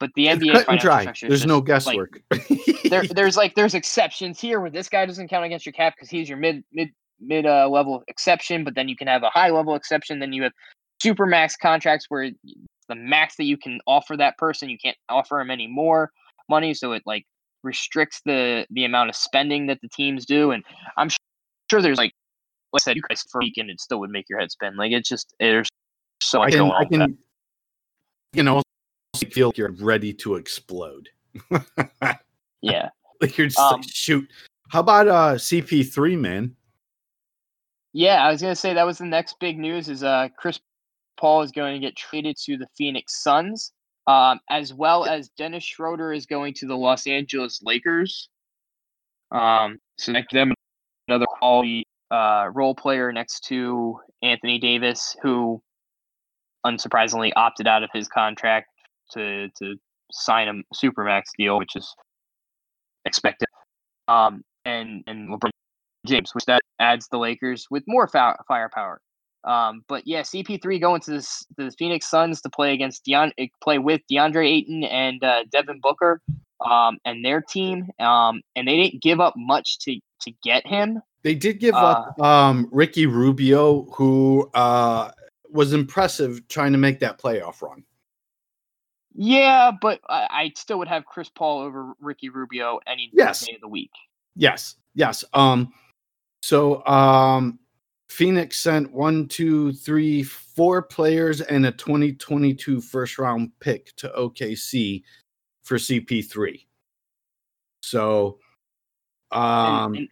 But 0.00 0.10
the 0.14 0.28
It's 0.28 0.42
NBA 0.42 0.52
cut 0.52 0.56
and 0.56 0.66
financial 0.66 0.86
dry. 0.88 1.00
structure, 1.02 1.26
is 1.26 1.30
There's 1.30 1.46
no 1.46 1.60
just, 1.60 1.86
like, 1.86 1.96
guesswork. 1.96 2.84
there, 2.84 3.02
there's 3.14 3.36
like 3.36 3.54
there's 3.56 3.74
exceptions 3.74 4.40
here 4.40 4.60
where 4.60 4.70
this 4.70 4.88
guy 4.88 5.04
doesn't 5.06 5.28
count 5.28 5.44
against 5.44 5.66
your 5.66 5.72
cap 5.72 5.94
because 5.96 6.08
he's 6.08 6.28
your 6.28 6.38
mid 6.38 6.62
mid 6.72 6.90
mid 7.20 7.46
uh, 7.46 7.68
level 7.68 8.04
exception, 8.08 8.62
but 8.64 8.74
then 8.76 8.88
you 8.88 8.96
can 8.96 9.08
have 9.08 9.22
a 9.24 9.30
high 9.30 9.50
level 9.50 9.74
exception. 9.74 10.20
Then 10.20 10.32
you 10.32 10.44
have 10.44 10.52
super 11.02 11.26
max 11.26 11.56
contracts 11.56 12.06
where 12.08 12.30
the 12.88 12.94
max 12.94 13.36
that 13.36 13.44
you 13.44 13.56
can 13.56 13.80
offer 13.86 14.16
that 14.16 14.38
person, 14.38 14.70
you 14.70 14.78
can't 14.78 14.96
offer 15.08 15.40
him 15.40 15.50
any 15.50 15.66
more 15.66 16.10
money, 16.48 16.74
so 16.74 16.92
it 16.92 17.02
like 17.04 17.24
restricts 17.64 18.20
the 18.24 18.66
the 18.70 18.84
amount 18.84 19.08
of 19.10 19.16
spending 19.16 19.66
that 19.66 19.80
the 19.82 19.88
teams 19.88 20.24
do. 20.24 20.52
And 20.52 20.62
I'm 20.96 21.10
su- 21.10 21.16
sure 21.70 21.82
there's 21.82 21.98
like 21.98 22.12
like 22.72 22.82
I 22.82 22.84
said, 22.84 22.96
you 22.96 23.02
guys 23.08 23.22
for 23.30 23.40
a 23.40 23.44
weekend, 23.44 23.70
it 23.70 23.80
still 23.80 24.00
would 24.00 24.10
make 24.10 24.28
your 24.28 24.38
head 24.38 24.50
spin. 24.50 24.76
Like 24.76 24.92
it's 24.92 25.08
just 25.08 25.34
there's 25.40 25.68
so 26.22 26.42
I 26.42 26.50
can. 26.50 26.70
I 26.70 26.84
that. 26.84 26.90
can, 26.90 27.18
you 28.32 28.42
know, 28.42 28.62
feel 29.30 29.48
like 29.48 29.58
you're 29.58 29.72
ready 29.72 30.12
to 30.14 30.36
explode. 30.36 31.08
Yeah. 32.60 32.88
like 33.20 33.38
you're 33.38 33.46
just 33.46 33.58
Um, 33.58 33.80
like, 33.80 33.88
shoot. 33.88 34.28
How 34.70 34.80
about 34.80 35.06
uh 35.06 35.34
CP3, 35.36 36.18
man? 36.18 36.56
Yeah, 37.92 38.24
I 38.26 38.32
was 38.32 38.42
gonna 38.42 38.56
say 38.56 38.74
that 38.74 38.84
was 38.84 38.98
the 38.98 39.04
next 39.06 39.38
big 39.38 39.58
news 39.58 39.88
is 39.88 40.02
uh 40.02 40.28
Chris 40.36 40.58
Paul 41.18 41.42
is 41.42 41.50
going 41.50 41.74
to 41.74 41.84
get 41.84 41.96
traded 41.96 42.36
to 42.44 42.56
the 42.56 42.66
Phoenix 42.76 43.22
Suns, 43.22 43.72
um, 44.06 44.40
as 44.48 44.72
well 44.72 45.04
as 45.04 45.28
Dennis 45.30 45.64
Schroeder 45.64 46.12
is 46.12 46.26
going 46.26 46.54
to 46.54 46.66
the 46.66 46.76
Los 46.76 47.06
Angeles 47.06 47.60
Lakers. 47.62 48.28
Um, 49.30 49.78
so 49.98 50.12
next 50.12 50.32
them 50.32 50.54
another 51.08 51.26
quality 51.26 51.86
uh, 52.10 52.48
role 52.52 52.74
player 52.74 53.12
next 53.12 53.40
to 53.48 53.98
Anthony 54.22 54.58
Davis, 54.58 55.16
who 55.22 55.62
unsurprisingly 56.66 57.32
opted 57.36 57.66
out 57.66 57.82
of 57.82 57.90
his 57.92 58.08
contract 58.08 58.68
to 59.12 59.48
to 59.58 59.76
sign 60.10 60.48
a 60.48 60.74
supermax 60.74 61.24
deal, 61.36 61.58
which 61.58 61.76
is 61.76 61.94
expected. 63.04 63.48
Um, 64.08 64.42
and 64.64 65.02
and 65.06 65.28
LeBron 65.28 65.50
James, 66.06 66.34
which 66.34 66.44
that 66.46 66.62
adds 66.78 67.08
the 67.08 67.18
Lakers 67.18 67.66
with 67.70 67.84
more 67.86 68.06
fa- 68.06 68.38
firepower. 68.46 69.00
Um, 69.44 69.82
but 69.88 70.06
yeah, 70.06 70.22
CP3 70.22 70.80
going 70.80 71.00
to 71.02 71.12
this, 71.12 71.46
the 71.56 71.70
Phoenix 71.78 72.08
Suns 72.10 72.40
to 72.42 72.50
play 72.50 72.74
against 72.74 73.04
Deon, 73.06 73.30
eh, 73.38 73.46
play 73.62 73.78
with 73.78 74.00
DeAndre 74.10 74.46
Ayton 74.46 74.84
and 74.84 75.22
uh, 75.22 75.44
Devin 75.50 75.80
Booker 75.80 76.20
um, 76.64 76.98
and 77.04 77.24
their 77.24 77.40
team. 77.40 77.88
Um, 78.00 78.42
and 78.56 78.66
they 78.66 78.76
didn't 78.76 79.02
give 79.02 79.20
up 79.20 79.34
much 79.36 79.78
to 79.80 79.98
to 80.22 80.32
get 80.42 80.66
him. 80.66 81.00
They 81.22 81.34
did 81.34 81.60
give 81.60 81.74
uh, 81.74 81.78
up 81.78 82.20
um, 82.20 82.68
Ricky 82.70 83.06
Rubio, 83.06 83.82
who 83.92 84.48
uh, 84.54 85.10
was 85.50 85.72
impressive 85.72 86.46
trying 86.48 86.72
to 86.72 86.78
make 86.78 87.00
that 87.00 87.18
playoff 87.18 87.60
run. 87.62 87.84
Yeah, 89.14 89.72
but 89.80 90.00
I, 90.08 90.28
I 90.30 90.52
still 90.54 90.78
would 90.78 90.88
have 90.88 91.04
Chris 91.04 91.28
Paul 91.28 91.60
over 91.60 91.92
Ricky 92.00 92.28
Rubio 92.28 92.78
any 92.86 93.10
yes. 93.12 93.46
day 93.46 93.54
of 93.54 93.60
the 93.60 93.68
week. 93.68 93.90
Yes, 94.36 94.76
yes. 94.94 95.24
Um, 95.34 95.72
so 96.40 96.86
um, 96.86 97.58
Phoenix 98.08 98.58
sent 98.58 98.92
one, 98.92 99.26
two, 99.26 99.72
three, 99.72 100.22
four 100.22 100.82
players 100.82 101.40
and 101.40 101.66
a 101.66 101.72
2022 101.72 102.80
first 102.80 103.18
round 103.18 103.50
pick 103.60 103.94
to 103.96 104.08
OKC 104.16 105.02
for 105.62 105.76
CP3. 105.76 106.64
So, 107.82 108.38
um, 109.32 109.94
and, 109.94 109.96
and 109.96 110.08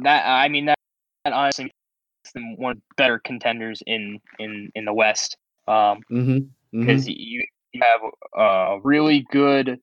that 0.00 0.26
I 0.26 0.48
mean 0.48 0.66
that, 0.66 0.78
that 1.24 1.32
honestly 1.32 1.64
makes 1.64 2.32
them 2.34 2.56
one 2.56 2.72
of 2.72 2.78
the 2.78 2.82
better 2.96 3.18
contenders 3.18 3.82
in 3.86 4.20
in 4.38 4.70
in 4.74 4.84
the 4.84 4.94
West. 4.94 5.36
Um, 5.66 6.00
because 6.08 6.26
mm-hmm, 6.26 6.78
mm-hmm. 6.78 7.08
you, 7.08 7.46
you 7.72 7.82
have 7.82 8.00
a 8.34 8.78
really 8.82 9.26
good 9.30 9.80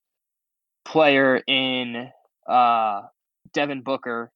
player 0.84 1.42
in 1.48 2.10
uh 2.48 3.02
Devin 3.54 3.82
Booker 3.82 4.32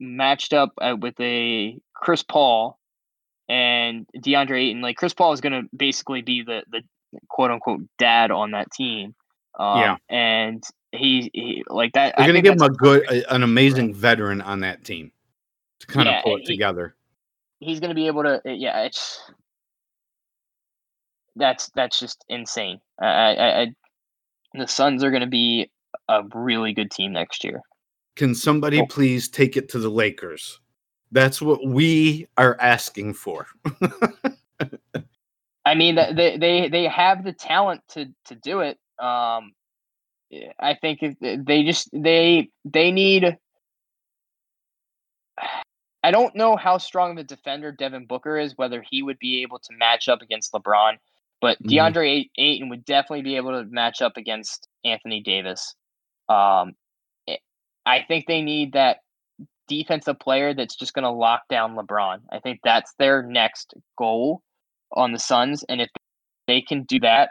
matched 0.00 0.52
up 0.52 0.72
uh, 0.80 0.96
with 1.00 1.18
a 1.20 1.78
Chris 1.94 2.22
Paul 2.22 2.78
and 3.48 4.06
DeAndre 4.16 4.68
Ayton. 4.68 4.82
Like 4.82 4.96
Chris 4.96 5.14
Paul 5.14 5.32
is 5.32 5.40
going 5.40 5.52
to 5.52 5.68
basically 5.76 6.22
be 6.22 6.42
the 6.42 6.62
the 6.70 6.82
quote 7.28 7.50
unquote 7.50 7.80
dad 7.98 8.30
on 8.30 8.52
that 8.52 8.70
team. 8.70 9.14
Um, 9.58 9.80
yeah, 9.80 9.96
and 10.08 10.62
he, 10.94 11.30
he 11.32 11.64
like 11.68 11.92
that. 11.92 12.14
They're 12.16 12.26
going 12.26 12.36
to 12.36 12.42
give 12.42 12.54
him 12.54 12.62
a 12.62 12.70
good, 12.70 13.04
a, 13.10 13.34
an 13.34 13.42
amazing 13.42 13.94
veteran 13.94 14.40
on 14.40 14.60
that 14.60 14.84
team 14.84 15.12
to 15.80 15.86
kind 15.86 16.06
yeah, 16.06 16.18
of 16.18 16.24
pull 16.24 16.36
it 16.36 16.40
he, 16.40 16.46
together. 16.46 16.94
He's 17.60 17.80
going 17.80 17.90
to 17.90 17.94
be 17.94 18.06
able 18.06 18.22
to. 18.22 18.40
Yeah, 18.44 18.82
it's 18.82 19.20
that's 21.36 21.70
that's 21.74 21.98
just 21.98 22.24
insane. 22.28 22.80
I, 23.00 23.06
I, 23.06 23.62
I 23.62 23.74
the 24.54 24.66
Suns 24.66 25.02
are 25.02 25.10
going 25.10 25.22
to 25.22 25.26
be 25.26 25.70
a 26.08 26.22
really 26.34 26.72
good 26.72 26.90
team 26.90 27.12
next 27.12 27.44
year. 27.44 27.60
Can 28.16 28.34
somebody 28.34 28.80
oh. 28.80 28.86
please 28.86 29.28
take 29.28 29.56
it 29.56 29.68
to 29.70 29.78
the 29.78 29.88
Lakers? 29.88 30.60
That's 31.10 31.42
what 31.42 31.66
we 31.66 32.26
are 32.36 32.56
asking 32.60 33.14
for. 33.14 33.46
I 35.64 35.74
mean, 35.74 35.94
they 35.94 36.36
they 36.36 36.68
they 36.68 36.84
have 36.84 37.24
the 37.24 37.32
talent 37.32 37.82
to 37.90 38.06
to 38.26 38.34
do 38.34 38.60
it. 38.60 38.78
Um, 38.98 39.52
I 40.58 40.74
think 40.74 41.00
they 41.20 41.62
just 41.64 41.88
they 41.92 42.50
they 42.64 42.90
need. 42.90 43.36
I 46.02 46.10
don't 46.10 46.34
know 46.36 46.56
how 46.56 46.76
strong 46.78 47.14
the 47.14 47.24
defender 47.24 47.72
Devin 47.72 48.06
Booker 48.06 48.38
is, 48.38 48.58
whether 48.58 48.84
he 48.88 49.02
would 49.02 49.18
be 49.18 49.42
able 49.42 49.58
to 49.58 49.76
match 49.78 50.08
up 50.08 50.20
against 50.20 50.52
LeBron, 50.52 50.98
but 51.40 51.58
mm-hmm. 51.62 51.70
DeAndre 51.70 52.30
Ayton 52.36 52.68
would 52.68 52.84
definitely 52.84 53.22
be 53.22 53.36
able 53.36 53.52
to 53.52 53.64
match 53.70 54.02
up 54.02 54.16
against 54.16 54.68
Anthony 54.84 55.22
Davis. 55.22 55.74
Um, 56.28 56.74
I 57.86 58.04
think 58.06 58.26
they 58.26 58.42
need 58.42 58.72
that 58.74 58.98
defensive 59.66 60.18
player 60.18 60.52
that's 60.52 60.76
just 60.76 60.94
going 60.94 61.04
to 61.04 61.10
lock 61.10 61.42
down 61.48 61.74
LeBron. 61.74 62.20
I 62.30 62.38
think 62.40 62.60
that's 62.62 62.92
their 62.98 63.22
next 63.22 63.74
goal 63.96 64.42
on 64.92 65.12
the 65.12 65.18
Suns, 65.18 65.64
and 65.68 65.80
if 65.80 65.88
they 66.46 66.60
can 66.60 66.82
do 66.82 67.00
that, 67.00 67.30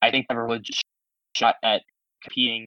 I 0.00 0.10
think 0.10 0.26
they 0.28 0.34
have 0.34 0.44
a 0.44 0.48
legit 0.48 0.80
shot 1.34 1.56
at 1.62 1.82
competing, 2.24 2.66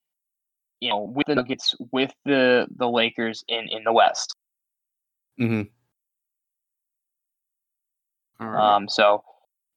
you 0.79 0.89
know, 0.89 1.01
with 1.01 1.27
the 1.27 1.35
Nuggets, 1.35 1.75
with 1.91 2.13
the 2.25 2.67
the 2.77 2.87
Lakers 2.87 3.43
in 3.47 3.67
in 3.69 3.83
the 3.83 3.93
West. 3.93 4.35
Hmm. 5.37 5.63
Um. 8.39 8.87
So. 8.87 9.23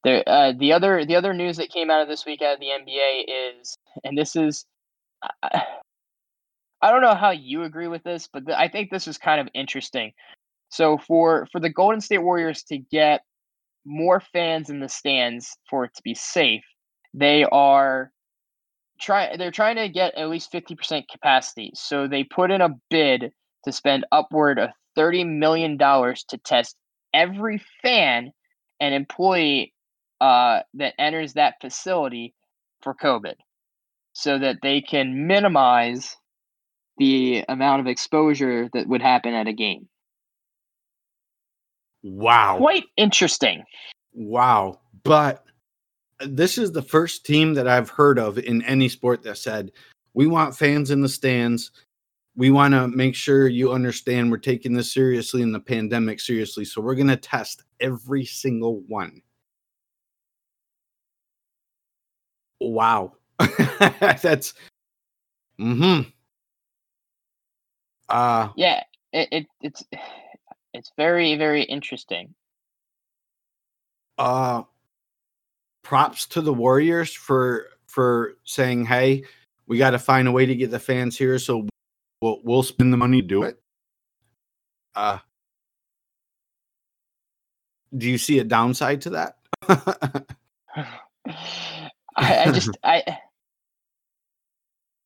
There, 0.03 0.23
uh, 0.25 0.53
the 0.57 0.73
other 0.73 1.05
the 1.05 1.15
other 1.15 1.31
news 1.31 1.57
that 1.57 1.69
came 1.69 1.91
out 1.91 2.01
of 2.01 2.07
this 2.07 2.25
week 2.25 2.41
out 2.41 2.55
of 2.55 2.59
the 2.59 2.69
NBA 2.69 3.25
is, 3.59 3.77
and 4.03 4.17
this 4.17 4.35
is, 4.35 4.65
uh, 5.21 5.59
I 6.81 6.89
don't 6.91 7.03
know 7.03 7.13
how 7.13 7.29
you 7.29 7.65
agree 7.65 7.87
with 7.87 8.03
this, 8.03 8.27
but 8.31 8.47
th- 8.47 8.57
I 8.57 8.67
think 8.67 8.89
this 8.89 9.07
is 9.07 9.19
kind 9.19 9.39
of 9.39 9.47
interesting. 9.53 10.11
So 10.69 10.97
for 10.97 11.47
for 11.51 11.59
the 11.59 11.69
Golden 11.69 12.01
State 12.01 12.17
Warriors 12.23 12.63
to 12.63 12.79
get 12.79 13.21
more 13.85 14.19
fans 14.19 14.71
in 14.71 14.79
the 14.79 14.89
stands 14.89 15.55
for 15.69 15.85
it 15.85 15.93
to 15.95 16.01
be 16.01 16.15
safe, 16.15 16.63
they 17.13 17.43
are 17.43 18.11
try 19.01 19.35
they're 19.35 19.51
trying 19.51 19.75
to 19.77 19.89
get 19.89 20.15
at 20.15 20.29
least 20.29 20.51
50% 20.51 21.03
capacity. 21.09 21.71
So 21.75 22.07
they 22.07 22.23
put 22.23 22.51
in 22.51 22.61
a 22.61 22.69
bid 22.89 23.31
to 23.65 23.71
spend 23.71 24.05
upward 24.11 24.59
of 24.59 24.69
30 24.95 25.23
million 25.25 25.77
dollars 25.77 26.23
to 26.29 26.37
test 26.37 26.75
every 27.13 27.61
fan 27.81 28.31
and 28.79 28.93
employee 28.93 29.73
uh, 30.19 30.61
that 30.75 30.93
enters 30.99 31.33
that 31.33 31.55
facility 31.61 32.33
for 32.81 32.93
COVID 32.93 33.35
so 34.13 34.37
that 34.39 34.57
they 34.61 34.81
can 34.81 35.27
minimize 35.27 36.15
the 36.97 37.43
amount 37.47 37.81
of 37.81 37.87
exposure 37.87 38.69
that 38.73 38.87
would 38.87 39.01
happen 39.01 39.33
at 39.33 39.47
a 39.47 39.53
game. 39.53 39.87
Wow. 42.03 42.57
Quite 42.57 42.85
interesting. 42.97 43.63
Wow. 44.13 44.79
But 45.03 45.43
this 46.27 46.57
is 46.57 46.71
the 46.71 46.81
first 46.81 47.25
team 47.25 47.53
that 47.55 47.67
I've 47.67 47.89
heard 47.89 48.19
of 48.19 48.37
in 48.37 48.61
any 48.63 48.89
sport 48.89 49.23
that 49.23 49.37
said, 49.37 49.71
we 50.13 50.27
want 50.27 50.55
fans 50.55 50.91
in 50.91 51.01
the 51.01 51.09
stands. 51.09 51.71
We 52.35 52.51
want 52.51 52.73
to 52.73 52.87
make 52.87 53.15
sure 53.15 53.47
you 53.47 53.71
understand 53.71 54.31
we're 54.31 54.37
taking 54.37 54.73
this 54.73 54.93
seriously 54.93 55.41
and 55.41 55.53
the 55.53 55.59
pandemic 55.59 56.19
seriously. 56.19 56.65
So 56.65 56.81
we're 56.81 56.95
going 56.95 57.07
to 57.07 57.17
test 57.17 57.63
every 57.79 58.25
single 58.25 58.81
one. 58.87 59.21
Wow. 62.59 63.13
That's, 63.39 64.53
mm 65.59 65.77
hmm. 65.77 66.09
Uh, 68.11 68.49
yeah, 68.57 68.83
it, 69.13 69.29
it 69.31 69.47
it's 69.61 69.83
it's 70.73 70.91
very 70.97 71.35
very 71.37 71.63
interesting. 71.63 72.35
Uh, 74.17 74.63
props 75.83 76.25
to 76.27 76.41
the 76.41 76.53
Warriors 76.53 77.13
for 77.13 77.67
for 77.87 78.37
saying, 78.43 78.85
"Hey, 78.85 79.23
we 79.67 79.77
got 79.77 79.91
to 79.91 79.99
find 79.99 80.27
a 80.27 80.31
way 80.31 80.45
to 80.45 80.55
get 80.55 80.71
the 80.71 80.79
fans 80.79 81.17
here, 81.17 81.39
so 81.39 81.67
we'll 82.21 82.41
we'll 82.43 82.63
spend 82.63 82.93
the 82.93 82.97
money 82.97 83.21
to 83.21 83.27
do 83.27 83.43
it." 83.43 83.61
Uh, 84.95 85.19
do 87.97 88.09
you 88.09 88.17
see 88.17 88.39
a 88.39 88.43
downside 88.43 89.01
to 89.01 89.09
that? 89.11 89.37
I, 92.15 92.45
I 92.45 92.51
just 92.51 92.77
I 92.83 93.03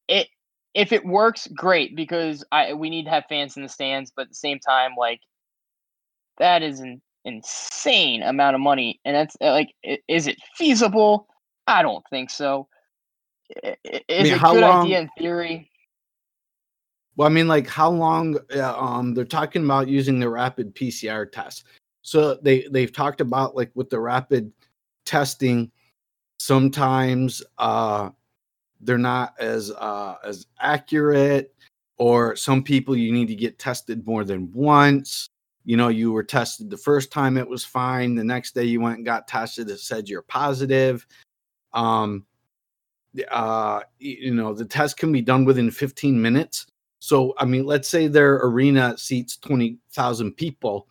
it 0.07 0.27
if 0.73 0.91
it 0.91 1.05
works, 1.05 1.47
great 1.47 1.95
because 1.95 2.43
I 2.51 2.73
we 2.73 2.89
need 2.89 3.05
to 3.05 3.11
have 3.11 3.25
fans 3.27 3.57
in 3.57 3.63
the 3.63 3.69
stands, 3.69 4.11
but 4.15 4.23
at 4.23 4.29
the 4.29 4.35
same 4.35 4.59
time, 4.59 4.91
like 4.97 5.21
that 6.37 6.63
is 6.63 6.79
an 6.79 7.01
insane 7.25 8.23
amount 8.23 8.55
of 8.55 8.61
money, 8.61 8.99
and 9.05 9.15
that's 9.15 9.35
uh, 9.41 9.51
like, 9.51 9.73
is 10.07 10.27
it 10.27 10.37
feasible? 10.55 11.27
I 11.67 11.81
don't 11.81 12.03
think 12.09 12.29
so. 12.29 12.67
Is 13.49 13.75
I 13.83 14.23
mean, 14.23 14.33
it 14.33 14.37
a 14.37 14.39
good 14.39 14.61
long, 14.61 14.85
idea 14.85 14.99
in 15.01 15.09
theory? 15.17 15.69
Well, 17.15 17.27
I 17.27 17.31
mean, 17.31 17.47
like 17.47 17.67
how 17.67 17.89
long? 17.89 18.37
Uh, 18.55 18.77
um, 18.77 19.13
they're 19.13 19.25
talking 19.25 19.65
about 19.65 19.87
using 19.87 20.19
the 20.19 20.29
rapid 20.29 20.75
PCR 20.75 21.31
test. 21.31 21.65
So 22.01 22.35
they 22.35 22.67
they've 22.71 22.93
talked 22.93 23.21
about 23.21 23.55
like 23.55 23.71
with 23.75 23.89
the 23.89 23.99
rapid 23.99 24.51
testing, 25.05 25.71
sometimes 26.39 27.41
uh 27.57 28.09
they're 28.81 28.97
not 28.97 29.33
as 29.39 29.71
uh, 29.71 30.15
as 30.23 30.47
accurate 30.59 31.53
or 31.97 32.35
some 32.35 32.61
people 32.61 32.95
you 32.95 33.11
need 33.11 33.27
to 33.27 33.35
get 33.35 33.57
tested 33.57 34.05
more 34.05 34.23
than 34.23 34.51
once 34.53 35.29
you 35.65 35.75
know 35.77 35.89
you 35.89 36.11
were 36.11 36.23
tested 36.23 36.69
the 36.69 36.77
first 36.77 37.11
time 37.11 37.37
it 37.37 37.47
was 37.47 37.65
fine. 37.65 38.15
The 38.15 38.23
next 38.23 38.55
day 38.55 38.63
you 38.63 38.81
went 38.81 38.97
and 38.97 39.05
got 39.05 39.27
tested 39.27 39.69
it 39.69 39.79
said 39.79 40.07
you're 40.07 40.21
positive. 40.21 41.05
Um 41.73 42.25
uh 43.31 43.81
you 43.99 44.33
know 44.33 44.53
the 44.53 44.65
test 44.65 44.97
can 44.97 45.11
be 45.11 45.21
done 45.21 45.45
within 45.45 45.71
15 45.71 46.21
minutes. 46.21 46.67
So 46.99 47.33
i 47.37 47.45
mean 47.45 47.65
let's 47.65 47.89
say 47.89 48.07
their 48.07 48.35
arena 48.37 48.97
seats 48.97 49.37
20,000 49.37 50.33
people 50.33 50.87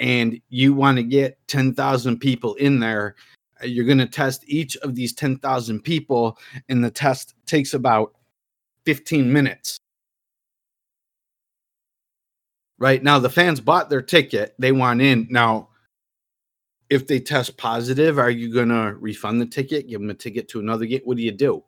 and 0.00 0.40
you 0.48 0.74
want 0.74 0.96
to 0.96 1.02
get 1.02 1.38
10,000 1.48 2.18
people 2.18 2.54
in 2.54 2.80
there 2.80 3.14
you're 3.64 3.84
going 3.84 3.98
to 3.98 4.06
test 4.06 4.44
each 4.46 4.76
of 4.78 4.94
these 4.94 5.12
10,000 5.12 5.80
people, 5.80 6.38
and 6.68 6.84
the 6.84 6.90
test 6.90 7.34
takes 7.46 7.74
about 7.74 8.14
15 8.84 9.32
minutes. 9.32 9.78
Right 12.78 13.02
now, 13.02 13.18
the 13.18 13.30
fans 13.30 13.60
bought 13.60 13.90
their 13.90 14.02
ticket; 14.02 14.54
they 14.58 14.72
want 14.72 15.00
in. 15.00 15.28
Now, 15.30 15.68
if 16.90 17.06
they 17.06 17.20
test 17.20 17.56
positive, 17.56 18.18
are 18.18 18.30
you 18.30 18.52
going 18.52 18.68
to 18.68 18.96
refund 18.98 19.40
the 19.40 19.46
ticket, 19.46 19.88
give 19.88 20.00
them 20.00 20.10
a 20.10 20.14
ticket 20.14 20.48
to 20.48 20.60
another 20.60 20.84
game? 20.84 21.00
What 21.04 21.16
do 21.16 21.22
you 21.22 21.32
do? 21.32 21.64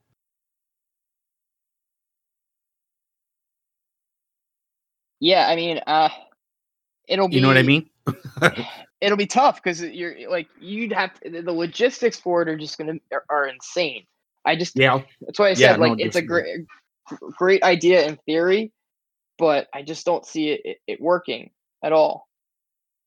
Yeah, 5.20 5.48
I 5.48 5.56
mean, 5.56 5.80
uh, 5.86 6.10
it'll 7.08 7.28
be. 7.28 7.36
You 7.36 7.42
know 7.42 7.48
what 7.48 7.56
I 7.56 7.62
mean? 7.62 7.88
it'll 9.00 9.16
be 9.16 9.26
tough 9.26 9.62
because 9.62 9.82
you're 9.82 10.28
like 10.30 10.48
you'd 10.60 10.92
have 10.92 11.18
to, 11.20 11.42
the 11.42 11.52
logistics 11.52 12.18
for 12.18 12.42
it 12.42 12.48
are 12.48 12.56
just 12.56 12.78
gonna 12.78 12.94
are, 13.12 13.24
are 13.28 13.48
insane. 13.48 14.04
I 14.44 14.56
just 14.56 14.76
yeah. 14.76 15.00
That's 15.22 15.38
why 15.38 15.50
I 15.50 15.54
said 15.54 15.60
Yeah, 15.60 15.76
like 15.76 15.98
no, 15.98 16.04
it's 16.04 16.16
a 16.16 16.22
great 16.22 16.66
great 17.32 17.62
idea 17.62 18.06
in 18.06 18.16
theory, 18.26 18.72
but 19.38 19.68
I 19.74 19.82
just 19.82 20.04
don't 20.04 20.26
see 20.26 20.50
it, 20.50 20.60
it, 20.64 20.78
it 20.86 21.00
working 21.00 21.50
at 21.82 21.92
all. 21.92 22.28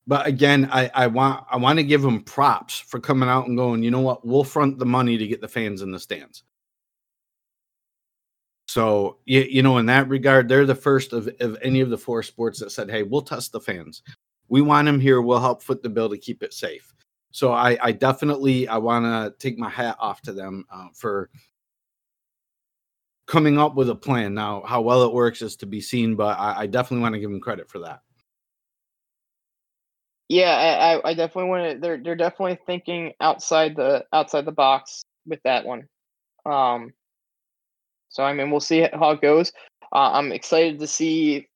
But 0.06 0.26
again, 0.26 0.70
I, 0.72 0.90
I 0.94 1.08
want 1.08 1.46
I 1.52 1.58
want 1.58 1.80
to 1.80 1.84
give 1.84 2.02
them 2.02 2.24
props 2.24 2.80
for 2.80 3.00
coming 3.00 3.28
out 3.28 3.48
and 3.48 3.58
going. 3.58 3.84
You 3.84 3.92
know 3.92 4.00
what? 4.00 4.26
We'll 4.26 4.46
front 4.46 4.80
the 4.80 4.86
money 4.86 5.18
to 5.18 5.28
get 5.28 5.42
the 5.42 5.50
fans 5.50 5.82
in 5.82 5.92
the 5.92 6.00
stands. 6.00 6.44
So 8.70 9.18
you, 9.26 9.42
you 9.42 9.64
know, 9.64 9.78
in 9.80 9.86
that 9.88 10.08
regard, 10.08 10.48
they're 10.48 10.66
the 10.66 10.76
first 10.76 11.12
of, 11.12 11.30
of 11.42 11.58
any 11.62 11.82
of 11.82 11.90
the 11.90 11.98
four 11.98 12.24
sports 12.24 12.60
that 12.60 12.72
said, 12.72 12.90
"Hey, 12.90 13.04
we'll 13.04 13.22
test 13.22 13.52
the 13.52 13.60
fans. 13.60 14.02
We 14.48 14.62
want 14.62 14.86
them 14.86 15.00
here. 15.00 15.22
We'll 15.22 15.42
help 15.42 15.62
foot 15.62 15.84
the 15.84 15.90
bill 15.90 16.10
to 16.10 16.18
keep 16.18 16.42
it 16.42 16.54
safe." 16.54 16.94
So 17.32 17.52
I, 17.52 17.78
I 17.82 17.92
definitely 17.92 18.68
I 18.68 18.78
want 18.78 19.06
to 19.06 19.36
take 19.40 19.58
my 19.58 19.70
hat 19.70 19.98
off 20.00 20.22
to 20.22 20.34
them 20.34 20.66
uh, 20.72 20.88
for 20.94 21.30
coming 23.28 23.60
up 23.60 23.76
with 23.76 23.90
a 23.90 23.96
plan. 23.96 24.34
Now, 24.34 24.64
how 24.66 24.82
well 24.82 25.04
it 25.04 25.14
works 25.14 25.42
is 25.42 25.56
to 25.58 25.66
be 25.66 25.82
seen, 25.82 26.16
but 26.16 26.40
I, 26.40 26.62
I 26.62 26.68
definitely 26.68 27.02
want 27.04 27.14
to 27.14 27.20
give 27.20 27.30
him 27.30 27.40
credit 27.42 27.70
for 27.70 27.80
that. 27.80 28.02
Yeah, 30.30 31.00
I, 31.04 31.10
I- 31.10 31.14
definitely 31.14 31.50
want 31.50 31.72
to. 31.74 31.80
They're 31.80 31.98
they're 32.04 32.16
definitely 32.16 32.58
thinking 32.66 33.14
outside 33.22 33.76
the 33.76 34.04
outside 34.12 34.46
the 34.46 34.52
box 34.52 35.04
with 35.26 35.40
that 35.44 35.66
one. 35.66 35.88
Um, 36.46 36.92
so 38.10 38.24
I 38.24 38.34
mean, 38.34 38.52
we'll 38.52 38.60
see 38.60 38.88
how 38.94 39.12
it 39.12 39.22
goes. 39.22 39.52
Uh, 39.94 40.12
I'm 40.14 40.32
excited 40.34 40.80
to 40.80 40.88
see 40.88 41.48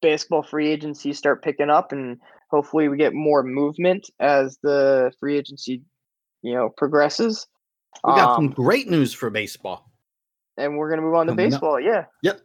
basketball 0.00 0.42
free 0.44 0.68
agency 0.68 1.12
start 1.12 1.42
picking 1.42 1.70
up, 1.70 1.90
and 1.90 2.18
hopefully 2.50 2.88
we 2.88 2.96
get 2.96 3.14
more 3.14 3.42
movement 3.42 4.08
as 4.20 4.58
the 4.62 5.10
free 5.18 5.36
agency, 5.36 5.82
you 6.42 6.54
know, 6.54 6.68
progresses. 6.68 7.48
We 8.04 8.12
got 8.12 8.36
some 8.36 8.46
Um, 8.46 8.50
great 8.52 8.88
news 8.88 9.12
for 9.12 9.28
baseball. 9.30 9.90
And 10.56 10.76
we're 10.76 10.90
gonna 10.90 11.02
move 11.02 11.14
on 11.14 11.26
to 11.26 11.32
Coming 11.32 11.46
up. 11.46 11.50
baseball. 11.52 11.80
Yeah. 11.80 12.04
Yep. 12.22 12.40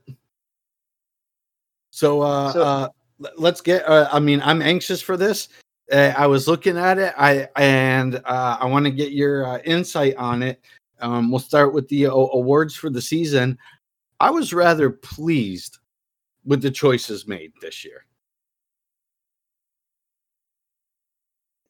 So, 1.91 2.21
uh, 2.21 2.51
So- 2.53 2.61
uh, 2.63 2.89
let's 3.37 3.61
get. 3.61 3.87
Uh, 3.87 4.07
I 4.11 4.19
mean, 4.19 4.41
I'm 4.43 4.61
anxious 4.61 5.01
for 5.01 5.17
this. 5.17 5.49
Uh, 5.91 6.13
I 6.15 6.27
was 6.27 6.47
looking 6.47 6.77
at 6.77 6.97
it. 6.99 7.13
I 7.17 7.49
and 7.55 8.15
uh, 8.25 8.57
I 8.59 8.65
want 8.65 8.85
to 8.85 8.91
get 8.91 9.11
your 9.11 9.45
uh, 9.45 9.59
insight 9.65 10.15
on 10.17 10.43
it. 10.43 10.61
Um, 11.01 11.31
we'll 11.31 11.39
start 11.39 11.73
with 11.73 11.87
the 11.87 12.07
uh, 12.07 12.11
awards 12.11 12.75
for 12.75 12.89
the 12.89 13.01
season. 13.01 13.57
I 14.19 14.29
was 14.29 14.53
rather 14.53 14.89
pleased 14.89 15.79
with 16.45 16.61
the 16.61 16.71
choices 16.71 17.27
made 17.27 17.53
this 17.61 17.83
year. 17.85 18.05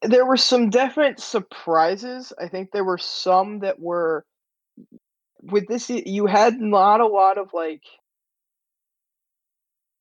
there 0.01 0.25
were 0.25 0.37
some 0.37 0.69
definite 0.69 1.19
surprises. 1.19 2.31
I 2.39 2.47
think 2.47 2.71
there 2.71 2.85
were 2.85 2.97
some 2.97 3.59
that 3.59 3.77
were 3.79 4.25
with 5.41 5.67
this. 5.67 5.89
You 5.89 6.25
had 6.25 6.59
not 6.59 7.01
a 7.01 7.07
lot 7.07 7.37
of 7.37 7.53
like 7.53 7.83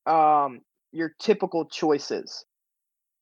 um 0.05 0.61
your 0.91 1.13
typical 1.19 1.65
choices 1.65 2.45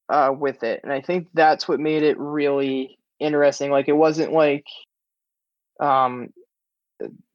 uh 0.09 0.33
with 0.37 0.63
it, 0.63 0.81
and 0.83 0.91
I 0.91 1.01
think 1.01 1.27
that's 1.33 1.67
what 1.67 1.79
made 1.79 2.03
it 2.03 2.17
really 2.19 2.97
interesting. 3.19 3.71
Like 3.71 3.87
it 3.87 3.93
wasn't 3.93 4.33
like 4.33 4.65
um 5.79 6.29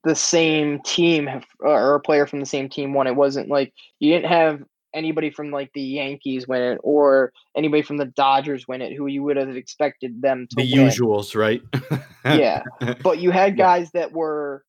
the 0.05 0.15
same 0.15 0.81
team 0.81 1.29
or 1.61 1.95
a 1.95 2.01
player 2.01 2.27
from 2.27 2.41
the 2.41 2.47
same 2.47 2.69
team 2.69 2.93
won. 2.93 3.07
It 3.07 3.15
wasn't 3.15 3.49
like 3.49 3.73
you 4.01 4.13
didn't 4.13 4.31
have 4.31 4.63
anybody 4.95 5.31
from 5.31 5.51
like 5.51 5.71
the 5.75 5.83
Yankees 5.83 6.47
win 6.47 6.63
it 6.63 6.79
or 6.83 7.33
anybody 7.57 7.83
from 7.83 7.97
the 7.97 8.07
Dodgers 8.07 8.67
win 8.69 8.83
it 8.83 8.95
who 8.95 9.07
you 9.07 9.23
would 9.23 9.37
have 9.37 9.57
expected 9.57 10.21
them 10.21 10.47
to 10.51 10.57
The 10.57 10.73
win. 10.73 10.89
usuals, 10.89 11.35
right? 11.35 11.63
Yeah. 12.25 12.63
But 13.03 13.19
you 13.19 13.31
had 13.31 13.57
guys 13.57 13.91
that 13.93 14.13
were 14.13 14.65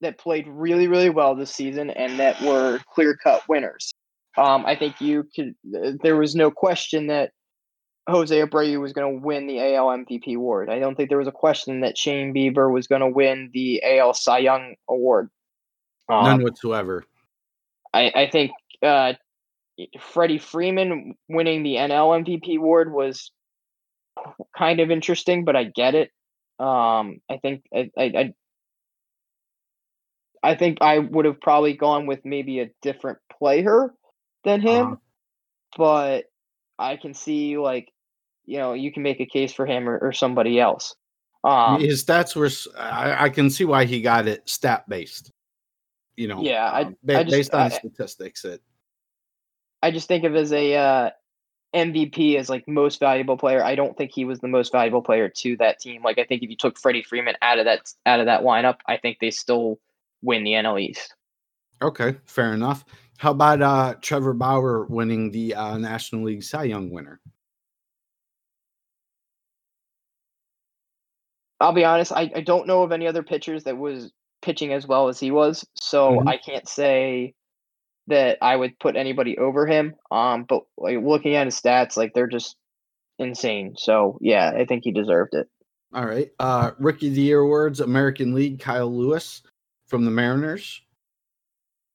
that 0.00 0.18
played 0.18 0.46
really, 0.48 0.88
really 0.88 1.10
well 1.10 1.34
this 1.34 1.54
season 1.54 1.90
and 1.90 2.18
that 2.20 2.40
were 2.42 2.80
clear 2.92 3.16
cut 3.16 3.42
winners. 3.48 3.92
Um, 4.36 4.64
I 4.66 4.76
think 4.76 5.00
you 5.00 5.28
could. 5.34 5.54
There 5.64 6.16
was 6.16 6.34
no 6.34 6.50
question 6.50 7.08
that 7.08 7.32
Jose 8.08 8.34
Abreu 8.34 8.80
was 8.80 8.92
going 8.92 9.14
to 9.14 9.26
win 9.26 9.46
the 9.46 9.74
AL 9.74 9.86
MVP 9.88 10.34
award. 10.36 10.70
I 10.70 10.78
don't 10.78 10.94
think 10.94 11.08
there 11.08 11.18
was 11.18 11.28
a 11.28 11.32
question 11.32 11.80
that 11.80 11.98
Shane 11.98 12.32
Bieber 12.32 12.72
was 12.72 12.86
going 12.86 13.00
to 13.02 13.08
win 13.08 13.50
the 13.52 13.82
AL 13.82 14.14
Cy 14.14 14.38
Young 14.38 14.76
award. 14.88 15.28
Um, 16.08 16.24
None 16.24 16.42
whatsoever. 16.42 17.04
I, 17.92 18.12
I 18.14 18.30
think 18.30 18.52
uh, 18.82 19.14
Freddie 20.00 20.38
Freeman 20.38 21.16
winning 21.28 21.62
the 21.62 21.74
NL 21.74 22.24
MVP 22.24 22.56
award 22.56 22.92
was 22.92 23.30
kind 24.56 24.80
of 24.80 24.90
interesting, 24.90 25.44
but 25.44 25.56
I 25.56 25.64
get 25.64 25.94
it. 25.94 26.10
Um, 26.58 27.20
I 27.30 27.36
think 27.40 27.64
I, 27.74 27.90
I, 27.96 28.32
I, 30.42 30.50
I 30.50 30.54
think 30.56 30.78
I 30.80 30.98
would 30.98 31.24
have 31.24 31.40
probably 31.40 31.74
gone 31.74 32.06
with 32.06 32.24
maybe 32.24 32.60
a 32.60 32.70
different 32.82 33.18
player 33.38 33.94
than 34.44 34.60
him, 34.60 34.86
Uh-huh. 34.86 34.96
but 35.76 36.24
I 36.78 36.96
can 36.96 37.14
see 37.14 37.58
like 37.58 37.92
you 38.44 38.58
know 38.58 38.72
you 38.72 38.92
can 38.92 39.02
make 39.02 39.20
a 39.20 39.26
case 39.26 39.52
for 39.52 39.66
him 39.66 39.88
or, 39.88 39.98
or 39.98 40.12
somebody 40.12 40.58
else. 40.60 40.94
Um, 41.44 41.80
His 41.80 42.04
stats 42.04 42.34
were—I 42.34 43.28
can 43.28 43.48
see 43.50 43.64
why 43.64 43.84
he 43.84 44.00
got 44.00 44.26
it 44.26 44.48
stat 44.48 44.88
based. 44.88 45.30
You 46.16 46.26
know, 46.28 46.42
Yeah, 46.42 46.64
I- 46.68 46.82
um, 46.82 46.96
ba- 47.04 47.18
I 47.20 47.22
just- 47.22 47.32
based 47.36 47.54
on 47.54 47.60
I- 47.62 47.68
statistics. 47.68 48.44
It 48.44 48.60
I 49.82 49.92
just 49.92 50.08
think 50.08 50.24
of 50.24 50.34
as 50.34 50.52
a 50.52 50.74
uh, 50.74 51.10
MVP 51.74 52.36
as 52.36 52.48
like 52.50 52.66
most 52.66 52.98
valuable 52.98 53.36
player. 53.36 53.62
I 53.62 53.76
don't 53.76 53.96
think 53.96 54.10
he 54.12 54.24
was 54.24 54.40
the 54.40 54.48
most 54.48 54.72
valuable 54.72 55.02
player 55.02 55.28
to 55.28 55.56
that 55.58 55.78
team. 55.78 56.02
Like 56.02 56.18
I 56.18 56.24
think 56.24 56.42
if 56.42 56.50
you 56.50 56.56
took 56.56 56.76
Freddie 56.78 57.04
Freeman 57.04 57.36
out 57.42 57.58
of 57.60 57.66
that 57.66 57.82
out 58.04 58.18
of 58.18 58.26
that 58.26 58.42
lineup, 58.42 58.78
I 58.88 58.96
think 58.96 59.18
they 59.20 59.30
still 59.30 59.78
win 60.22 60.44
the 60.44 60.52
NL 60.52 60.80
East. 60.80 61.14
Okay, 61.82 62.16
fair 62.26 62.52
enough. 62.54 62.84
How 63.18 63.32
about 63.32 63.62
uh, 63.62 63.94
Trevor 64.00 64.32
Bauer 64.32 64.84
winning 64.86 65.30
the 65.30 65.54
uh, 65.54 65.76
National 65.78 66.24
League 66.24 66.42
Cy 66.42 66.64
Young 66.64 66.90
winner? 66.90 67.20
I'll 71.60 71.72
be 71.72 71.84
honest, 71.84 72.12
I, 72.12 72.30
I 72.34 72.40
don't 72.40 72.66
know 72.68 72.82
of 72.82 72.92
any 72.92 73.06
other 73.08 73.22
pitchers 73.22 73.64
that 73.64 73.76
was 73.76 74.12
pitching 74.42 74.72
as 74.72 74.86
well 74.86 75.08
as 75.08 75.18
he 75.18 75.30
was, 75.32 75.66
so 75.74 76.20
Mhm. 76.20 76.28
I 76.28 76.36
can't 76.36 76.68
say 76.68 77.34
that 78.06 78.38
I 78.40 78.54
would 78.54 78.78
put 78.78 78.96
anybody 78.96 79.36
over 79.36 79.66
him. 79.66 79.94
Um, 80.10 80.44
but 80.48 80.62
like 80.76 80.98
looking 81.02 81.34
at 81.34 81.46
his 81.46 81.60
stats, 81.60 81.96
like 81.96 82.14
they're 82.14 82.28
just 82.28 82.56
insane. 83.18 83.74
So 83.76 84.18
yeah, 84.20 84.52
I 84.56 84.64
think 84.64 84.84
he 84.84 84.92
deserved 84.92 85.34
it. 85.34 85.48
All 85.92 86.06
right. 86.06 86.30
Uh, 86.38 86.70
Rookie 86.78 87.08
of 87.08 87.14
the 87.14 87.22
Year 87.22 87.40
awards: 87.40 87.80
American 87.80 88.34
League 88.34 88.60
Kyle 88.60 88.94
Lewis 88.94 89.42
from 89.88 90.04
the 90.04 90.10
Mariners. 90.10 90.82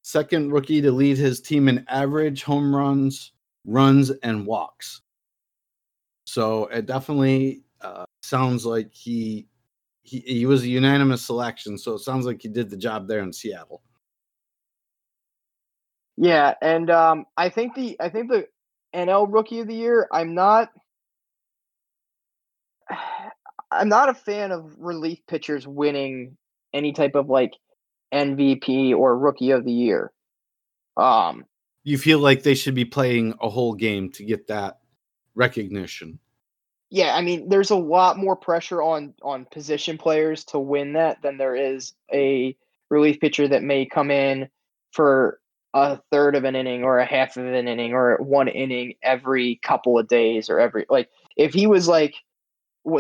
Second 0.02 0.52
rookie 0.52 0.82
to 0.82 0.92
lead 0.92 1.18
his 1.18 1.40
team 1.40 1.70
in 1.70 1.86
average 1.88 2.44
home 2.44 2.76
runs, 2.76 3.32
runs, 3.66 4.10
and 4.10 4.46
walks. 4.46 5.02
So 6.26 6.66
it 6.66 6.86
definitely 6.86 7.64
uh, 7.82 8.04
sounds 8.22 8.66
like 8.66 8.94
he, 8.94 9.48
he 10.02 10.20
he 10.20 10.46
was 10.46 10.64
a 10.64 10.68
unanimous 10.68 11.26
selection. 11.26 11.78
So 11.78 11.94
it 11.94 12.00
sounds 12.00 12.26
like 12.26 12.42
he 12.42 12.50
did 12.50 12.70
the 12.70 12.76
job 12.76 13.08
there 13.08 13.22
in 13.22 13.32
Seattle. 13.32 13.82
Yeah, 16.18 16.54
and 16.62 16.90
um, 16.90 17.26
I 17.38 17.50
think 17.50 17.74
the 17.76 17.96
I 18.00 18.10
think 18.10 18.30
the 18.30 18.48
NL 18.94 19.32
Rookie 19.32 19.62
of 19.62 19.68
the 19.68 19.76
Year. 19.76 20.08
I'm 20.12 20.34
not. 20.34 20.70
I'm 23.72 23.90
not 23.90 24.10
a 24.10 24.14
fan 24.14 24.52
of 24.52 24.76
relief 24.78 25.20
pitchers 25.28 25.68
winning 25.68 26.38
any 26.76 26.92
type 26.92 27.16
of 27.16 27.28
like 27.28 27.54
MVP 28.14 28.96
or 28.96 29.18
Rookie 29.18 29.52
of 29.52 29.66
the 29.66 29.72
Year. 29.72 30.12
Um, 30.98 31.46
You 31.84 31.98
feel 31.98 32.20
like 32.20 32.44
they 32.44 32.56
should 32.56 32.76
be 32.76 32.86
playing 32.86 33.34
a 33.42 33.50
whole 33.50 33.74
game 33.74 34.12
to 34.12 34.24
get 34.24 34.48
that 34.48 34.80
recognition. 35.36 36.20
yeah, 36.90 37.16
I 37.16 37.22
mean, 37.22 37.50
there's 37.50 37.72
a 37.72 37.76
lot 37.76 38.18
more 38.18 38.36
pressure 38.36 38.84
on 38.84 39.16
on 39.24 39.46
position 39.52 39.98
players 39.98 40.44
to 40.46 40.60
win 40.60 40.94
that 40.94 41.22
than 41.24 41.38
there 41.38 41.56
is 41.56 41.94
a 42.14 42.56
relief 42.90 43.20
pitcher 43.20 43.48
that 43.48 43.64
may 43.64 43.86
come 43.86 44.12
in 44.12 44.48
for 44.92 45.40
a 45.74 46.00
third 46.12 46.36
of 46.36 46.44
an 46.44 46.56
inning 46.56 46.84
or 46.84 47.00
a 47.00 47.06
half 47.06 47.36
of 47.36 47.46
an 47.46 47.68
inning 47.68 47.94
or 47.94 48.18
one 48.18 48.48
inning 48.48 48.94
every 49.02 49.60
couple 49.64 49.98
of 49.98 50.08
days 50.08 50.50
or 50.50 50.60
every 50.60 50.86
like 50.90 51.10
if 51.36 51.52
he 51.54 51.66
was 51.66 51.88
like 51.88 52.14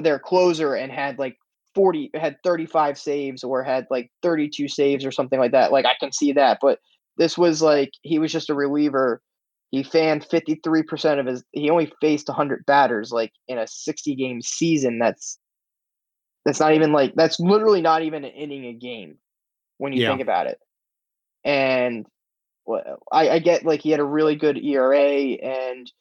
their 0.02 0.18
closer 0.18 0.74
and 0.74 0.92
had 0.92 1.20
like 1.20 1.38
40 1.76 2.12
had 2.14 2.38
35 2.44 2.98
saves 2.98 3.44
or 3.44 3.64
had 3.64 3.88
like 3.90 4.12
32 4.22 4.68
saves 4.68 5.06
or 5.06 5.12
something 5.12 5.40
like 5.40 5.52
that 5.52 5.72
like 5.72 5.86
i 5.86 5.94
can 6.00 6.12
see 6.12 6.32
that 6.34 6.60
but 6.62 6.80
this 7.18 7.38
was 7.38 7.62
like 7.62 7.92
he 8.02 8.20
was 8.20 8.32
just 8.32 8.50
a 8.50 8.56
reliever. 8.56 9.22
He 9.72 9.84
fanned 9.84 10.28
53% 10.30 11.20
of 11.20 11.26
his 11.26 11.44
he 11.52 11.70
only 11.70 11.92
faced 12.00 12.28
100 12.28 12.66
batters 12.66 13.12
like 13.12 13.32
in 13.48 13.58
a 13.58 13.68
60 13.68 14.16
game 14.16 14.42
season 14.42 15.00
that's 15.00 15.40
that's 16.46 16.60
not 16.60 16.74
even 16.74 16.92
like 16.92 17.14
that's 17.16 17.40
literally 17.40 17.82
not 17.82 18.04
even 18.04 18.24
an 18.24 18.32
inning 18.32 18.66
a 18.66 18.74
game 18.74 19.18
when 19.78 19.94
you 19.94 20.02
Yeah. 20.02 20.10
think 20.10 20.22
about 20.22 20.48
it. 20.48 20.60
And 21.44 22.06
well, 22.66 23.04
I, 23.12 23.30
I 23.30 23.40
get 23.40 23.66
like 23.66 23.82
he 23.82 23.90
had 23.92 24.00
a 24.00 24.06
really 24.06 24.36
good 24.36 24.58
era 24.58 25.00
and 25.00 25.92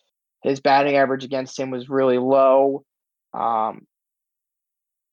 his 0.42 0.60
batting 0.60 0.96
average 0.96 1.24
against 1.24 1.58
him 1.58 1.70
was 1.70 1.88
really 1.88 2.18
low. 2.18 2.84
Um 3.32 3.86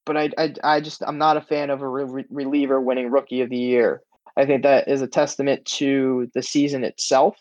but 0.10 0.18
I, 0.18 0.32
I, 0.40 0.54
I 0.64 0.82
just 0.82 1.04
I'm 1.06 1.20
not 1.20 1.38
a 1.38 1.42
fan 1.42 1.70
of 1.70 1.84
a 1.84 1.88
re- 1.88 2.26
reliever 2.32 2.82
winning 2.82 3.12
Rookie 3.12 3.42
of 3.42 3.52
the 3.52 3.58
Year. 3.60 4.02
I 4.36 4.48
think 4.48 4.64
that 4.64 4.88
is 4.88 5.04
a 5.04 5.08
testament 5.08 5.64
to 5.66 6.32
the 6.34 6.42
season 6.42 6.84
itself, 6.84 7.38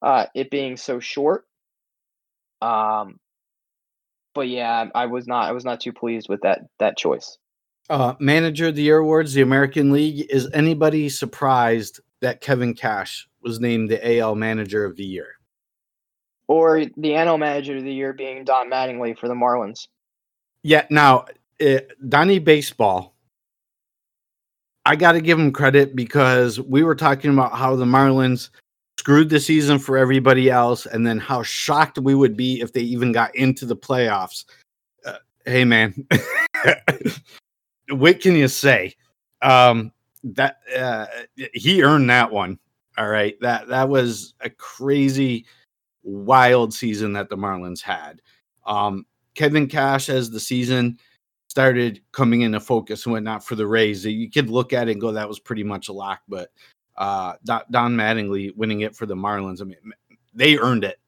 uh, 0.00 0.26
it 0.32 0.48
being 0.48 0.76
so 0.76 1.00
short. 1.00 1.44
Um, 2.62 3.18
but 4.32 4.42
yeah, 4.42 4.84
I 4.94 5.06
was 5.06 5.26
not 5.26 5.48
I 5.48 5.52
was 5.52 5.64
not 5.64 5.80
too 5.80 5.92
pleased 5.92 6.28
with 6.28 6.40
that 6.42 6.60
that 6.78 6.96
choice. 6.96 7.36
Uh, 7.90 8.14
Manager 8.20 8.68
of 8.68 8.76
the 8.76 8.82
Year 8.82 8.98
awards, 8.98 9.34
the 9.34 9.42
American 9.42 9.90
League. 9.90 10.24
Is 10.30 10.48
anybody 10.54 11.08
surprised 11.08 11.98
that 12.20 12.40
Kevin 12.40 12.74
Cash 12.74 13.28
was 13.42 13.58
named 13.58 13.90
the 13.90 14.18
AL 14.18 14.36
Manager 14.36 14.84
of 14.84 14.94
the 14.94 15.04
Year? 15.04 15.34
Or 16.46 16.78
the 16.78 16.92
NL 16.96 17.40
Manager 17.40 17.76
of 17.76 17.82
the 17.82 17.92
Year 17.92 18.12
being 18.12 18.44
Don 18.44 18.70
Mattingly 18.70 19.18
for 19.18 19.26
the 19.26 19.34
Marlins. 19.34 19.88
Yeah. 20.62 20.86
Now, 20.90 21.26
uh, 21.64 21.80
Donnie 22.08 22.38
Baseball. 22.38 23.14
I 24.84 24.96
got 24.96 25.12
to 25.12 25.20
give 25.20 25.38
him 25.38 25.52
credit 25.52 25.94
because 25.94 26.58
we 26.60 26.82
were 26.82 26.94
talking 26.94 27.30
about 27.30 27.52
how 27.52 27.76
the 27.76 27.84
Marlins 27.84 28.48
screwed 28.98 29.28
the 29.28 29.38
season 29.38 29.78
for 29.78 29.98
everybody 29.98 30.50
else, 30.50 30.86
and 30.86 31.06
then 31.06 31.18
how 31.18 31.42
shocked 31.42 31.98
we 31.98 32.14
would 32.14 32.36
be 32.36 32.60
if 32.60 32.72
they 32.72 32.80
even 32.80 33.12
got 33.12 33.34
into 33.36 33.66
the 33.66 33.76
playoffs. 33.76 34.44
Uh, 35.04 35.18
hey, 35.44 35.64
man, 35.64 36.06
what 37.90 38.20
can 38.20 38.34
you 38.34 38.48
say? 38.48 38.94
Um, 39.42 39.92
that 40.24 40.58
uh, 40.76 41.06
he 41.52 41.82
earned 41.82 42.10
that 42.10 42.32
one. 42.32 42.58
All 42.96 43.08
right, 43.08 43.38
that 43.40 43.68
that 43.68 43.88
was 43.88 44.34
a 44.40 44.50
crazy, 44.50 45.46
wild 46.02 46.72
season 46.72 47.12
that 47.12 47.28
the 47.28 47.36
Marlins 47.36 47.82
had. 47.82 48.20
Um, 48.66 49.06
Kevin 49.34 49.68
Cash 49.68 50.08
as 50.08 50.30
the 50.30 50.40
season 50.40 50.98
started 51.48 52.02
coming 52.12 52.42
into 52.42 52.60
focus 52.60 53.04
and 53.06 53.12
whatnot 53.12 53.44
for 53.44 53.54
the 53.56 53.66
Rays. 53.66 54.04
You 54.04 54.30
could 54.30 54.50
look 54.50 54.72
at 54.72 54.88
it 54.88 54.92
and 54.92 55.00
go, 55.00 55.12
that 55.12 55.28
was 55.28 55.38
pretty 55.38 55.64
much 55.64 55.88
a 55.88 55.92
lock. 55.92 56.20
But 56.28 56.50
uh, 56.96 57.34
Don 57.44 57.62
Don 57.70 57.96
Mattingly 57.96 58.54
winning 58.56 58.80
it 58.80 58.94
for 58.94 59.06
the 59.06 59.16
Marlins, 59.16 59.60
I 59.60 59.64
mean, 59.64 59.78
they 60.34 60.58
earned 60.58 60.84
it. 60.84 60.98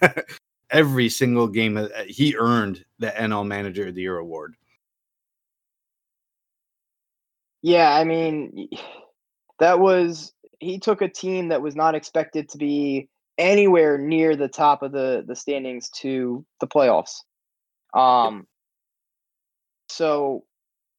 Every 0.70 1.08
single 1.08 1.48
game, 1.48 1.76
uh, 1.76 1.88
he 2.06 2.36
earned 2.36 2.84
the 2.98 3.08
NL 3.08 3.46
Manager 3.46 3.88
of 3.88 3.94
the 3.94 4.02
Year 4.02 4.18
award. 4.18 4.54
Yeah, 7.62 7.92
I 7.92 8.04
mean, 8.04 8.68
that 9.58 9.80
was 9.80 10.32
he 10.60 10.78
took 10.78 11.02
a 11.02 11.08
team 11.08 11.48
that 11.48 11.62
was 11.62 11.76
not 11.76 11.94
expected 11.94 12.48
to 12.50 12.58
be 12.58 13.08
anywhere 13.36 13.98
near 13.98 14.36
the 14.36 14.48
top 14.48 14.82
of 14.82 14.92
the 14.92 15.24
the 15.26 15.36
standings 15.36 15.88
to 15.90 16.44
the 16.60 16.66
playoffs. 16.66 17.22
Um 17.94 18.46
so 19.88 20.44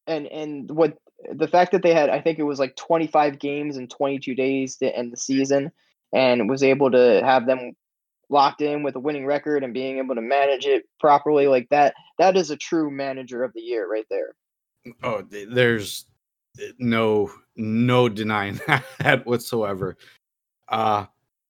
and 0.08 0.28
and 0.28 0.70
what 0.72 0.98
the 1.32 1.48
fact 1.48 1.72
that 1.72 1.84
they 1.84 1.94
had 1.94 2.10
I 2.10 2.22
think 2.22 2.40
it 2.40 2.44
was 2.44 2.60
like 2.60 2.76
25 2.76 3.40
games 3.40 3.78
in 3.78 3.88
22 3.88 4.36
days 4.36 4.78
to 4.78 4.96
end 4.96 5.12
the 5.12 5.18
season 5.18 5.72
and 6.14 6.50
was 6.50 6.64
able 6.64 6.92
to 6.92 7.22
have 7.24 7.46
them 7.46 7.74
locked 8.30 8.62
in 8.62 8.84
with 8.84 8.96
a 8.96 9.00
winning 9.00 9.26
record 9.26 9.64
and 9.64 9.74
being 9.74 9.98
able 9.98 10.16
to 10.16 10.22
manage 10.22 10.66
it 10.66 10.84
properly 11.00 11.48
like 11.48 11.68
that 11.70 11.94
that 12.18 12.38
is 12.38 12.50
a 12.50 12.58
true 12.58 12.90
manager 12.90 13.44
of 13.44 13.54
the 13.54 13.62
year 13.62 13.90
right 13.90 14.06
there. 14.10 14.36
Oh, 15.04 15.24
there's 15.30 16.06
no 16.78 17.32
no 17.56 18.10
denying 18.10 18.60
that 19.00 19.26
whatsoever. 19.26 19.98
Uh 20.68 21.06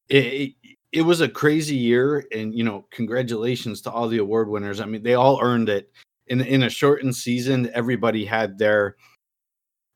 it, 0.09 0.25
it 0.25 0.53
it 0.91 1.01
was 1.03 1.21
a 1.21 1.29
crazy 1.29 1.75
year, 1.75 2.25
and 2.31 2.53
you 2.53 2.63
know, 2.63 2.85
congratulations 2.91 3.81
to 3.81 3.91
all 3.91 4.07
the 4.07 4.17
award 4.17 4.49
winners. 4.49 4.81
I 4.81 4.85
mean, 4.85 5.03
they 5.03 5.13
all 5.13 5.39
earned 5.41 5.69
it 5.69 5.91
in 6.29 6.41
in 6.41 6.63
a 6.63 6.69
shortened 6.69 7.15
season. 7.15 7.69
Everybody 7.73 8.25
had 8.25 8.57
their 8.57 8.95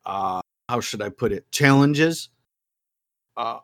uh 0.05 0.41
how 0.69 0.79
should 0.79 1.01
I 1.01 1.09
put 1.09 1.31
it 1.31 1.51
challenges. 1.51 2.29
Uh, 3.36 3.59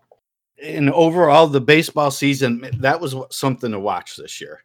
and 0.61 0.89
overall, 0.91 1.47
the 1.47 1.61
baseball 1.61 2.11
season 2.11 2.70
that 2.80 2.99
was 2.99 3.15
something 3.32 3.72
to 3.72 3.80
watch 3.80 4.15
this 4.15 4.41
year. 4.41 4.63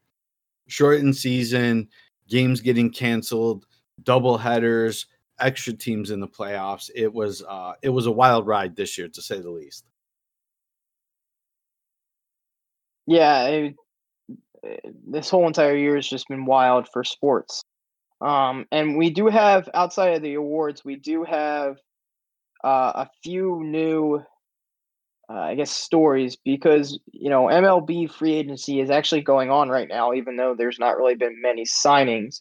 Shortened 0.67 1.17
season, 1.17 1.89
games 2.29 2.61
getting 2.61 2.91
canceled, 2.91 3.67
double 4.03 4.39
headers, 4.39 5.07
extra 5.39 5.73
teams 5.73 6.11
in 6.11 6.21
the 6.21 6.29
playoffs. 6.29 6.91
It 6.95 7.13
was 7.13 7.43
uh 7.49 7.75
it 7.83 7.91
was 7.91 8.07
a 8.07 8.13
wild 8.13 8.47
ride 8.47 8.77
this 8.77 8.99
year 8.99 9.09
to 9.09 9.23
say 9.23 9.41
the 9.41 9.51
least. 9.51 9.85
Yeah, 13.07 13.45
it, 13.47 13.75
this 15.07 15.29
whole 15.29 15.47
entire 15.47 15.77
year 15.77 15.97
has 15.97 16.09
just 16.09 16.27
been 16.29 16.47
wild 16.47 16.89
for 16.93 17.05
sports. 17.05 17.63
Um, 18.21 18.67
and 18.71 18.97
we 18.97 19.11
do 19.11 19.29
have 19.29 19.69
outside 19.75 20.15
of 20.15 20.23
the 20.23 20.35
awards, 20.35 20.85
we 20.85 20.97
do 20.97 21.25
have 21.25 21.77
uh, 22.63 22.93
a 23.07 23.11
few 23.23 23.63
new, 23.63 24.23
uh, 25.29 25.33
I 25.33 25.55
guess, 25.55 25.71
stories 25.71 26.37
because 26.37 26.99
you 27.13 27.29
know 27.29 27.45
MLB 27.47 28.11
free 28.11 28.35
agency 28.35 28.81
is 28.81 28.91
actually 28.91 29.23
going 29.23 29.51
on 29.51 29.69
right 29.69 29.89
now, 29.89 30.15
even 30.15 30.37
though 30.37 30.55
there's 30.57 30.79
not 30.79 30.97
really 30.97 31.17
been 31.17 31.41
many 31.43 31.65
signings. 31.65 32.41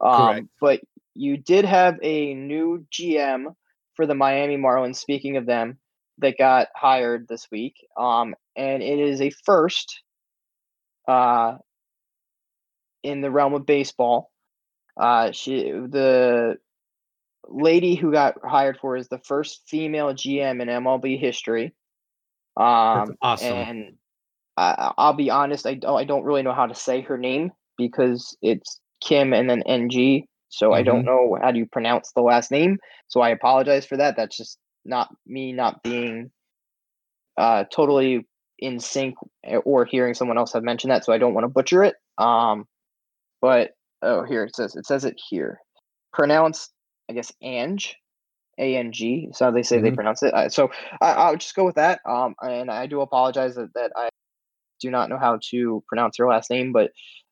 Um, 0.00 0.48
but 0.60 0.80
you 1.14 1.36
did 1.36 1.64
have 1.64 1.98
a 2.02 2.34
new 2.34 2.84
GM 2.92 3.54
for 3.94 4.06
the 4.06 4.14
Miami 4.14 4.56
Marlins. 4.56 4.96
Speaking 4.96 5.36
of 5.36 5.46
them, 5.46 5.78
that 6.18 6.38
got 6.38 6.68
hired 6.74 7.26
this 7.28 7.46
week, 7.50 7.74
um, 7.96 8.34
and 8.56 8.82
it 8.82 8.98
is 8.98 9.20
a 9.20 9.30
first 9.44 10.02
uh, 11.08 11.56
in 13.02 13.20
the 13.20 13.30
realm 13.30 13.54
of 13.54 13.66
baseball. 13.66 14.31
Uh, 14.96 15.32
she 15.32 15.62
the 15.62 16.56
lady 17.48 17.94
who 17.94 18.12
got 18.12 18.34
hired 18.44 18.78
for 18.78 18.96
is 18.96 19.08
the 19.08 19.18
first 19.18 19.62
female 19.66 20.12
GM 20.12 20.60
in 20.62 20.68
MLB 20.68 21.18
history. 21.18 21.74
That's 22.56 23.10
Um, 23.10 23.16
awesome. 23.22 23.56
and 23.58 23.96
I, 24.56 24.92
I'll 24.98 25.14
be 25.14 25.30
honest, 25.30 25.66
I 25.66 25.74
don't 25.74 25.98
I 25.98 26.04
don't 26.04 26.24
really 26.24 26.42
know 26.42 26.54
how 26.54 26.66
to 26.66 26.74
say 26.74 27.00
her 27.02 27.18
name 27.18 27.52
because 27.78 28.36
it's 28.42 28.80
Kim 29.02 29.32
and 29.32 29.48
then 29.48 29.62
NG. 29.62 30.26
So 30.48 30.74
I 30.74 30.82
don't 30.82 31.06
know 31.06 31.38
how 31.40 31.50
do 31.50 31.58
you 31.58 31.66
pronounce 31.66 32.12
the 32.12 32.20
last 32.20 32.50
name. 32.50 32.78
So 33.08 33.22
I 33.22 33.30
apologize 33.30 33.86
for 33.86 33.96
that. 33.96 34.16
That's 34.16 34.36
just 34.36 34.58
not 34.84 35.08
me 35.26 35.52
not 35.52 35.82
being 35.82 36.30
uh, 37.38 37.64
totally 37.74 38.26
in 38.58 38.78
sync 38.78 39.14
eh, 39.44 39.56
or 39.56 39.86
hearing 39.86 40.12
someone 40.12 40.36
else 40.36 40.52
have 40.52 40.62
mentioned 40.62 40.90
that. 40.90 41.06
So 41.06 41.12
I 41.12 41.18
don't 41.18 41.32
want 41.32 41.44
to 41.44 41.48
butcher 41.48 41.82
it. 41.84 41.94
Um, 42.18 42.66
but 43.40 43.70
oh, 44.02 44.22
here 44.24 44.44
it 44.44 44.54
says 44.56 44.76
it 44.76 44.86
says 44.86 45.04
it 45.04 45.18
here. 45.28 45.60
Pronounced, 46.12 46.72
I 47.08 47.14
guess, 47.14 47.32
Ange, 47.42 47.96
A 48.58 48.76
N 48.76 48.92
G. 48.92 49.28
So 49.32 49.50
they 49.50 49.62
say 49.62 49.80
they 49.80 49.90
Mhm. 49.90 49.94
pronounce 49.94 50.22
it. 50.22 50.34
Uh, 50.34 50.48
so 50.48 50.70
I, 51.00 51.12
I'll 51.12 51.36
just 51.36 51.54
go 51.54 51.64
with 51.64 51.76
that. 51.76 52.00
Um, 52.06 52.34
and 52.42 52.70
I 52.70 52.86
do 52.86 53.00
apologize 53.00 53.54
that, 53.54 53.72
that 53.74 53.92
I 53.96 54.08
do 54.80 54.90
not 54.90 55.08
know 55.08 55.18
how 55.18 55.38
to 55.50 55.82
pronounce 55.88 56.16
her 56.18 56.26
last 56.26 56.50
name, 56.50 56.72
but 56.72 56.90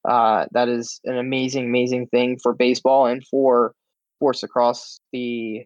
uh, 0.08 0.46
that 0.52 0.68
is 0.68 1.00
an 1.04 1.18
amazing, 1.18 1.66
amazing 1.66 2.06
thing 2.06 2.38
for 2.42 2.54
baseball 2.54 3.06
and 3.06 3.22
for 3.30 3.74
sports 4.18 4.42
across 4.42 5.00
the 5.12 5.64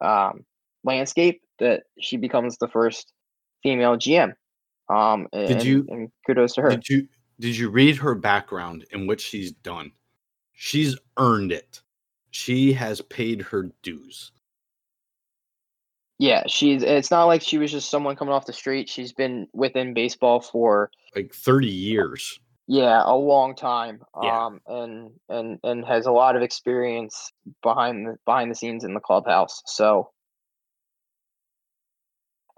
um, 0.00 0.44
landscape 0.84 1.42
that 1.58 1.82
she 2.00 2.16
becomes 2.16 2.56
the 2.58 2.68
first 2.68 3.12
female 3.62 3.96
GM. 3.96 4.32
Um, 4.88 5.28
Did 5.32 5.50
and, 5.50 5.64
you- 5.64 5.86
and 5.90 6.08
kudos 6.26 6.54
to 6.54 6.62
her. 6.62 6.70
Did 6.70 6.88
you 6.88 7.08
did 7.40 7.56
you 7.56 7.68
read 7.70 7.96
her 7.98 8.16
background 8.16 8.84
and 8.92 9.06
what 9.06 9.20
she's 9.20 9.52
done? 9.52 9.92
She's 10.60 10.98
earned 11.16 11.52
it. 11.52 11.82
She 12.30 12.72
has 12.72 13.00
paid 13.00 13.40
her 13.42 13.70
dues. 13.84 14.32
Yeah, 16.18 16.42
she's. 16.48 16.82
It's 16.82 17.12
not 17.12 17.26
like 17.26 17.42
she 17.42 17.58
was 17.58 17.70
just 17.70 17.90
someone 17.90 18.16
coming 18.16 18.34
off 18.34 18.44
the 18.46 18.52
street. 18.52 18.88
She's 18.88 19.12
been 19.12 19.46
within 19.52 19.94
baseball 19.94 20.40
for 20.40 20.90
Like 21.14 21.32
30 21.32 21.68
years. 21.68 22.40
yeah 22.66 23.02
a 23.06 23.14
long 23.14 23.54
time. 23.54 24.02
Yeah. 24.20 24.46
Um, 24.46 24.60
and 24.66 25.10
and 25.28 25.60
and 25.62 25.84
has 25.84 26.06
a 26.06 26.10
lot 26.12 26.34
of 26.34 26.42
experience 26.42 27.30
behind 27.62 28.04
the 28.04 28.16
behind 28.26 28.50
the 28.50 28.56
scenes 28.56 28.82
in 28.82 28.94
the 28.94 29.00
clubhouse. 29.00 29.62
So, 29.66 30.10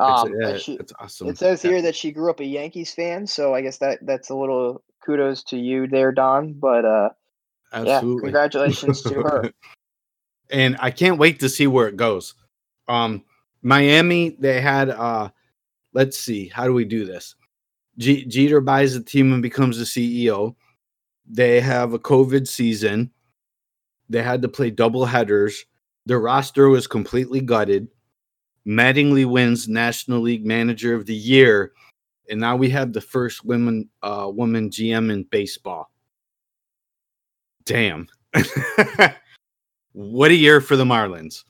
It's, 0.01 0.23
um, 0.23 0.33
uh, 0.43 0.49
and 0.49 0.59
she, 0.59 0.73
it's 0.77 0.95
awesome. 0.99 1.29
it 1.29 1.37
says 1.37 1.63
Yeah. 1.63 1.73
here 1.73 1.83
that 1.83 1.95
she 1.95 2.13
grew 2.13 2.31
up 2.31 2.41
a 2.41 2.47
Yankees 2.47 2.95
fan. 2.95 3.27
So 3.27 3.55
I 3.55 3.61
guess 3.61 3.77
that 3.79 3.99
that's 4.07 4.31
a 4.31 4.35
little 4.35 4.83
kudos 5.05 5.45
to 5.45 5.59
you 5.59 5.87
there, 5.87 6.13
Don. 6.13 6.55
But 6.55 6.87
uh, 6.87 7.11
yeah, 7.73 7.79
Absolutely. 7.79 8.23
congratulations 8.23 9.03
to 9.03 9.15
her. 9.15 9.53
and 10.51 10.77
I 10.81 10.91
can't 10.91 11.19
wait 11.19 11.41
to 11.41 11.49
see 11.49 11.67
where 11.67 11.89
it 11.89 11.97
goes. 11.97 12.35
Um, 12.89 13.25
Miami, 13.63 14.37
they 14.39 14.61
had 14.61 14.91
uh, 14.91 15.31
let's 15.93 16.19
see, 16.19 16.49
how 16.49 16.65
do 16.65 16.73
we 16.73 16.85
do 16.85 17.05
this? 17.05 17.35
G- 17.99 18.25
Jeter 18.25 18.61
buys 18.61 18.95
the 18.95 19.05
team 19.05 19.33
and 19.33 19.43
becomes 19.43 19.79
the 19.79 19.85
CEO. 19.85 20.55
They 21.27 21.61
have 21.61 21.93
a 21.93 21.99
COVID 21.99 22.49
season. 22.49 23.11
They 24.09 24.23
had 24.23 24.43
to 24.43 24.49
play 24.49 24.71
double 24.71 25.05
headers. 25.05 25.65
Their 26.07 26.21
roster 26.21 26.69
was 26.69 26.87
completely 26.87 27.41
gutted. 27.41 27.89
Mattingly 28.67 29.25
wins 29.25 29.69
National 29.69 30.21
League 30.21 30.45
Manager 30.45 30.95
of 30.95 31.07
the 31.07 31.15
Year, 31.15 31.73
and 32.29 32.41
now 32.41 32.57
we 32.57 32.69
have 32.71 32.93
the 32.93 33.01
first 33.01 33.45
women 33.45 33.89
uh, 34.03 34.31
woman 34.33 34.71
GM 34.71 35.11
in 35.11 35.25
baseball. 35.25 35.91
Damn, 37.71 38.09
what 39.93 40.33
a 40.33 40.35
year 40.35 40.61
for 40.61 40.75
the 40.75 40.85
Marlins! 40.85 41.45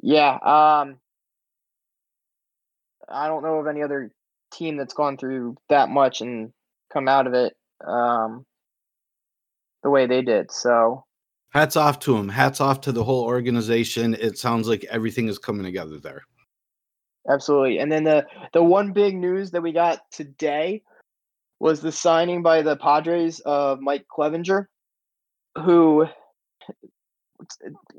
Yeah, 0.00 0.34
um, 0.34 1.00
I 3.08 3.26
don't 3.26 3.42
know 3.42 3.56
of 3.56 3.66
any 3.66 3.82
other 3.82 4.12
team 4.52 4.76
that's 4.76 4.94
gone 4.94 5.16
through 5.16 5.56
that 5.70 5.88
much 5.88 6.20
and 6.20 6.52
come 6.92 7.08
out 7.08 7.26
of 7.26 7.34
it 7.34 7.56
um, 7.84 8.46
the 9.82 9.90
way 9.90 10.06
they 10.06 10.22
did. 10.22 10.52
So 10.52 11.04
hats 11.48 11.74
off 11.74 11.98
to 12.00 12.16
them. 12.16 12.28
Hats 12.28 12.60
off 12.60 12.80
to 12.82 12.92
the 12.92 13.02
whole 13.02 13.24
organization. 13.24 14.14
It 14.14 14.38
sounds 14.38 14.68
like 14.68 14.84
everything 14.84 15.26
is 15.26 15.36
coming 15.36 15.64
together 15.64 15.98
there. 15.98 16.22
Absolutely. 17.28 17.80
And 17.80 17.90
then 17.90 18.04
the 18.04 18.24
the 18.52 18.62
one 18.62 18.92
big 18.92 19.16
news 19.16 19.50
that 19.50 19.62
we 19.62 19.72
got 19.72 20.08
today 20.12 20.80
was 21.60 21.80
the 21.80 21.92
signing 21.92 22.42
by 22.42 22.62
the 22.62 22.76
Padres 22.76 23.40
of 23.40 23.80
Mike 23.80 24.06
Clevinger, 24.10 24.64
who 25.56 26.06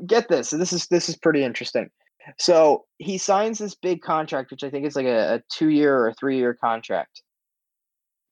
get 0.05 0.27
this. 0.27 0.49
This 0.49 0.73
is 0.73 0.87
this 0.87 1.07
is 1.07 1.15
pretty 1.15 1.43
interesting. 1.43 1.89
So 2.37 2.85
he 2.97 3.17
signs 3.17 3.59
this 3.59 3.75
big 3.75 4.01
contract, 4.01 4.51
which 4.51 4.63
I 4.63 4.69
think 4.69 4.85
is 4.85 4.95
like 4.95 5.05
a, 5.05 5.35
a 5.35 5.41
two 5.51 5.69
year 5.69 5.97
or 5.97 6.13
three 6.13 6.37
year 6.37 6.53
contract. 6.53 7.21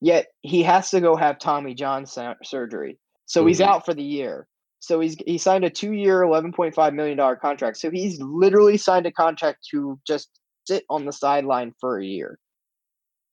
Yet 0.01 0.27
he 0.41 0.63
has 0.63 0.89
to 0.91 1.01
go 1.01 1.15
have 1.15 1.39
Tommy 1.39 1.73
John 1.73 2.05
surgery, 2.05 2.99
so 3.25 3.41
mm-hmm. 3.41 3.47
he's 3.47 3.61
out 3.61 3.86
for 3.86 3.93
the 3.93 4.03
year. 4.03 4.47
So 4.80 4.99
he's 4.99 5.15
he 5.25 5.38
signed 5.38 5.65
a 5.65 5.69
two 5.69 5.93
year, 5.93 6.23
eleven 6.23 6.53
point 6.53 6.73
five 6.73 6.93
million 6.93 7.17
dollar 7.17 7.36
contract. 7.36 7.77
So 7.77 7.91
he's 7.91 8.19
literally 8.21 8.77
signed 8.77 9.05
a 9.05 9.11
contract 9.11 9.59
to 9.71 9.99
just 10.07 10.30
sit 10.65 10.86
on 10.89 11.05
the 11.05 11.11
sideline 11.11 11.73
for 11.80 11.99
a 11.99 12.05
year. 12.05 12.39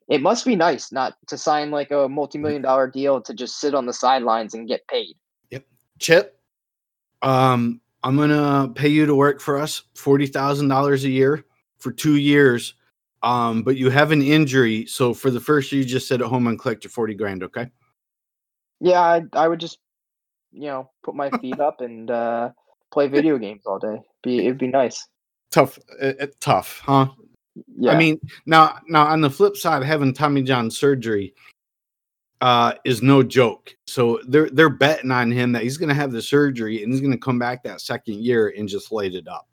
It 0.09 0.23
must 0.23 0.45
be 0.45 0.55
nice 0.55 0.93
not 0.93 1.15
to 1.29 1.37
sign 1.37 1.71
like 1.71 1.91
a 1.91 2.09
multi 2.09 2.39
million 2.39 2.63
dollar 2.63 2.89
deal 2.89 3.21
to 3.21 3.35
just 3.35 3.61
sit 3.61 3.75
on 3.75 3.87
the 3.87 3.93
sidelines 3.93 4.55
and 4.55 4.69
get 4.69 4.87
paid. 4.89 5.17
Yep, 5.51 5.67
Chip. 5.99 6.41
Um, 7.23 7.81
I'm 8.03 8.17
gonna 8.17 8.73
pay 8.75 8.89
you 8.89 9.07
to 9.07 9.15
work 9.15 9.41
for 9.41 9.59
us 9.59 9.83
forty 9.95 10.27
thousand 10.27 10.69
dollars 10.69 11.05
a 11.05 11.11
year 11.11 11.45
for 11.79 11.93
two 11.93 12.17
years. 12.17 12.75
Um, 13.23 13.63
but 13.63 13.77
you 13.77 13.91
have 13.91 14.13
an 14.13 14.23
injury, 14.23 14.87
so 14.87 15.13
for 15.13 15.31
the 15.31 15.41
first 15.41 15.73
year, 15.73 15.83
you 15.83 15.89
just 15.89 16.07
sit 16.07 16.21
at 16.21 16.27
home 16.29 16.47
and 16.47 16.59
collect 16.59 16.85
your 16.85 16.91
forty 16.91 17.15
grand. 17.15 17.43
Okay. 17.43 17.69
Yeah, 18.79 19.01
I, 19.01 19.23
I 19.33 19.49
would 19.49 19.59
just 19.59 19.79
you 20.57 20.69
know, 20.69 20.91
put 21.03 21.15
my 21.15 21.31
feet 21.41 21.61
up 21.61 21.81
and 21.81 22.11
uh, 22.11 22.51
play 22.93 23.09
video 23.09 23.39
games 23.39 23.63
all 23.67 23.79
day. 23.79 24.01
Be 24.23 24.39
it'd 24.41 24.59
be 24.59 24.69
nice. 24.69 25.07
Tough, 25.51 25.79
it, 26.01 26.17
it, 26.21 26.41
tough, 26.41 26.83
huh? 26.85 27.09
Yeah. 27.77 27.93
I 27.93 27.99
mean, 27.99 28.21
now 28.47 28.79
now 28.89 29.07
on 29.07 29.21
the 29.21 29.31
flip 29.31 29.57
side, 29.57 29.83
having 29.83 30.13
Tommy 30.13 30.43
John 30.43 30.71
surgery 30.71 31.35
uh, 32.41 32.75
is 32.85 33.03
no 33.03 33.23
joke. 33.23 33.75
So 33.87 34.21
they're 34.29 34.51
they're 34.51 34.69
betting 34.69 35.11
on 35.11 35.31
him 35.31 35.53
that 35.53 35.63
he's 35.63 35.79
going 35.79 35.89
to 35.89 35.95
have 35.95 36.13
the 36.13 36.23
surgery 36.23 36.83
and 36.83 36.93
he's 36.93 37.01
going 37.01 37.13
to 37.13 37.19
come 37.19 37.39
back 37.39 37.63
that 37.65 37.81
second 37.81 38.21
year 38.23 38.53
and 38.57 38.69
just 38.69 38.93
light 38.93 39.15
it 39.15 39.29
up. 39.29 39.49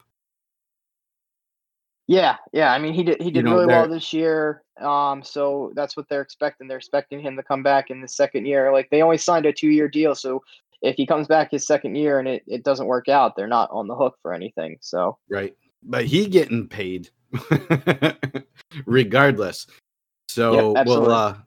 Yeah, 2.07 2.35
yeah. 2.51 2.73
I 2.73 2.79
mean, 2.79 2.93
he 2.93 3.03
did 3.03 3.21
he 3.21 3.31
did 3.31 3.37
you 3.37 3.43
know, 3.43 3.53
really 3.53 3.67
well 3.67 3.87
this 3.87 4.11
year. 4.11 4.63
Um, 4.81 5.23
so 5.23 5.71
that's 5.75 5.95
what 5.95 6.09
they're 6.09 6.21
expecting. 6.21 6.67
They're 6.67 6.77
expecting 6.77 7.21
him 7.21 7.37
to 7.37 7.43
come 7.43 7.63
back 7.63 7.89
in 7.89 8.01
the 8.01 8.07
second 8.07 8.45
year. 8.45 8.73
Like 8.73 8.89
they 8.89 9.01
only 9.01 9.17
signed 9.17 9.45
a 9.45 9.53
two 9.53 9.69
year 9.69 9.87
deal, 9.87 10.13
so 10.13 10.43
if 10.81 10.95
he 10.97 11.07
comes 11.07 11.27
back 11.27 11.51
his 11.51 11.65
second 11.65 11.95
year 11.95 12.19
and 12.19 12.27
it, 12.27 12.43
it 12.45 12.63
doesn't 12.63 12.87
work 12.87 13.07
out, 13.07 13.37
they're 13.37 13.47
not 13.47 13.69
on 13.71 13.87
the 13.87 13.95
hook 13.95 14.17
for 14.21 14.33
anything. 14.33 14.77
So 14.81 15.17
right, 15.29 15.55
but 15.81 16.05
he 16.05 16.27
getting 16.27 16.67
paid 16.67 17.09
regardless. 18.85 19.67
So 20.27 20.75
yep, 20.75 20.87
well, 20.87 21.11
uh, 21.11 21.37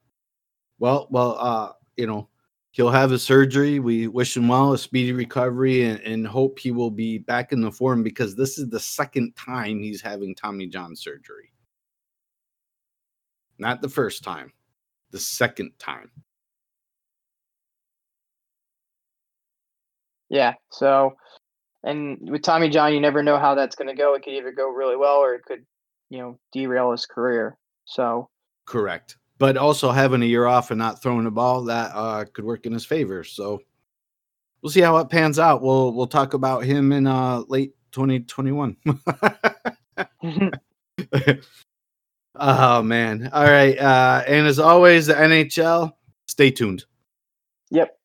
well, 0.78 1.08
well, 1.10 1.36
uh, 1.38 1.72
you 1.96 2.06
know, 2.06 2.28
he'll 2.72 2.90
have 2.90 3.10
his 3.10 3.22
surgery. 3.22 3.80
We 3.80 4.06
wish 4.06 4.36
him 4.36 4.48
well, 4.48 4.74
a 4.74 4.78
speedy 4.78 5.12
recovery, 5.12 5.84
and, 5.84 6.00
and 6.00 6.26
hope 6.26 6.58
he 6.58 6.70
will 6.70 6.90
be 6.90 7.18
back 7.18 7.52
in 7.52 7.60
the 7.60 7.72
form 7.72 8.02
because 8.02 8.36
this 8.36 8.58
is 8.58 8.68
the 8.68 8.80
second 8.80 9.34
time 9.34 9.80
he's 9.80 10.02
having 10.02 10.34
Tommy 10.34 10.66
John 10.66 10.94
surgery. 10.94 11.52
Not 13.58 13.80
the 13.80 13.88
first 13.88 14.22
time, 14.22 14.52
the 15.10 15.18
second 15.18 15.72
time. 15.78 16.10
Yeah. 20.28 20.54
So, 20.70 21.16
and 21.82 22.18
with 22.30 22.42
Tommy 22.42 22.68
John, 22.68 22.92
you 22.92 23.00
never 23.00 23.22
know 23.22 23.38
how 23.38 23.54
that's 23.54 23.76
going 23.76 23.88
to 23.88 23.94
go. 23.94 24.14
It 24.14 24.22
could 24.22 24.34
either 24.34 24.52
go 24.52 24.68
really 24.68 24.96
well 24.96 25.16
or 25.16 25.34
it 25.34 25.44
could, 25.44 25.64
you 26.10 26.18
know, 26.18 26.38
derail 26.52 26.92
his 26.92 27.06
career. 27.06 27.56
So, 27.84 28.28
correct. 28.64 29.16
But 29.38 29.56
also 29.56 29.90
having 29.90 30.22
a 30.22 30.26
year 30.26 30.46
off 30.46 30.70
and 30.70 30.78
not 30.78 31.02
throwing 31.02 31.24
the 31.24 31.30
ball 31.30 31.64
that 31.64 31.90
uh, 31.94 32.24
could 32.32 32.44
work 32.44 32.66
in 32.66 32.72
his 32.72 32.86
favor. 32.86 33.22
So, 33.24 33.60
we'll 34.62 34.70
see 34.70 34.80
how 34.80 34.96
it 34.98 35.10
pans 35.10 35.38
out. 35.38 35.62
We'll 35.62 35.92
we'll 35.92 36.06
talk 36.06 36.34
about 36.34 36.64
him 36.64 36.92
in 36.92 37.06
uh, 37.06 37.42
late 37.48 37.74
2021. 37.92 38.76
oh 42.36 42.82
man! 42.82 43.30
All 43.32 43.44
right, 43.44 43.78
uh, 43.78 44.24
and 44.26 44.46
as 44.46 44.58
always, 44.58 45.06
the 45.06 45.14
NHL. 45.14 45.92
Stay 46.26 46.50
tuned. 46.50 46.84
Yep. 47.70 47.98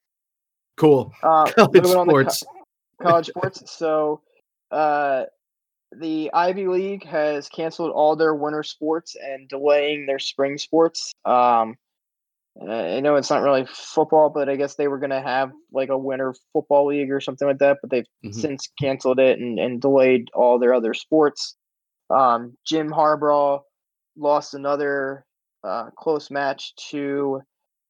Cool. 0.78 1.14
Uh, 1.22 1.52
college 1.56 1.86
sports. 1.86 2.44
Co- 2.44 3.06
college 3.06 3.28
sports. 3.28 3.72
So, 3.72 4.22
uh, 4.72 5.26
the 5.98 6.32
Ivy 6.34 6.68
League 6.68 7.06
has 7.06 7.50
canceled 7.50 7.92
all 7.92 8.16
their 8.16 8.34
winter 8.34 8.64
sports 8.64 9.16
and 9.22 9.48
delaying 9.50 10.06
their 10.06 10.20
spring 10.20 10.58
sports. 10.58 11.14
Um, 11.26 11.76
I 12.60 13.00
know 13.00 13.16
it's 13.16 13.30
not 13.30 13.44
really 13.44 13.66
football, 13.66 14.30
but 14.30 14.50
I 14.50 14.56
guess 14.56 14.76
they 14.76 14.88
were 14.88 15.00
going 15.00 15.12
to 15.12 15.22
have 15.22 15.52
like 15.72 15.90
a 15.90 15.98
winter 15.98 16.36
football 16.52 16.88
league 16.88 17.12
or 17.12 17.22
something 17.22 17.48
like 17.48 17.60
that, 17.60 17.78
but 17.82 17.90
they've 17.90 18.08
mm-hmm. 18.26 18.32
since 18.32 18.70
canceled 18.80 19.20
it 19.20 19.40
and, 19.40 19.58
and 19.58 19.82
delayed 19.82 20.30
all 20.34 20.60
their 20.60 20.74
other 20.74 20.94
sports. 20.94 21.56
Um, 22.10 22.58
Jim 22.66 22.90
Harbaugh 22.90 23.62
lost 24.18 24.54
another 24.54 25.26
uh, 25.64 25.92
close 25.98 26.30
match 26.30 26.76
to, 26.90 27.42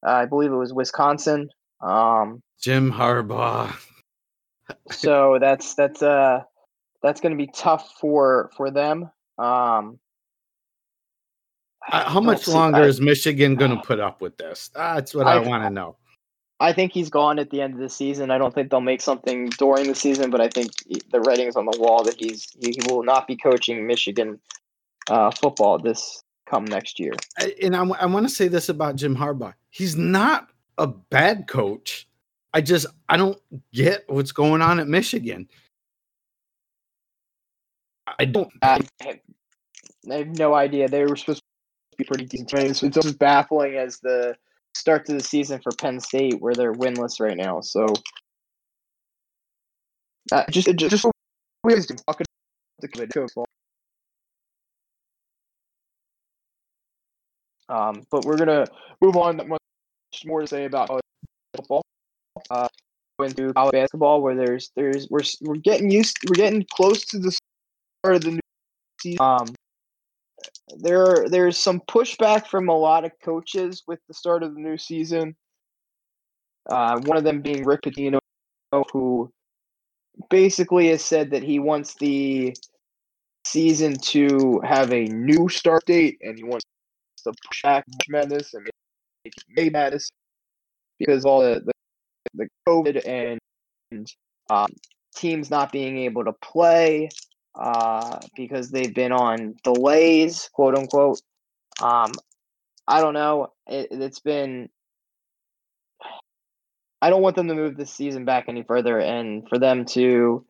uh, 0.06 0.10
I 0.10 0.26
believe 0.26 0.52
it 0.52 0.56
was 0.56 0.72
Wisconsin. 0.72 1.48
Um, 1.80 2.40
Jim 2.60 2.92
Harbaugh. 2.92 3.74
so 4.90 5.38
that's 5.40 5.74
that's 5.74 6.02
uh 6.02 6.42
that's 7.02 7.20
going 7.20 7.32
to 7.32 7.36
be 7.36 7.50
tough 7.54 7.94
for 8.00 8.50
for 8.56 8.70
them. 8.70 9.10
Um, 9.38 9.98
uh, 11.90 12.08
how 12.08 12.20
much 12.30 12.48
longer 12.48 12.82
I, 12.82 12.86
is 12.86 13.00
Michigan 13.00 13.54
going 13.56 13.70
to 13.76 13.82
put 13.82 14.00
up 14.00 14.20
with 14.20 14.36
this? 14.36 14.70
That's 14.74 15.14
what 15.14 15.26
I, 15.26 15.34
I 15.34 15.38
want 15.38 15.64
to 15.64 15.70
know. 15.70 15.96
I 16.60 16.72
think 16.72 16.92
he's 16.92 17.10
gone 17.10 17.40
at 17.40 17.50
the 17.50 17.60
end 17.60 17.74
of 17.74 17.80
the 17.80 17.88
season. 17.88 18.30
I 18.30 18.38
don't 18.38 18.54
think 18.54 18.70
they'll 18.70 18.80
make 18.80 19.00
something 19.00 19.48
during 19.58 19.88
the 19.88 19.96
season, 19.96 20.30
but 20.30 20.40
I 20.40 20.48
think 20.48 20.70
the 21.10 21.20
writing's 21.20 21.56
on 21.56 21.66
the 21.66 21.76
wall 21.78 22.04
that 22.04 22.14
he's 22.18 22.48
he 22.60 22.78
will 22.88 23.02
not 23.02 23.26
be 23.26 23.36
coaching 23.36 23.84
Michigan 23.84 24.38
uh, 25.10 25.32
football 25.32 25.78
this 25.78 26.22
come 26.46 26.64
next 26.64 27.00
year. 27.00 27.14
And 27.60 27.74
I, 27.74 27.84
I 27.84 28.06
want 28.06 28.28
to 28.28 28.34
say 28.34 28.46
this 28.46 28.68
about 28.68 28.94
Jim 28.94 29.16
Harbaugh: 29.16 29.54
he's 29.70 29.96
not 29.96 30.50
a 30.78 30.86
bad 30.86 31.48
coach. 31.48 32.08
I 32.54 32.60
just 32.60 32.86
I 33.08 33.16
don't 33.16 33.40
get 33.72 34.04
what's 34.06 34.32
going 34.32 34.62
on 34.62 34.78
at 34.78 34.86
Michigan. 34.86 35.48
I 38.18 38.24
don't. 38.24 38.48
I 38.62 38.80
have, 39.00 39.18
I 40.10 40.14
have 40.14 40.38
no 40.38 40.54
idea. 40.54 40.88
They 40.88 41.04
were 41.04 41.16
supposed 41.16 41.40
to 41.40 41.96
be 41.96 42.04
pretty 42.04 42.24
decent. 42.24 42.52
It's, 42.54 42.82
it's 42.82 42.96
just 42.96 43.18
baffling 43.18 43.76
as 43.76 43.98
the 44.00 44.34
start 44.74 45.06
to 45.06 45.14
the 45.14 45.22
season 45.22 45.60
for 45.60 45.72
Penn 45.72 46.00
State, 46.00 46.40
where 46.40 46.54
they're 46.54 46.72
winless 46.72 47.20
right 47.20 47.36
now. 47.36 47.60
So, 47.60 47.86
uh, 50.30 50.44
just 50.50 50.68
just, 50.76 50.90
just 50.90 51.06
ways 51.64 51.86
to 51.86 51.94
talk 51.94 52.20
Um, 57.68 58.02
but 58.10 58.24
we're 58.24 58.36
gonna 58.36 58.66
move 59.00 59.16
on. 59.16 59.36
Much 59.36 59.60
more 60.26 60.42
to 60.42 60.46
say 60.46 60.66
about 60.66 61.00
football 61.56 61.82
uh, 62.50 62.68
into 63.24 63.52
college 63.54 63.72
basketball, 63.72 64.20
where 64.20 64.34
there's 64.34 64.70
there's 64.76 65.08
we're 65.08 65.22
we're 65.40 65.56
getting 65.56 65.90
used, 65.90 66.18
we're 66.28 66.34
getting 66.34 66.66
close 66.70 67.04
to 67.06 67.18
the 67.18 67.36
of 68.04 68.22
the 68.22 68.30
new 68.32 68.40
season. 69.00 69.20
Um, 69.20 69.46
there 70.78 71.28
there's 71.28 71.56
some 71.56 71.80
pushback 71.80 72.46
from 72.46 72.68
a 72.68 72.76
lot 72.76 73.04
of 73.04 73.12
coaches 73.22 73.82
with 73.86 74.00
the 74.08 74.14
start 74.14 74.42
of 74.42 74.54
the 74.54 74.60
new 74.60 74.76
season. 74.76 75.36
Uh, 76.68 77.00
one 77.00 77.16
of 77.16 77.24
them 77.24 77.42
being 77.42 77.64
Rick 77.64 77.82
Pitino, 77.82 78.18
who 78.92 79.30
basically 80.30 80.88
has 80.88 81.04
said 81.04 81.30
that 81.30 81.42
he 81.42 81.58
wants 81.58 81.94
the 81.94 82.54
season 83.44 83.96
to 83.96 84.60
have 84.64 84.92
a 84.92 85.04
new 85.06 85.48
start 85.48 85.84
date 85.86 86.18
and 86.22 86.38
he 86.38 86.44
wants 86.44 86.64
to 87.24 87.32
push 87.48 87.62
back 87.62 87.84
Madness 88.08 88.54
and 88.54 88.68
make 89.24 89.34
May 89.50 89.68
Madness 89.68 90.08
because 90.98 91.24
all 91.24 91.40
the 91.40 91.60
the, 91.64 91.72
the 92.34 92.48
COVID 92.68 93.06
and, 93.06 93.38
and 93.90 94.12
um, 94.50 94.68
teams 95.14 95.50
not 95.50 95.72
being 95.72 95.98
able 95.98 96.24
to 96.24 96.32
play 96.32 97.08
uh, 97.54 98.18
because 98.34 98.70
they've 98.70 98.94
been 98.94 99.12
on 99.12 99.54
delays, 99.62 100.48
quote 100.52 100.76
unquote. 100.76 101.20
Um, 101.82 102.12
I 102.86 103.00
don't 103.00 103.14
know. 103.14 103.52
It, 103.66 103.88
it's 103.90 104.20
been. 104.20 104.68
I 107.00 107.10
don't 107.10 107.22
want 107.22 107.34
them 107.34 107.48
to 107.48 107.54
move 107.54 107.76
this 107.76 107.92
season 107.92 108.24
back 108.24 108.44
any 108.48 108.62
further, 108.62 109.00
and 109.00 109.48
for 109.48 109.58
them 109.58 109.84
to 109.86 110.44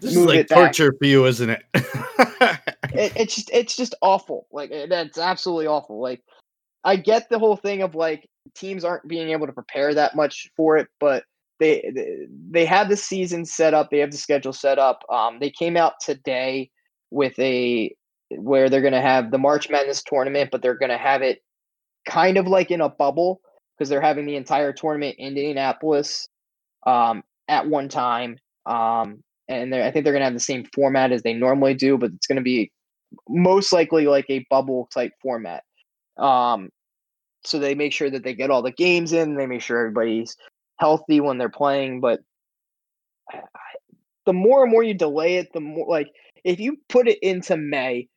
This 0.00 0.16
is 0.16 0.24
like 0.24 0.38
it 0.40 0.48
back. 0.48 0.72
torture 0.72 0.94
for 0.98 1.06
you, 1.06 1.26
isn't 1.26 1.50
it? 1.50 1.62
it, 1.74 3.12
it's 3.16 3.34
just 3.34 3.50
it's 3.52 3.76
just 3.76 3.94
awful. 4.00 4.46
Like 4.50 4.72
that's 4.88 5.18
absolutely 5.18 5.66
awful. 5.66 6.00
Like 6.00 6.22
I 6.82 6.96
get 6.96 7.28
the 7.28 7.38
whole 7.38 7.56
thing 7.56 7.82
of 7.82 7.94
like 7.94 8.26
teams 8.54 8.84
aren't 8.84 9.06
being 9.06 9.30
able 9.30 9.46
to 9.46 9.52
prepare 9.52 9.94
that 9.94 10.16
much 10.16 10.50
for 10.56 10.78
it, 10.78 10.88
but 10.98 11.24
they 11.60 11.92
they- 12.50 12.64
have 12.64 12.88
the 12.88 12.96
season 12.96 13.44
set 13.44 13.74
up. 13.74 13.90
They 13.90 13.98
have 13.98 14.10
the 14.10 14.16
schedule 14.16 14.52
set 14.52 14.78
up. 14.78 15.04
Um, 15.08 15.38
they 15.38 15.50
came 15.50 15.76
out 15.76 15.94
today 16.00 16.70
with 17.10 17.38
a 17.38 17.94
where 18.30 18.68
they're 18.68 18.80
going 18.80 18.92
to 18.92 19.00
have 19.00 19.30
the 19.30 19.38
March 19.38 19.68
Madness 19.70 20.02
tournament, 20.02 20.50
but 20.50 20.62
they're 20.62 20.78
going 20.78 20.90
to 20.90 20.98
have 20.98 21.22
it 21.22 21.42
kind 22.06 22.36
of 22.36 22.46
like 22.46 22.70
in 22.70 22.80
a 22.80 22.88
bubble 22.88 23.40
because 23.76 23.88
they're 23.88 24.00
having 24.00 24.26
the 24.26 24.36
entire 24.36 24.72
tournament 24.72 25.16
in 25.18 25.28
Indianapolis 25.28 26.28
um, 26.86 27.22
at 27.48 27.68
one 27.68 27.88
time. 27.88 28.38
Um, 28.66 29.22
and 29.48 29.74
I 29.74 29.90
think 29.90 30.04
they're 30.04 30.12
going 30.12 30.20
to 30.20 30.26
have 30.26 30.34
the 30.34 30.40
same 30.40 30.64
format 30.74 31.12
as 31.12 31.22
they 31.22 31.32
normally 31.32 31.74
do, 31.74 31.98
but 31.98 32.12
it's 32.12 32.26
going 32.26 32.36
to 32.36 32.42
be 32.42 32.70
most 33.28 33.72
likely 33.72 34.06
like 34.06 34.26
a 34.28 34.46
bubble 34.48 34.88
type 34.94 35.12
format. 35.20 35.64
Um, 36.18 36.70
so 37.44 37.58
they 37.58 37.74
make 37.74 37.92
sure 37.92 38.10
that 38.10 38.22
they 38.22 38.34
get 38.34 38.50
all 38.50 38.62
the 38.62 38.70
games 38.70 39.12
in. 39.12 39.34
They 39.34 39.46
make 39.46 39.62
sure 39.62 39.78
everybody's 39.78 40.36
healthy 40.80 41.20
when 41.20 41.38
they're 41.38 41.48
playing. 41.48 42.00
But 42.00 42.20
I- 43.30 43.42
the 44.26 44.32
more 44.32 44.62
and 44.64 44.72
more 44.72 44.82
you 44.82 44.94
delay 44.94 45.36
it, 45.36 45.52
the 45.52 45.60
more 45.60 45.86
like 45.88 46.08
if 46.44 46.58
you 46.60 46.78
put 46.88 47.08
it 47.08 47.18
into 47.22 47.56
May, 47.56 48.08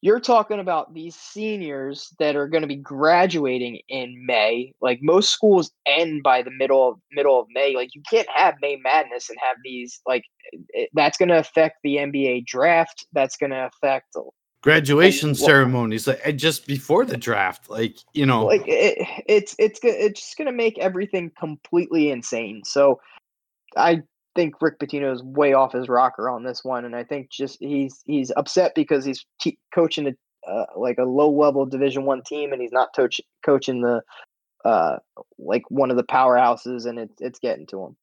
you're 0.00 0.20
talking 0.20 0.60
about 0.60 0.94
these 0.94 1.16
seniors 1.16 2.14
that 2.20 2.36
are 2.36 2.46
going 2.46 2.62
to 2.62 2.68
be 2.68 2.76
graduating 2.76 3.80
in 3.88 4.24
May. 4.26 4.72
Like 4.80 5.00
most 5.02 5.30
schools 5.30 5.72
end 5.86 6.22
by 6.22 6.42
the 6.42 6.52
middle 6.52 6.88
of 6.88 6.98
middle 7.10 7.40
of 7.40 7.46
May. 7.50 7.74
Like 7.74 7.94
you 7.94 8.02
can't 8.08 8.28
have 8.34 8.54
May 8.62 8.76
Madness 8.76 9.28
and 9.28 9.38
have 9.42 9.56
these 9.64 10.00
like 10.06 10.22
it, 10.70 10.90
that's 10.94 11.18
going 11.18 11.30
to 11.30 11.38
affect 11.38 11.78
the 11.82 11.96
NBA 11.96 12.46
draft. 12.46 13.06
That's 13.12 13.36
going 13.36 13.50
to 13.50 13.66
affect 13.66 14.14
Graduation 14.62 15.30
Well- 15.30 15.36
ceremonies, 15.36 16.06
like 16.06 16.36
just 16.36 16.66
before 16.66 17.04
the 17.04 17.16
draft, 17.16 17.70
like 17.70 17.96
you 18.12 18.26
know, 18.26 18.44
like 18.44 18.64
it, 18.66 18.98
it's 19.26 19.54
it's 19.58 19.78
it's 19.82 20.20
just 20.20 20.36
going 20.36 20.46
to 20.46 20.52
make 20.52 20.78
everything 20.78 21.30
completely 21.38 22.10
insane. 22.10 22.62
So 22.64 23.00
I 23.76 24.02
think 24.34 24.60
Rick 24.60 24.80
Pitino 24.80 25.12
is 25.12 25.22
way 25.22 25.52
off 25.52 25.72
his 25.72 25.88
rocker 25.88 26.28
on 26.28 26.42
this 26.42 26.64
one, 26.64 26.84
and 26.84 26.96
I 26.96 27.04
think 27.04 27.30
just 27.30 27.58
he's 27.60 28.02
he's 28.04 28.32
upset 28.36 28.74
because 28.74 29.04
he's 29.04 29.24
te- 29.40 29.58
coaching 29.72 30.08
a 30.08 30.50
uh, 30.50 30.66
like 30.76 30.98
a 30.98 31.04
low 31.04 31.30
level 31.30 31.64
Division 31.64 32.04
One 32.04 32.22
team, 32.22 32.52
and 32.52 32.60
he's 32.60 32.72
not 32.72 32.88
coach- 32.96 33.20
coaching 33.44 33.80
the 33.82 34.02
uh 34.64 34.96
like 35.38 35.62
one 35.70 35.92
of 35.92 35.96
the 35.96 36.02
powerhouses, 36.04 36.84
and 36.84 36.98
it's 36.98 37.20
it's 37.20 37.38
getting 37.38 37.66
to 37.68 37.94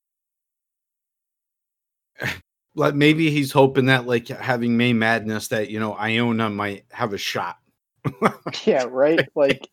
him. 2.22 2.34
like 2.76 2.94
maybe 2.94 3.32
he's 3.32 3.52
hoping 3.52 3.86
that 3.88 4.06
like 4.06 4.28
having 4.28 4.78
May 4.78 4.94
Madness 4.94 5.48
that 5.50 5.70
you 5.70 5.80
know 5.80 5.94
Iona 5.94 6.50
might 6.50 6.86
have 6.92 7.14
a 7.14 7.18
shot. 7.18 7.58
yeah, 8.66 8.86
right. 8.90 9.20
Like 9.36 9.70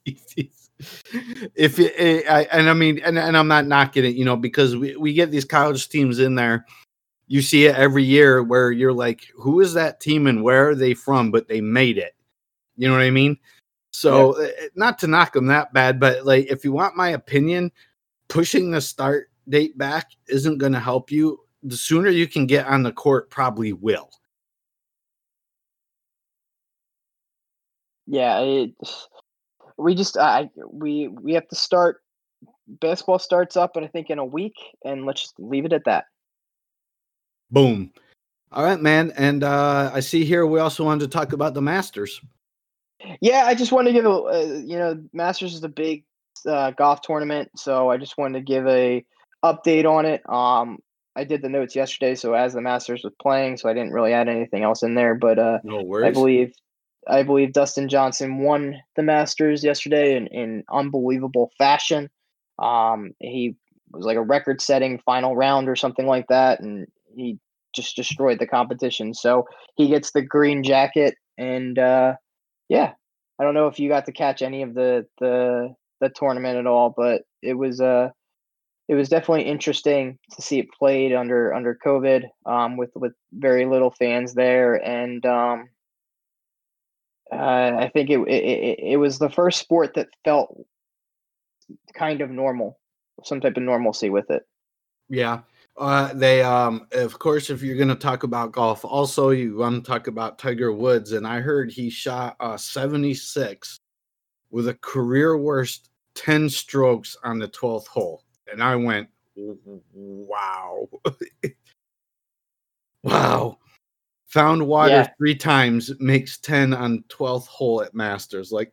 if 1.54 1.78
it, 1.78 1.94
eh, 1.96 2.22
I, 2.28 2.42
and 2.56 2.68
I 2.68 2.72
mean, 2.72 3.00
and, 3.04 3.18
and 3.18 3.36
I'm 3.36 3.48
not 3.48 3.66
knocking 3.66 4.04
it, 4.04 4.14
you 4.14 4.24
know, 4.24 4.36
because 4.36 4.76
we, 4.76 4.96
we 4.96 5.12
get 5.12 5.30
these 5.30 5.44
college 5.44 5.88
teams 5.88 6.18
in 6.18 6.34
there. 6.34 6.66
You 7.28 7.40
see 7.40 7.66
it 7.66 7.76
every 7.76 8.02
year 8.02 8.42
where 8.42 8.72
you're 8.72 8.92
like, 8.92 9.26
who 9.36 9.60
is 9.60 9.74
that 9.74 10.00
team 10.00 10.26
and 10.26 10.42
where 10.42 10.70
are 10.70 10.74
they 10.74 10.94
from? 10.94 11.30
But 11.30 11.48
they 11.48 11.60
made 11.60 11.98
it. 11.98 12.14
You 12.76 12.88
know 12.88 12.94
what 12.94 13.02
I 13.02 13.10
mean? 13.10 13.38
So, 13.92 14.32
eh, 14.32 14.50
not 14.74 14.98
to 15.00 15.06
knock 15.06 15.32
them 15.34 15.46
that 15.46 15.72
bad, 15.72 16.00
but 16.00 16.26
like, 16.26 16.50
if 16.50 16.64
you 16.64 16.72
want 16.72 16.96
my 16.96 17.10
opinion, 17.10 17.70
pushing 18.28 18.70
the 18.70 18.80
start 18.80 19.30
date 19.48 19.76
back 19.78 20.10
isn't 20.28 20.58
going 20.58 20.72
to 20.72 20.80
help 20.80 21.10
you. 21.10 21.38
The 21.62 21.76
sooner 21.76 22.10
you 22.10 22.26
can 22.26 22.46
get 22.46 22.66
on 22.66 22.82
the 22.82 22.92
court, 22.92 23.30
probably 23.30 23.72
will. 23.72 24.10
yeah, 28.12 28.40
it, 28.40 28.72
we 29.78 29.94
just 29.94 30.16
I 30.18 30.50
we 30.70 31.08
we 31.08 31.34
have 31.34 31.48
to 31.48 31.56
start. 31.56 32.02
Basketball 32.66 33.18
starts 33.18 33.56
up, 33.56 33.76
and 33.76 33.84
I 33.84 33.88
think 33.88 34.10
in 34.10 34.18
a 34.18 34.24
week, 34.24 34.54
and 34.84 35.04
let's 35.04 35.22
just 35.22 35.34
leave 35.38 35.64
it 35.64 35.72
at 35.72 35.84
that. 35.84 36.04
Boom. 37.50 37.90
All 38.52 38.64
right, 38.64 38.80
man. 38.80 39.12
And 39.16 39.42
uh, 39.42 39.90
I 39.92 40.00
see 40.00 40.24
here 40.24 40.46
we 40.46 40.60
also 40.60 40.84
wanted 40.84 41.10
to 41.10 41.16
talk 41.18 41.32
about 41.32 41.54
the 41.54 41.62
Masters. 41.62 42.20
Yeah, 43.20 43.44
I 43.46 43.54
just 43.54 43.72
wanted 43.72 43.90
to 43.90 43.94
give 43.94 44.04
a 44.04 44.10
uh, 44.10 44.62
you 44.64 44.78
know 44.78 45.02
Masters 45.12 45.54
is 45.54 45.64
a 45.64 45.68
big 45.68 46.04
uh, 46.46 46.72
golf 46.72 47.00
tournament, 47.00 47.50
so 47.56 47.90
I 47.90 47.96
just 47.96 48.18
wanted 48.18 48.40
to 48.40 48.44
give 48.44 48.66
a 48.66 49.04
update 49.42 49.86
on 49.86 50.04
it. 50.04 50.22
Um, 50.28 50.78
I 51.14 51.24
did 51.24 51.42
the 51.42 51.48
notes 51.48 51.76
yesterday, 51.76 52.14
so 52.14 52.34
as 52.34 52.54
the 52.54 52.60
Masters 52.60 53.02
was 53.04 53.12
playing, 53.20 53.58
so 53.58 53.68
I 53.68 53.74
didn't 53.74 53.92
really 53.92 54.12
add 54.12 54.28
anything 54.28 54.62
else 54.62 54.82
in 54.82 54.94
there. 54.94 55.14
But 55.14 55.38
uh, 55.38 55.58
No 55.62 55.82
I 56.02 56.10
believe 56.10 56.52
I 57.06 57.22
believe 57.22 57.52
Dustin 57.52 57.88
Johnson 57.88 58.38
won 58.38 58.76
the 58.96 59.02
Masters 59.02 59.64
yesterday 59.64 60.16
in, 60.16 60.26
in 60.28 60.64
unbelievable 60.72 61.50
fashion. 61.58 62.08
Um, 62.58 63.12
he 63.18 63.56
was 63.90 64.04
like 64.04 64.16
a 64.16 64.22
record-setting 64.22 65.00
final 65.04 65.36
round 65.36 65.68
or 65.68 65.76
something 65.76 66.06
like 66.06 66.26
that, 66.28 66.60
and 66.60 66.86
he 67.14 67.38
just 67.74 67.96
destroyed 67.96 68.38
the 68.38 68.46
competition. 68.46 69.14
So 69.14 69.46
he 69.76 69.88
gets 69.88 70.12
the 70.12 70.22
green 70.22 70.62
jacket, 70.62 71.16
and 71.36 71.78
uh, 71.78 72.14
yeah, 72.68 72.92
I 73.38 73.44
don't 73.44 73.54
know 73.54 73.66
if 73.66 73.78
you 73.78 73.88
got 73.88 74.06
to 74.06 74.12
catch 74.12 74.40
any 74.40 74.62
of 74.62 74.74
the 74.74 75.06
the 75.18 75.74
the 76.00 76.08
tournament 76.08 76.58
at 76.58 76.66
all, 76.66 76.94
but 76.96 77.22
it 77.42 77.54
was 77.54 77.80
uh 77.80 78.10
it 78.88 78.94
was 78.94 79.08
definitely 79.08 79.44
interesting 79.44 80.18
to 80.32 80.42
see 80.42 80.58
it 80.58 80.72
played 80.76 81.12
under 81.12 81.54
under 81.54 81.78
COVID, 81.84 82.24
um, 82.46 82.76
with 82.76 82.90
with 82.94 83.12
very 83.32 83.64
little 83.66 83.90
fans 83.90 84.34
there, 84.34 84.74
and 84.74 85.24
um, 85.24 85.68
uh, 87.32 87.72
I 87.78 87.90
think 87.92 88.10
it, 88.10 88.20
it 88.28 88.78
it 88.92 88.96
was 88.96 89.18
the 89.18 89.30
first 89.30 89.60
sport 89.60 89.94
that 89.94 90.08
felt 90.24 90.56
kind 91.94 92.20
of 92.20 92.30
normal, 92.30 92.78
some 93.24 93.40
type 93.40 93.56
of 93.56 93.62
normalcy 93.62 94.10
with 94.10 94.30
it. 94.30 94.42
Yeah. 95.08 95.40
Uh, 95.76 96.12
they, 96.12 96.42
um, 96.42 96.86
of 96.92 97.18
course, 97.18 97.48
if 97.48 97.62
you're 97.62 97.76
going 97.76 97.88
to 97.88 97.94
talk 97.94 98.24
about 98.24 98.52
golf, 98.52 98.84
also 98.84 99.30
you 99.30 99.56
want 99.56 99.82
to 99.82 99.90
talk 99.90 100.06
about 100.06 100.38
Tiger 100.38 100.70
Woods. 100.72 101.12
And 101.12 101.26
I 101.26 101.40
heard 101.40 101.72
he 101.72 101.88
shot 101.88 102.36
uh, 102.40 102.58
76 102.58 103.80
with 104.50 104.68
a 104.68 104.74
career 104.74 105.36
worst 105.38 105.88
10 106.14 106.50
strokes 106.50 107.16
on 107.24 107.38
the 107.38 107.48
12th 107.48 107.86
hole. 107.86 108.22
And 108.50 108.62
I 108.62 108.76
went, 108.76 109.08
wow. 109.34 110.88
wow. 113.02 113.58
Found 114.28 114.66
water 114.66 114.90
Yeah. 114.90 115.08
three 115.18 115.34
times, 115.34 115.92
makes 116.00 116.38
10 116.38 116.72
on 116.74 117.04
12th 117.08 117.46
hole 117.46 117.82
at 117.82 117.94
Masters. 117.94 118.50
Like, 118.52 118.72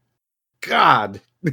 God. 0.61 1.19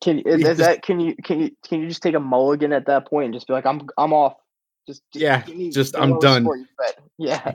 Can 0.00 0.18
is, 0.20 0.24
You 0.26 0.32
is 0.32 0.42
just- 0.42 0.58
that 0.58 0.82
can 0.82 0.98
you 0.98 1.14
can 1.22 1.40
you 1.40 1.50
can 1.64 1.80
you 1.80 1.88
just 1.88 2.02
take 2.02 2.14
a 2.14 2.20
mulligan 2.20 2.72
at 2.72 2.86
that 2.86 3.06
point 3.06 3.26
and 3.26 3.34
just 3.34 3.46
be 3.46 3.52
like 3.52 3.66
I'm 3.66 3.88
I'm 3.96 4.12
off. 4.12 4.34
Just, 4.86 5.02
just 5.12 5.22
Yeah, 5.22 5.44
me 5.54 5.70
just, 5.70 5.96
I'm 5.96 6.18
done. 6.18 6.48
Yeah. 7.18 7.54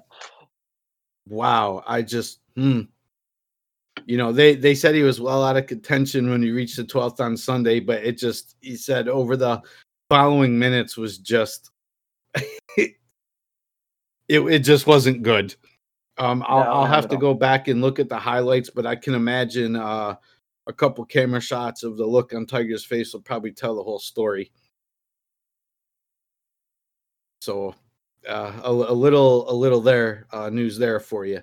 wow 1.27 1.83
i 1.85 2.01
just 2.01 2.39
hmm. 2.55 2.83
You 4.07 4.17
know 4.17 4.31
they 4.31 4.55
they 4.55 4.73
said 4.73 4.95
he 4.95 5.03
was 5.03 5.21
well 5.21 5.43
out 5.43 5.57
of 5.57 5.67
contention 5.67 6.29
when 6.29 6.41
he 6.41 6.49
reached 6.49 6.77
the 6.77 6.83
12th 6.83 7.19
on 7.19 7.37
sunday 7.37 7.79
but 7.79 8.03
it 8.03 8.17
just 8.17 8.55
he 8.61 8.75
said 8.75 9.07
over 9.07 9.37
the 9.37 9.61
following 10.09 10.57
minutes 10.57 10.97
was 10.97 11.19
just 11.19 11.69
it, 12.77 12.95
it 14.27 14.59
just 14.59 14.87
wasn't 14.87 15.21
good. 15.21 15.53
Um 16.17 16.43
i'll, 16.47 16.63
No, 16.63 16.71
I'll 16.71 16.85
have 16.85 17.07
to 17.09 17.17
go 17.17 17.33
back 17.35 17.67
and 17.67 17.81
look 17.81 17.99
at 17.99 18.09
the 18.09 18.17
highlights 18.17 18.71
but 18.71 18.87
i 18.87 18.95
can 18.95 19.13
imagine 19.13 19.75
uh 19.75 20.15
a 20.67 20.73
couple 20.73 21.03
camera 21.05 21.41
shots 21.41 21.83
of 21.83 21.97
the 21.97 22.05
look 22.05 22.33
on 22.33 22.45
tiger's 22.45 22.83
face 22.83 23.13
will 23.13 23.21
probably 23.21 23.51
tell 23.51 23.75
the 23.75 23.83
whole 23.83 23.99
story. 23.99 24.51
So 27.41 27.73
uh, 28.27 28.51
a, 28.63 28.69
a 28.69 28.93
little 28.93 29.49
a 29.49 29.53
little 29.53 29.79
there 29.79 30.27
uh, 30.31 30.49
news 30.49 30.77
there 30.77 30.99
for 30.99 31.25
you. 31.25 31.41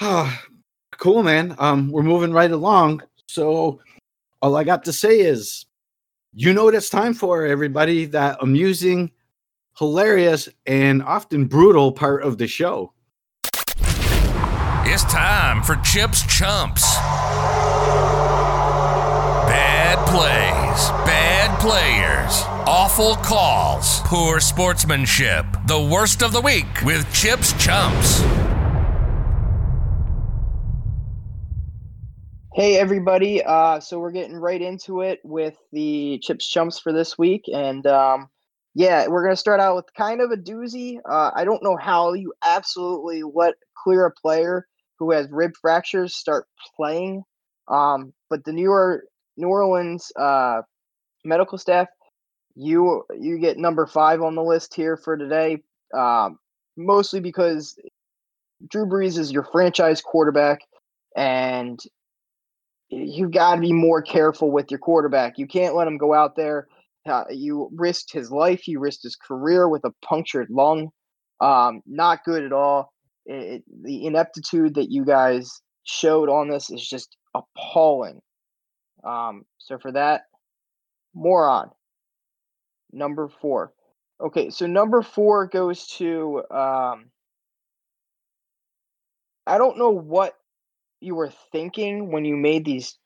Cool, 0.98 1.22
man. 1.22 1.54
Um, 1.58 1.90
we're 1.92 2.02
moving 2.02 2.32
right 2.32 2.50
along. 2.50 3.02
So 3.26 3.80
all 4.42 4.56
I 4.56 4.64
got 4.64 4.84
to 4.84 4.92
say 4.92 5.20
is, 5.20 5.64
you 6.32 6.52
know 6.52 6.64
what 6.64 6.74
it's 6.74 6.90
time 6.90 7.14
for, 7.14 7.46
everybody. 7.46 8.04
That 8.04 8.38
amusing, 8.40 9.12
hilarious, 9.78 10.48
and 10.66 11.02
often 11.02 11.46
brutal 11.46 11.92
part 11.92 12.24
of 12.24 12.38
the 12.38 12.48
show. 12.48 12.92
It's 14.90 15.04
time 15.04 15.62
for 15.62 15.76
Chips 15.76 16.22
Chumps. 16.26 16.82
Bad 19.46 19.98
plays, 20.08 20.90
bad 21.06 21.60
players, 21.60 22.42
awful 22.66 23.14
calls, 23.16 24.00
poor 24.00 24.40
sportsmanship. 24.40 25.46
The 25.66 25.80
worst 25.80 26.22
of 26.22 26.32
the 26.32 26.40
week 26.40 26.82
with 26.84 27.10
Chips 27.12 27.52
Chumps. 27.64 28.47
Hey 32.58 32.76
everybody! 32.76 33.40
Uh, 33.40 33.78
so 33.78 34.00
we're 34.00 34.10
getting 34.10 34.34
right 34.34 34.60
into 34.60 35.02
it 35.02 35.20
with 35.22 35.56
the 35.70 36.18
chips 36.20 36.48
chumps 36.48 36.76
for 36.76 36.92
this 36.92 37.16
week, 37.16 37.44
and 37.54 37.86
um, 37.86 38.28
yeah, 38.74 39.06
we're 39.06 39.22
gonna 39.22 39.36
start 39.36 39.60
out 39.60 39.76
with 39.76 39.94
kind 39.96 40.20
of 40.20 40.32
a 40.32 40.36
doozy. 40.36 40.98
Uh, 41.08 41.30
I 41.36 41.44
don't 41.44 41.62
know 41.62 41.76
how 41.76 42.14
you 42.14 42.32
absolutely 42.42 43.22
let 43.22 43.54
clear 43.80 44.06
a 44.06 44.10
player 44.10 44.66
who 44.98 45.12
has 45.12 45.28
rib 45.30 45.52
fractures 45.54 46.16
start 46.16 46.46
playing, 46.74 47.22
um, 47.68 48.12
but 48.28 48.42
the 48.42 48.52
New 48.52 48.64
York 48.64 49.04
New 49.36 49.46
Orleans 49.46 50.10
uh, 50.16 50.62
medical 51.24 51.58
staff, 51.58 51.86
you 52.56 53.04
you 53.16 53.38
get 53.38 53.56
number 53.56 53.86
five 53.86 54.20
on 54.20 54.34
the 54.34 54.42
list 54.42 54.74
here 54.74 54.96
for 54.96 55.16
today, 55.16 55.62
um, 55.96 56.40
mostly 56.76 57.20
because 57.20 57.78
Drew 58.68 58.84
Brees 58.84 59.16
is 59.16 59.30
your 59.30 59.44
franchise 59.44 60.00
quarterback, 60.00 60.62
and 61.16 61.78
you 62.90 63.28
got 63.28 63.56
to 63.56 63.60
be 63.60 63.72
more 63.72 64.02
careful 64.02 64.50
with 64.50 64.70
your 64.70 64.78
quarterback. 64.78 65.38
You 65.38 65.46
can't 65.46 65.74
let 65.74 65.88
him 65.88 65.98
go 65.98 66.14
out 66.14 66.36
there. 66.36 66.68
Uh, 67.06 67.24
you 67.30 67.70
risked 67.74 68.12
his 68.12 68.30
life. 68.30 68.66
You 68.66 68.80
risked 68.80 69.02
his 69.02 69.16
career 69.16 69.68
with 69.68 69.84
a 69.84 69.92
punctured 70.04 70.48
lung. 70.50 70.90
Um, 71.40 71.82
not 71.86 72.24
good 72.24 72.44
at 72.44 72.52
all. 72.52 72.92
It, 73.26 73.62
the 73.82 74.06
ineptitude 74.06 74.74
that 74.74 74.90
you 74.90 75.04
guys 75.04 75.60
showed 75.84 76.28
on 76.28 76.48
this 76.48 76.70
is 76.70 76.86
just 76.86 77.16
appalling. 77.34 78.20
Um, 79.04 79.44
so 79.58 79.78
for 79.78 79.92
that, 79.92 80.22
moron. 81.14 81.70
Number 82.92 83.28
four. 83.28 83.72
Okay, 84.20 84.50
so 84.50 84.66
number 84.66 85.02
four 85.02 85.46
goes 85.46 85.86
to 85.98 86.42
um, 86.50 87.10
I 89.46 89.56
don't 89.56 89.78
know 89.78 89.90
what 89.90 90.34
you 91.00 91.14
were 91.14 91.32
thinking 91.52 92.10
when 92.10 92.24
you 92.24 92.36
made 92.36 92.64
these 92.64 92.96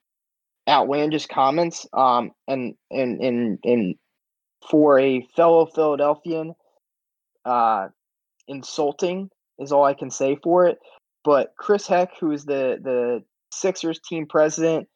outlandish 0.69 1.27
comments 1.27 1.87
um 1.93 2.31
and 2.47 2.75
and 2.91 3.21
and 3.21 3.59
and 3.65 3.95
for 4.71 4.99
a 4.99 5.27
fellow 5.35 5.67
Philadelphian 5.67 6.55
uh 7.45 7.89
insulting 8.47 9.29
is 9.59 9.73
all 9.73 9.85
I 9.85 9.95
can 9.95 10.11
say 10.11 10.39
for 10.43 10.67
it 10.67 10.79
but 11.25 11.53
Chris 11.59 11.87
Heck 11.87 12.11
who 12.19 12.31
is 12.31 12.45
the 12.45 12.79
the 12.81 13.25
Sixers 13.53 14.01
team 14.09 14.27
president 14.27 14.89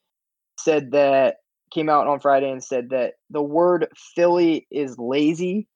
said 0.59 0.93
that 0.93 1.39
came 1.73 1.89
out 1.89 2.07
on 2.07 2.21
Friday 2.21 2.49
and 2.49 2.63
said 2.63 2.91
that 2.91 3.15
the 3.31 3.43
word 3.43 3.89
Philly 4.15 4.67
is 4.71 4.97
lazy 4.99 5.67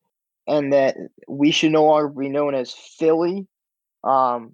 and 0.47 0.73
that 0.73 0.97
we 1.29 1.51
should 1.51 1.73
no 1.73 1.85
longer 1.85 2.09
be 2.09 2.29
known 2.29 2.55
as 2.55 2.73
Philly 2.73 3.49
um 4.05 4.53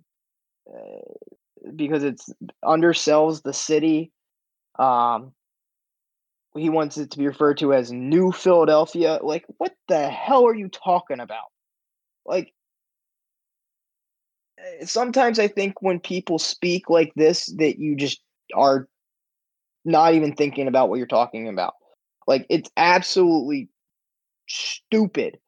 because 1.74 2.04
it's 2.04 2.30
undersells 2.64 3.42
the 3.42 3.52
city. 3.52 4.12
Um, 4.78 5.32
he 6.54 6.70
wants 6.70 6.96
it 6.96 7.10
to 7.10 7.18
be 7.18 7.26
referred 7.26 7.58
to 7.58 7.72
as 7.74 7.92
New 7.92 8.32
Philadelphia. 8.32 9.18
Like, 9.22 9.44
what 9.58 9.74
the 9.88 10.08
hell 10.08 10.46
are 10.46 10.54
you 10.54 10.68
talking 10.68 11.20
about? 11.20 11.46
Like, 12.24 12.52
eh, 14.58 14.84
sometimes 14.84 15.38
I 15.38 15.48
think 15.48 15.82
when 15.82 16.00
people 16.00 16.38
speak 16.38 16.88
like 16.88 17.12
this, 17.14 17.46
that 17.58 17.78
you 17.78 17.96
just 17.96 18.20
are 18.54 18.88
not 19.84 20.14
even 20.14 20.34
thinking 20.34 20.68
about 20.68 20.88
what 20.88 20.98
you're 20.98 21.06
talking 21.06 21.48
about. 21.48 21.74
Like, 22.26 22.46
it's 22.48 22.70
absolutely 22.76 23.68
stupid 24.48 25.38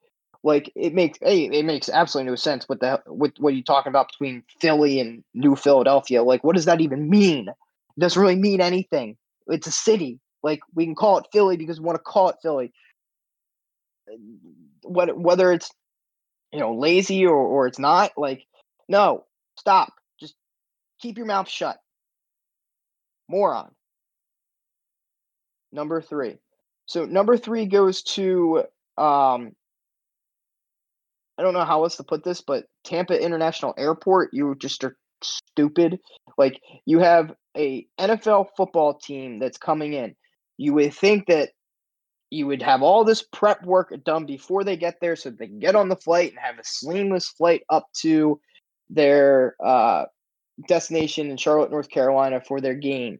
like 0.44 0.70
it 0.76 0.94
makes 0.94 1.18
hey, 1.20 1.44
it 1.46 1.64
makes 1.64 1.88
absolutely 1.88 2.30
no 2.30 2.36
sense 2.36 2.68
with 2.68 2.80
the 2.80 3.02
with 3.06 3.32
what 3.38 3.54
you're 3.54 3.62
talking 3.64 3.90
about 3.90 4.08
between 4.08 4.44
Philly 4.60 5.00
and 5.00 5.24
New 5.34 5.56
Philadelphia. 5.56 6.22
Like, 6.22 6.44
what 6.44 6.54
does 6.54 6.66
that 6.66 6.80
even 6.80 7.10
mean? 7.10 7.48
It 7.48 8.00
doesn't 8.00 8.20
really 8.20 8.36
mean 8.36 8.60
anything. 8.60 9.16
It's 9.48 9.66
a 9.66 9.72
city. 9.72 10.20
Like 10.42 10.60
we 10.74 10.84
can 10.84 10.94
call 10.94 11.18
it 11.18 11.26
Philly 11.32 11.56
because 11.56 11.80
we 11.80 11.86
want 11.86 11.96
to 11.96 12.02
call 12.02 12.28
it 12.28 12.36
Philly. 12.42 12.72
What 14.82 15.18
whether 15.18 15.52
it's 15.52 15.70
you 16.52 16.60
know 16.60 16.74
lazy 16.74 17.26
or 17.26 17.36
or 17.36 17.66
it's 17.66 17.78
not, 17.78 18.12
like 18.16 18.46
no, 18.88 19.24
stop. 19.56 19.92
Just 20.20 20.34
keep 21.00 21.18
your 21.18 21.26
mouth 21.26 21.48
shut. 21.48 21.78
Moron. 23.28 23.70
Number 25.72 26.00
three. 26.00 26.38
So 26.86 27.04
number 27.04 27.36
three 27.36 27.66
goes 27.66 28.02
to 28.02 28.64
um, 28.96 29.54
I 31.38 31.42
don't 31.42 31.54
know 31.54 31.64
how 31.64 31.84
else 31.84 31.96
to 31.96 32.02
put 32.02 32.24
this, 32.24 32.40
but 32.40 32.66
Tampa 32.84 33.20
International 33.20 33.72
Airport, 33.78 34.30
you 34.32 34.56
just 34.56 34.82
are 34.82 34.96
stupid. 35.22 36.00
Like 36.36 36.60
you 36.84 36.98
have 36.98 37.32
a 37.56 37.86
NFL 37.98 38.48
football 38.56 38.94
team 38.94 39.38
that's 39.38 39.58
coming 39.58 39.92
in. 39.92 40.16
You 40.56 40.74
would 40.74 40.94
think 40.94 41.26
that 41.26 41.50
you 42.30 42.46
would 42.46 42.60
have 42.62 42.82
all 42.82 43.04
this 43.04 43.22
prep 43.22 43.64
work 43.64 43.94
done 44.04 44.26
before 44.26 44.64
they 44.64 44.76
get 44.76 44.96
there 45.00 45.16
so 45.16 45.30
they 45.30 45.46
can 45.46 45.60
get 45.60 45.76
on 45.76 45.88
the 45.88 45.96
flight 45.96 46.30
and 46.30 46.40
have 46.40 46.58
a 46.58 46.64
seamless 46.64 47.28
flight 47.28 47.62
up 47.70 47.86
to 48.00 48.40
their 48.90 49.54
uh, 49.64 50.04
destination 50.66 51.30
in 51.30 51.36
Charlotte, 51.36 51.70
North 51.70 51.88
Carolina 51.88 52.40
for 52.40 52.60
their 52.60 52.74
game. 52.74 53.18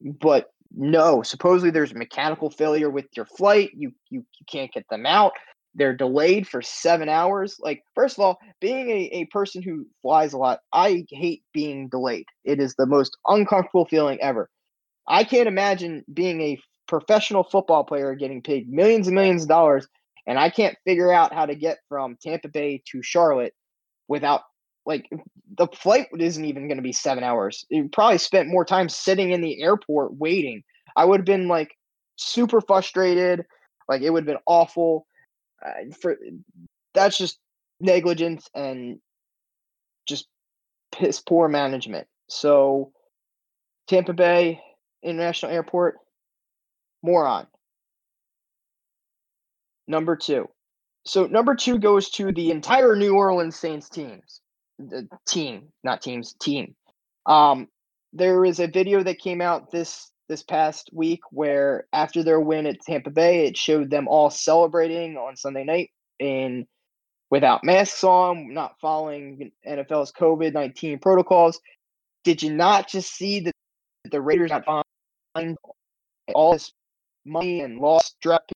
But 0.00 0.50
no, 0.76 1.22
supposedly 1.22 1.70
there's 1.70 1.94
mechanical 1.94 2.50
failure 2.50 2.90
with 2.90 3.06
your 3.16 3.26
flight. 3.26 3.70
You 3.74 3.92
you, 4.08 4.24
you 4.38 4.46
can't 4.46 4.72
get 4.72 4.88
them 4.88 5.04
out 5.04 5.32
they're 5.74 5.96
delayed 5.96 6.46
for 6.46 6.62
seven 6.62 7.08
hours. 7.08 7.56
Like, 7.60 7.82
first 7.94 8.18
of 8.18 8.24
all, 8.24 8.38
being 8.60 8.90
a, 8.90 9.10
a 9.12 9.24
person 9.26 9.62
who 9.62 9.86
flies 10.02 10.32
a 10.32 10.38
lot, 10.38 10.60
I 10.72 11.04
hate 11.10 11.42
being 11.52 11.88
delayed. 11.88 12.26
It 12.44 12.60
is 12.60 12.74
the 12.76 12.86
most 12.86 13.16
uncomfortable 13.26 13.86
feeling 13.86 14.20
ever. 14.20 14.48
I 15.08 15.24
can't 15.24 15.48
imagine 15.48 16.04
being 16.12 16.40
a 16.40 16.58
professional 16.86 17.44
football 17.44 17.84
player 17.84 18.14
getting 18.14 18.42
paid 18.42 18.70
millions 18.70 19.06
and 19.06 19.14
millions 19.14 19.42
of 19.42 19.48
dollars, 19.48 19.86
and 20.26 20.38
I 20.38 20.48
can't 20.50 20.76
figure 20.84 21.12
out 21.12 21.34
how 21.34 21.46
to 21.46 21.54
get 21.54 21.78
from 21.88 22.16
Tampa 22.22 22.48
Bay 22.48 22.82
to 22.90 23.02
Charlotte 23.02 23.54
without 24.08 24.42
like 24.86 25.08
the 25.56 25.66
flight 25.68 26.08
isn't 26.18 26.44
even 26.44 26.68
going 26.68 26.76
to 26.76 26.82
be 26.82 26.92
seven 26.92 27.24
hours. 27.24 27.64
You 27.70 27.88
probably 27.90 28.18
spent 28.18 28.48
more 28.48 28.64
time 28.64 28.88
sitting 28.88 29.32
in 29.32 29.40
the 29.40 29.62
airport 29.62 30.14
waiting. 30.18 30.62
I 30.96 31.04
would 31.04 31.20
have 31.20 31.26
been 31.26 31.48
like 31.48 31.74
super 32.16 32.60
frustrated. 32.60 33.44
Like 33.88 34.02
it 34.02 34.10
would 34.10 34.20
have 34.20 34.26
been 34.26 34.42
awful 34.46 35.06
uh, 35.64 35.94
for 36.00 36.16
that's 36.94 37.18
just 37.18 37.38
negligence 37.80 38.48
and 38.54 38.98
just 40.06 40.26
piss 40.92 41.20
poor 41.20 41.48
management. 41.48 42.06
So 42.28 42.92
Tampa 43.88 44.12
Bay 44.12 44.60
International 45.02 45.52
Airport, 45.52 45.96
moron. 47.02 47.46
Number 49.86 50.16
two. 50.16 50.48
So 51.04 51.26
number 51.26 51.54
two 51.54 51.78
goes 51.78 52.10
to 52.12 52.32
the 52.32 52.50
entire 52.50 52.96
New 52.96 53.14
Orleans 53.14 53.56
Saints 53.56 53.88
teams. 53.90 54.40
The 54.78 55.06
team, 55.26 55.68
not 55.84 56.00
teams, 56.00 56.34
team. 56.40 56.74
Um, 57.26 57.68
there 58.12 58.44
is 58.44 58.60
a 58.60 58.66
video 58.66 59.02
that 59.02 59.18
came 59.18 59.40
out 59.40 59.70
this 59.70 60.10
this 60.28 60.42
past 60.42 60.90
week 60.92 61.20
where 61.30 61.86
after 61.92 62.22
their 62.22 62.40
win 62.40 62.66
at 62.66 62.80
Tampa 62.80 63.10
Bay, 63.10 63.46
it 63.46 63.56
showed 63.56 63.90
them 63.90 64.08
all 64.08 64.30
celebrating 64.30 65.16
on 65.16 65.36
Sunday 65.36 65.64
night 65.64 65.90
in 66.18 66.66
without 67.30 67.64
masks 67.64 68.04
on, 68.04 68.52
not 68.52 68.76
following 68.80 69.50
NFL's 69.66 70.12
COVID 70.12 70.52
nineteen 70.52 70.98
protocols. 70.98 71.60
Did 72.24 72.42
you 72.42 72.54
not 72.54 72.88
just 72.88 73.14
see 73.14 73.40
that 73.40 73.52
the 74.10 74.20
Raiders 74.20 74.50
got 74.50 74.64
fined 75.34 75.56
all 76.34 76.52
this 76.52 76.72
money 77.24 77.60
and 77.60 77.78
lost 77.80 78.16
draft 78.20 78.52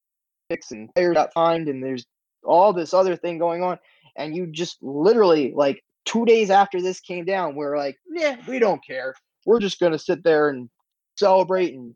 picks 0.49 0.71
and 0.71 0.93
players 0.95 1.15
got 1.15 1.33
fined, 1.33 1.69
and 1.69 1.83
there's 1.83 2.07
all 2.45 2.73
this 2.73 2.95
other 2.95 3.17
thing 3.17 3.39
going 3.39 3.63
on, 3.63 3.79
and 4.17 4.35
you 4.35 4.47
just 4.47 4.83
literally 4.83 5.53
like 5.55 5.83
two 6.05 6.25
days 6.25 6.51
after 6.51 6.81
this 6.81 7.01
came 7.01 7.25
down, 7.25 7.55
we're 7.55 7.77
like, 7.77 7.97
yeah, 8.11 8.37
we 8.49 8.59
don't 8.59 8.85
care. 8.85 9.15
We're 9.45 9.61
just 9.61 9.81
gonna 9.81 9.99
sit 9.99 10.25
there 10.25 10.49
and 10.49 10.71
celebrate 11.19 11.75
and 11.75 11.95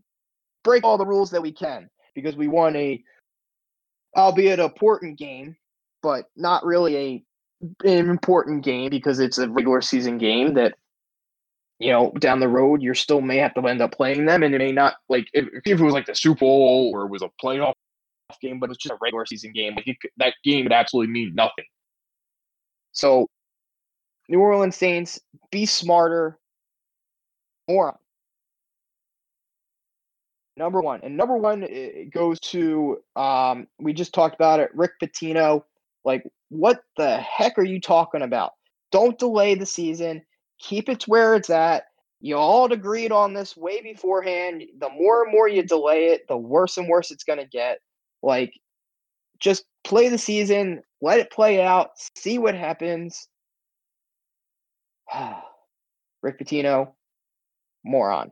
break 0.65 0.85
all 0.85 0.99
the 0.99 1.07
rules 1.07 1.31
that 1.31 1.43
we 1.43 1.53
can 1.53 1.89
because 2.15 2.37
we 2.37 2.49
won 2.49 2.75
a, 2.77 3.03
albeit 4.17 4.59
important 4.59 5.19
game, 5.19 5.57
but 6.03 6.27
not 6.37 6.65
really 6.65 6.97
a 6.97 7.25
an 7.85 8.11
important 8.11 8.65
game 8.65 8.91
because 8.91 9.21
it's 9.21 9.39
a 9.39 9.49
regular 9.49 9.81
season 9.81 10.19
game 10.19 10.55
that 10.55 10.75
you 11.79 11.93
know 11.93 12.11
down 12.19 12.41
the 12.41 12.49
road 12.49 12.83
you 12.83 12.93
still 12.93 13.21
may 13.21 13.37
have 13.37 13.55
to 13.55 13.61
end 13.69 13.81
up 13.81 13.93
playing 13.93 14.27
them 14.27 14.43
and 14.43 14.53
it 14.53 14.59
may 14.59 14.73
not 14.73 14.95
like 15.09 15.29
if, 15.33 15.47
if 15.65 15.81
it 15.81 15.85
was 15.85 15.93
like 15.93 16.07
the 16.07 16.15
super 16.15 16.41
bowl 16.41 16.91
or 16.93 17.03
it 17.03 17.09
was 17.09 17.23
a 17.23 17.31
playoff 17.41 17.75
game 18.41 18.59
but 18.59 18.69
it's 18.69 18.83
just 18.83 18.93
a 18.93 18.99
regular 19.01 19.25
season 19.25 19.53
game 19.53 19.77
like 19.77 19.97
that 20.17 20.35
game 20.43 20.65
would 20.65 20.73
absolutely 20.73 21.13
mean 21.13 21.33
nothing. 21.37 21.65
So 22.91 23.29
new 24.29 24.41
orleans 24.41 24.75
saints 24.75 25.21
be 25.53 25.65
smarter 25.65 26.37
moron 27.69 27.95
Number 30.63 30.81
one, 30.81 31.01
and 31.03 31.17
number 31.17 31.37
one 31.37 31.67
goes 32.15 32.39
to 32.39 33.03
um, 33.17 33.67
we 33.81 33.93
just 33.93 34.15
talked 34.15 34.37
about 34.37 34.61
it, 34.61 34.71
Rick 34.73 34.93
Pitino. 35.03 35.65
Like, 36.05 36.23
what 36.51 36.85
the 36.97 37.17
heck 37.17 37.59
are 37.59 37.65
you 37.65 37.81
talking 37.81 38.23
about? 38.23 38.53
Don't 38.93 39.19
delay 39.19 39.57
the 39.57 39.67
season. 39.67 40.23
Keep 40.61 40.89
it 40.89 41.03
where 41.09 41.35
it's 41.35 41.51
at. 41.51 41.87
You 42.21 42.37
all 42.37 42.73
agreed 42.73 43.11
on 43.11 43.35
this 43.35 43.57
way 43.57 43.83
beforehand. 43.83 44.63
The 44.79 44.89
more 44.91 45.25
and 45.25 45.33
more 45.33 45.49
you 45.49 45.65
delay 45.65 46.11
it, 46.11 46.29
the 46.29 46.37
worse 46.37 46.77
and 46.77 46.89
worse 46.89 47.11
it's 47.11 47.25
going 47.25 47.41
to 47.41 47.47
get. 47.47 47.81
Like, 48.23 48.53
just 49.41 49.65
play 49.83 50.11
the 50.11 50.17
season, 50.17 50.81
let 51.01 51.19
it 51.19 51.33
play 51.33 51.61
out, 51.61 51.91
see 52.17 52.39
what 52.39 52.55
happens. 52.55 53.27
Rick 56.23 56.39
Pitino, 56.39 56.93
moron. 57.85 58.31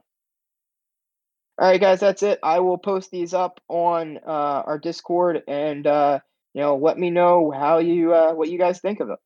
All 1.60 1.66
right, 1.66 1.78
guys, 1.78 2.00
that's 2.00 2.22
it. 2.22 2.38
I 2.42 2.58
will 2.58 2.78
post 2.78 3.10
these 3.10 3.34
up 3.34 3.60
on 3.68 4.16
uh, 4.26 4.62
our 4.64 4.78
Discord, 4.78 5.42
and 5.46 5.86
uh, 5.86 6.20
you 6.54 6.62
know, 6.62 6.74
let 6.74 6.98
me 6.98 7.10
know 7.10 7.50
how 7.50 7.76
you 7.78 8.14
uh, 8.14 8.32
what 8.32 8.48
you 8.48 8.56
guys 8.56 8.80
think 8.80 9.00
of 9.00 9.10
it. 9.10 9.18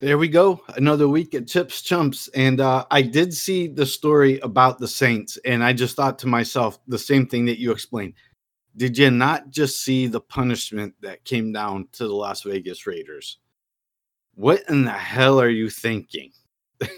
There 0.00 0.18
we 0.18 0.28
go. 0.28 0.60
Another 0.76 1.08
week 1.08 1.32
at 1.34 1.48
Chips 1.48 1.80
Chumps. 1.80 2.28
And 2.34 2.60
uh, 2.60 2.84
I 2.90 3.00
did 3.00 3.32
see 3.32 3.66
the 3.66 3.86
story 3.86 4.40
about 4.40 4.78
the 4.78 4.88
Saints, 4.88 5.38
and 5.46 5.64
I 5.64 5.72
just 5.72 5.96
thought 5.96 6.18
to 6.18 6.26
myself 6.26 6.78
the 6.86 6.98
same 6.98 7.26
thing 7.26 7.46
that 7.46 7.58
you 7.58 7.72
explained. 7.72 8.12
Did 8.76 8.98
you 8.98 9.10
not 9.10 9.48
just 9.48 9.82
see 9.82 10.08
the 10.08 10.20
punishment 10.20 10.94
that 11.00 11.24
came 11.24 11.50
down 11.50 11.88
to 11.92 12.06
the 12.06 12.14
Las 12.14 12.42
Vegas 12.42 12.86
Raiders? 12.86 13.38
What 14.34 14.64
in 14.68 14.84
the 14.84 14.90
hell 14.90 15.40
are 15.40 15.48
you 15.48 15.70
thinking? 15.70 16.32
it, 16.80 16.90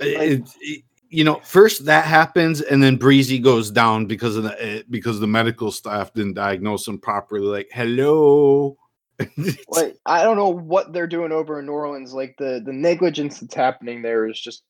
it, 0.00 0.84
you 1.12 1.24
know, 1.24 1.40
first 1.44 1.84
that 1.84 2.06
happens, 2.06 2.62
and 2.62 2.82
then 2.82 2.96
Breezy 2.96 3.38
goes 3.38 3.70
down 3.70 4.06
because 4.06 4.36
of 4.36 4.44
the 4.44 4.64
eh, 4.64 4.82
because 4.88 5.20
the 5.20 5.26
medical 5.26 5.70
staff 5.70 6.12
didn't 6.14 6.34
diagnose 6.34 6.88
him 6.88 6.98
properly. 6.98 7.46
Like, 7.46 7.68
hello, 7.70 8.78
like 9.68 9.98
I 10.06 10.22
don't 10.22 10.36
know 10.36 10.48
what 10.48 10.94
they're 10.94 11.06
doing 11.06 11.30
over 11.30 11.58
in 11.58 11.66
New 11.66 11.72
Orleans. 11.72 12.14
Like 12.14 12.34
the 12.38 12.62
the 12.64 12.72
negligence 12.72 13.40
that's 13.40 13.54
happening 13.54 14.00
there 14.00 14.26
is 14.26 14.40
just 14.40 14.62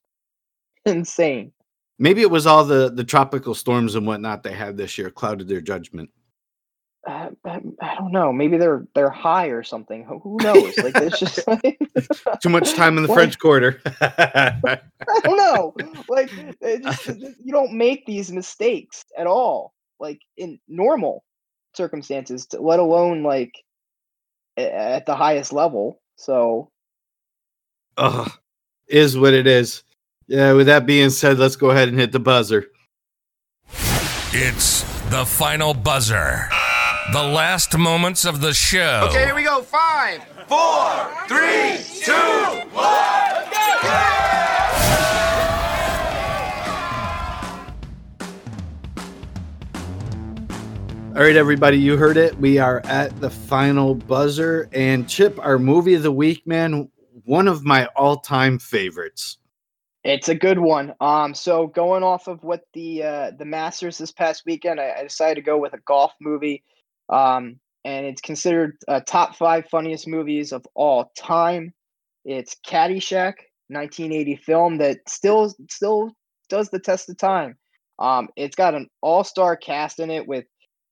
insane. 0.85 1.53
Maybe 2.01 2.23
it 2.23 2.31
was 2.31 2.45
all 2.45 2.65
the 2.65 2.91
the 2.91 3.05
tropical 3.05 3.55
storms 3.55 3.95
and 3.95 4.05
whatnot 4.05 4.43
they 4.43 4.53
had 4.53 4.77
this 4.77 4.99
year 4.99 5.11
clouded 5.11 5.47
their 5.47 5.61
judgment. 5.61 6.11
Uh, 7.05 7.31
I, 7.45 7.61
I, 7.81 7.95
don't 7.97 8.13
know. 8.13 8.33
Maybe 8.33 8.57
they're 8.59 8.87
they're 8.95 9.11
high 9.11 9.47
or 9.47 9.65
something. 9.65 10.05
Who 10.05 10.39
knows? 10.41 10.79
Like 10.79 10.95
it's 10.97 11.19
just 11.19 11.45
like, 11.49 11.81
too 12.41 12.49
much 12.49 12.75
time 12.75 12.97
in 12.97 13.03
the 13.03 13.09
French 13.13 13.41
Quarter. 13.41 13.81
I 14.01 14.81
don't 15.25 15.37
know. 15.37 15.75
Like 16.09 16.31
just, 16.63 17.09
you 17.09 17.51
don't 17.51 17.73
make 17.73 18.07
these 18.07 18.31
mistakes 18.31 19.05
at 19.19 19.27
all. 19.27 19.75
Like 19.99 20.21
in 20.37 20.61
normal 20.69 21.25
circumstances, 21.75 22.47
to, 22.47 22.61
let 22.61 22.79
alone 22.79 23.25
like 23.25 23.53
at 24.57 25.05
the 25.05 25.17
highest 25.17 25.53
level. 25.53 26.01
So, 26.17 26.71
Ugh, 27.97 28.31
is 28.87 29.19
what 29.19 29.35
it 29.35 29.49
is. 29.49 29.83
Yeah, 30.29 30.53
with 30.53 30.67
that 30.67 30.87
being 30.87 31.11
said, 31.11 31.39
let's 31.39 31.57
go 31.57 31.71
ahead 31.71 31.89
and 31.89 31.99
hit 31.99 32.13
the 32.13 32.21
buzzer. 32.21 32.67
It's 34.35 34.83
the 35.11 35.27
final 35.27 35.75
buzzer. 35.75 36.49
The 37.11 37.23
last 37.23 37.77
moments 37.77 38.25
of 38.25 38.41
the 38.41 38.55
show. 38.55 39.09
Okay, 39.11 39.25
here 39.25 39.35
we 39.35 39.43
go. 39.43 39.61
Five, 39.61 40.23
four, 40.47 41.11
three, 41.27 41.79
two, 42.01 42.13
one. 42.73 43.33
All 51.15 51.23
right, 51.23 51.37
everybody, 51.37 51.77
you 51.77 51.99
heard 51.99 52.17
it. 52.17 52.39
We 52.39 52.59
are 52.59 52.81
at 52.87 53.21
the 53.21 53.29
final 53.29 53.95
buzzer. 53.95 54.71
And 54.73 55.07
Chip, 55.07 55.39
our 55.45 55.59
movie 55.59 55.95
of 55.95 56.05
the 56.05 56.13
week, 56.13 56.47
man, 56.47 56.89
one 57.25 57.49
of 57.49 57.65
my 57.65 57.87
all 57.97 58.19
time 58.19 58.59
favorites. 58.59 59.37
It's 60.05 60.31
a 60.31 60.35
good 60.35 60.59
one. 60.59 60.95
Um, 61.01 61.35
so 61.35 61.67
going 61.67 62.03
off 62.03 62.29
of 62.29 62.43
what 62.43 62.63
the 62.73 63.03
uh, 63.03 63.31
the 63.33 63.45
Masters 63.45 63.99
this 63.99 64.11
past 64.11 64.45
weekend, 64.47 64.81
I, 64.81 65.01
I 65.01 65.03
decided 65.03 65.35
to 65.35 65.43
go 65.43 65.59
with 65.59 65.75
a 65.75 65.81
golf 65.85 66.13
movie. 66.21 66.63
Um, 67.13 67.61
and 67.85 68.07
it's 68.07 68.21
considered 68.21 68.77
a 68.89 69.01
top 69.01 69.37
five 69.37 69.69
funniest 69.69 70.09
movies 70.09 70.53
of 70.53 70.67
all 70.75 71.13
time. 71.17 71.73
It's 72.25 72.57
Caddyshack, 72.67 73.35
1980 73.69 74.37
film 74.37 74.79
that 74.79 74.99
still 75.09 75.55
still 75.71 76.13
does 76.49 76.71
the 76.71 76.79
test 76.79 77.11
of 77.11 77.19
time. 77.19 77.57
Um, 77.99 78.29
it's 78.37 78.57
got 78.57 78.75
an 78.75 78.89
all 79.01 79.25
star 79.25 79.57
cast 79.57 80.01
in 80.01 80.11
it 80.11 80.27
with 80.27 80.47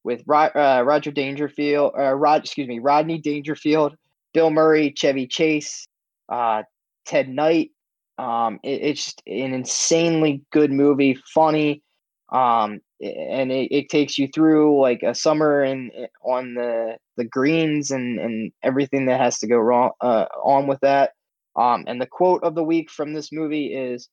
with 0.05 0.23
uh, 0.29 0.83
Roger 0.85 1.11
Dangerfield, 1.11 1.93
uh, 1.99 2.15
Rod, 2.15 2.43
excuse 2.43 2.69
me, 2.69 2.79
Rodney 2.79 3.19
Dangerfield, 3.19 3.97
Bill 4.33 4.51
Murray, 4.51 4.93
Chevy 4.97 5.27
Chase, 5.27 5.87
uh, 6.31 6.63
Ted 7.05 7.29
Knight. 7.29 7.71
Um, 8.19 8.61
it, 8.63 8.83
it's 8.83 9.05
just 9.05 9.23
an 9.27 9.55
insanely 9.55 10.43
good 10.53 10.71
movie, 10.73 11.19
funny, 11.35 11.83
um, 12.31 12.81
and 13.01 13.51
it, 13.51 13.75
it 13.75 13.89
takes 13.89 14.19
you 14.19 14.29
through 14.29 14.81
like 14.81 15.03
a 15.03 15.15
summer 15.15 15.63
and 15.63 15.91
on 16.23 16.55
the 16.55 16.97
the 17.17 17.25
greens 17.25 17.91
and 17.91 18.19
and 18.19 18.53
everything 18.63 19.07
that 19.07 19.21
has 19.21 19.39
to 19.39 19.47
go 19.47 19.57
wrong 19.57 19.91
uh, 20.01 20.27
on 20.43 20.67
with 20.67 20.81
that. 20.81 21.13
Um, 21.57 21.85
and 21.87 22.01
the 22.01 22.07
quote 22.07 22.43
of 22.45 22.55
the 22.55 22.63
week 22.63 22.91
from 22.91 23.13
this 23.13 23.33
movie 23.33 23.75
is, 23.75 24.09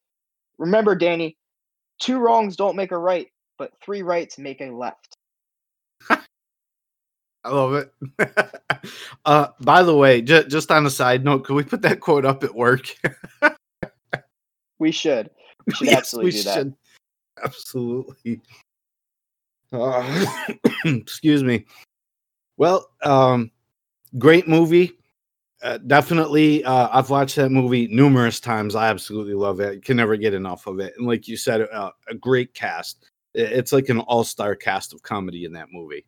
"Remember, 0.57 0.95
Danny, 0.95 1.37
two 1.99 2.17
wrongs 2.17 2.55
don't 2.55 2.75
make 2.75 2.91
a 2.91 2.97
right, 2.97 3.27
but 3.57 3.71
three 3.83 4.01
rights 4.01 4.37
make 4.37 4.61
a 4.61 4.71
left." 4.71 5.17
I 6.09 7.49
love 7.49 7.73
it. 7.75 7.93
uh, 9.25 9.47
by 9.61 9.83
the 9.83 9.95
way, 9.95 10.21
j- 10.21 10.47
just 10.47 10.71
on 10.71 10.85
a 10.85 10.89
side 10.89 11.23
note, 11.23 11.45
could 11.45 11.55
we 11.55 11.63
put 11.63 11.81
that 11.83 11.99
quote 11.99 12.25
up 12.25 12.43
at 12.43 12.55
work? 12.55 12.87
we 14.79 14.91
should. 14.91 15.29
We 15.65 15.73
should 15.73 15.87
yes, 15.87 15.97
absolutely 15.97 16.27
we 16.27 16.31
do 16.31 16.37
should. 16.37 16.71
that. 16.71 16.77
Absolutely. 17.43 18.41
Uh, 19.71 20.25
excuse 20.85 21.43
me. 21.43 21.65
Well, 22.57 22.89
um, 23.03 23.51
great 24.17 24.47
movie. 24.47 24.93
Uh, 25.63 25.79
definitely, 25.79 26.63
uh, 26.63 26.89
I've 26.91 27.09
watched 27.09 27.35
that 27.37 27.49
movie 27.49 27.87
numerous 27.87 28.39
times. 28.39 28.75
I 28.75 28.89
absolutely 28.89 29.33
love 29.33 29.59
it. 29.59 29.83
Can 29.83 29.97
never 29.97 30.15
get 30.15 30.33
enough 30.33 30.67
of 30.67 30.79
it. 30.79 30.93
And 30.97 31.07
like 31.07 31.27
you 31.27 31.35
said, 31.35 31.61
uh, 31.61 31.91
a 32.09 32.13
great 32.13 32.53
cast. 32.53 33.05
It's 33.33 33.71
like 33.71 33.89
an 33.89 33.99
all-star 33.99 34.55
cast 34.55 34.93
of 34.93 35.01
comedy 35.01 35.45
in 35.45 35.53
that 35.53 35.67
movie 35.71 36.05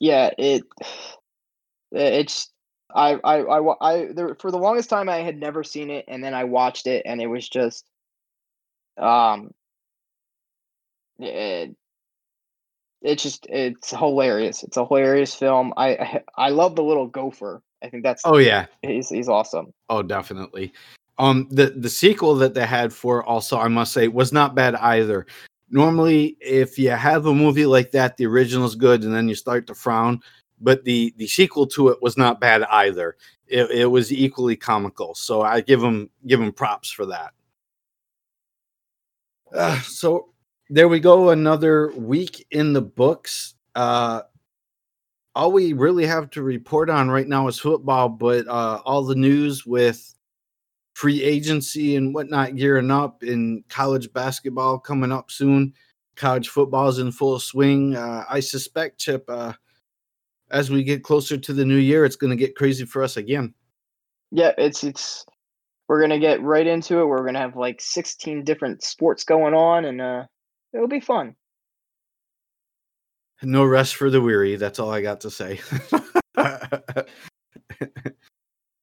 yeah, 0.00 0.30
it 0.38 0.64
it's 1.92 2.50
I 2.92 3.20
I 3.22 3.36
I, 3.42 3.74
I 3.80 4.12
there, 4.12 4.34
for 4.34 4.50
the 4.50 4.58
longest 4.58 4.90
time 4.90 5.08
I 5.08 5.18
had 5.18 5.38
never 5.38 5.62
seen 5.62 5.90
it, 5.90 6.06
and 6.08 6.24
then 6.24 6.34
I 6.34 6.44
watched 6.44 6.86
it, 6.86 7.02
and 7.06 7.20
it 7.20 7.26
was 7.26 7.48
just 7.48 7.84
um 8.96 9.52
it, 11.18 11.76
it's 13.02 13.22
just 13.22 13.46
it's 13.48 13.90
hilarious. 13.90 14.62
It's 14.62 14.76
a 14.76 14.84
hilarious 14.84 15.34
film. 15.34 15.72
I, 15.76 15.88
I 15.88 16.22
I 16.36 16.48
love 16.50 16.76
the 16.76 16.82
little 16.82 17.06
gopher. 17.06 17.62
I 17.82 17.88
think 17.88 18.02
that's 18.02 18.22
oh 18.24 18.38
yeah, 18.38 18.66
he's 18.82 19.08
he's 19.08 19.28
awesome. 19.28 19.72
Oh, 19.88 20.02
definitely. 20.02 20.72
Um, 21.18 21.48
the 21.50 21.70
the 21.70 21.90
sequel 21.90 22.34
that 22.36 22.54
they 22.54 22.66
had 22.66 22.92
for 22.92 23.24
also 23.24 23.58
I 23.58 23.68
must 23.68 23.92
say 23.92 24.08
was 24.08 24.32
not 24.32 24.54
bad 24.54 24.74
either 24.76 25.26
normally 25.70 26.36
if 26.40 26.78
you 26.78 26.90
have 26.90 27.26
a 27.26 27.34
movie 27.34 27.66
like 27.66 27.92
that 27.92 28.16
the 28.16 28.26
original 28.26 28.66
is 28.66 28.74
good 28.74 29.04
and 29.04 29.14
then 29.14 29.28
you 29.28 29.34
start 29.34 29.66
to 29.66 29.74
frown 29.74 30.20
but 30.60 30.84
the 30.84 31.14
the 31.16 31.26
sequel 31.26 31.66
to 31.66 31.88
it 31.88 32.02
was 32.02 32.16
not 32.16 32.40
bad 32.40 32.62
either 32.64 33.16
it, 33.46 33.70
it 33.70 33.86
was 33.86 34.12
equally 34.12 34.56
comical 34.56 35.14
so 35.14 35.42
i 35.42 35.60
give 35.60 35.82
him 35.82 36.10
give 36.26 36.40
him 36.40 36.52
props 36.52 36.90
for 36.90 37.06
that 37.06 37.32
uh, 39.54 39.80
so 39.80 40.28
there 40.70 40.88
we 40.88 41.00
go 41.00 41.30
another 41.30 41.92
week 41.96 42.46
in 42.50 42.72
the 42.72 42.80
books 42.80 43.54
uh 43.74 44.22
all 45.34 45.52
we 45.52 45.72
really 45.72 46.06
have 46.06 46.30
to 46.30 46.42
report 46.42 46.88
on 46.88 47.10
right 47.10 47.28
now 47.28 47.46
is 47.48 47.58
football 47.58 48.08
but 48.08 48.46
uh 48.48 48.80
all 48.84 49.02
the 49.04 49.14
news 49.14 49.66
with 49.66 50.14
free 51.00 51.22
agency 51.22 51.96
and 51.96 52.14
whatnot 52.14 52.56
gearing 52.56 52.90
up, 52.90 53.22
in 53.22 53.64
college 53.70 54.12
basketball 54.12 54.78
coming 54.78 55.10
up 55.10 55.30
soon. 55.30 55.72
College 56.14 56.50
football 56.50 56.88
is 56.88 56.98
in 56.98 57.10
full 57.10 57.38
swing. 57.38 57.96
Uh, 57.96 58.24
I 58.28 58.40
suspect, 58.40 58.98
Chip, 58.98 59.24
uh, 59.26 59.54
as 60.50 60.70
we 60.70 60.84
get 60.84 61.02
closer 61.02 61.38
to 61.38 61.52
the 61.54 61.64
new 61.64 61.78
year, 61.78 62.04
it's 62.04 62.16
going 62.16 62.32
to 62.32 62.36
get 62.36 62.54
crazy 62.54 62.84
for 62.84 63.02
us 63.02 63.16
again. 63.16 63.54
Yeah, 64.30 64.52
it's 64.58 64.84
it's 64.84 65.24
we're 65.88 66.00
gonna 66.00 66.20
get 66.20 66.40
right 66.42 66.66
into 66.66 67.00
it. 67.00 67.06
We're 67.06 67.24
gonna 67.24 67.40
have 67.40 67.56
like 67.56 67.80
16 67.80 68.44
different 68.44 68.84
sports 68.84 69.24
going 69.24 69.54
on, 69.54 69.86
and 69.86 70.00
uh, 70.00 70.26
it'll 70.72 70.88
be 70.88 71.00
fun. 71.00 71.36
No 73.42 73.64
rest 73.64 73.96
for 73.96 74.10
the 74.10 74.20
weary. 74.20 74.56
That's 74.56 74.78
all 74.78 74.90
I 74.90 75.00
got 75.00 75.22
to 75.22 75.30
say. 75.30 75.60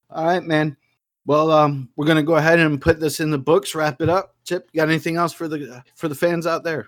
all 0.09 0.25
right, 0.25 0.43
man. 0.43 0.77
Well, 1.25 1.51
um, 1.51 1.89
we're 1.95 2.07
gonna 2.07 2.23
go 2.23 2.37
ahead 2.37 2.59
and 2.59 2.81
put 2.81 2.99
this 2.99 3.19
in 3.19 3.29
the 3.29 3.37
books, 3.37 3.75
wrap 3.75 4.01
it 4.01 4.09
up. 4.09 4.35
Chip, 4.45 4.71
got 4.73 4.87
anything 4.87 5.17
else 5.17 5.33
for 5.33 5.47
the 5.47 5.83
for 5.95 6.07
the 6.07 6.15
fans 6.15 6.47
out 6.47 6.63
there? 6.63 6.87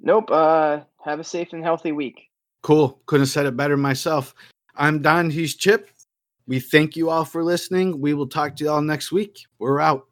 Nope. 0.00 0.30
Uh, 0.30 0.80
have 1.04 1.20
a 1.20 1.24
safe 1.24 1.52
and 1.52 1.62
healthy 1.62 1.92
week. 1.92 2.30
Cool. 2.62 3.00
Couldn't 3.06 3.22
have 3.22 3.30
said 3.30 3.46
it 3.46 3.56
better 3.56 3.76
myself. 3.76 4.34
I'm 4.76 5.02
Don. 5.02 5.30
He's 5.30 5.56
Chip. 5.56 5.90
We 6.46 6.60
thank 6.60 6.96
you 6.96 7.10
all 7.10 7.24
for 7.24 7.42
listening. 7.42 8.00
We 8.00 8.14
will 8.14 8.28
talk 8.28 8.56
to 8.56 8.64
you 8.64 8.70
all 8.70 8.82
next 8.82 9.12
week. 9.12 9.46
We're 9.58 9.80
out. 9.80 10.06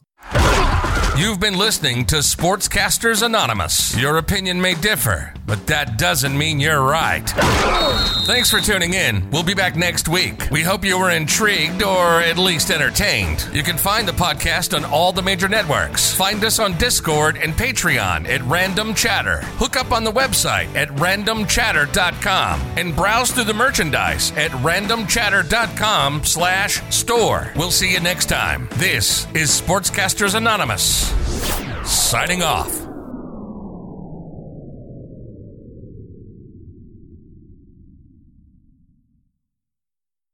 You've 1.21 1.39
been 1.39 1.59
listening 1.59 2.07
to 2.07 2.17
Sportscasters 2.23 3.23
Anonymous. 3.23 3.95
Your 3.95 4.17
opinion 4.17 4.59
may 4.59 4.73
differ, 4.73 5.35
but 5.51 5.67
that 5.67 5.99
doesn't 5.99 6.39
mean 6.39 6.61
you're 6.61 6.81
right. 6.81 7.29
Thanks 8.25 8.49
for 8.51 8.61
tuning 8.61 8.95
in. 8.95 9.29
We'll 9.33 9.43
be 9.43 9.53
back 9.55 9.75
next 9.75 10.07
week. 10.07 10.49
We 10.53 10.63
hope 10.63 10.85
you 10.85 10.97
were 10.97 11.11
intrigued 11.11 11.83
or 11.83 12.21
at 12.21 12.39
least 12.39 12.71
entertained. 12.71 13.49
You 13.53 13.65
can 13.65 13.77
find 13.77 14.07
the 14.07 14.13
podcast 14.13 14.77
on 14.77 14.85
all 14.85 15.13
the 15.13 15.23
major 15.23 15.49
networks. 15.49 16.15
Find 16.15 16.45
us 16.45 16.61
on 16.61 16.79
Discord 16.79 17.37
and 17.37 17.53
Patreon 17.53 18.29
at 18.29 18.43
Random 18.43 18.95
Chatter. 18.95 19.41
Hook 19.59 19.77
up 19.77 19.91
on 19.91 20.05
the 20.05 20.13
website 20.13 20.73
at 20.77 20.89
randomchatter.com 20.91 22.61
and 22.77 22.95
browse 22.95 23.33
through 23.33 23.43
the 23.43 23.53
merchandise 23.53 24.31
at 24.37 24.53
randomchatter.com 24.53 26.23
slash 26.23 26.95
store. 26.95 27.53
We'll 27.57 27.73
see 27.73 27.93
you 27.93 27.99
next 27.99 28.27
time. 28.27 28.69
This 28.75 29.27
is 29.35 29.51
Sportscasters 29.61 30.37
Anonymous. 30.37 31.11
Signing 31.85 32.45
off. 32.45 32.90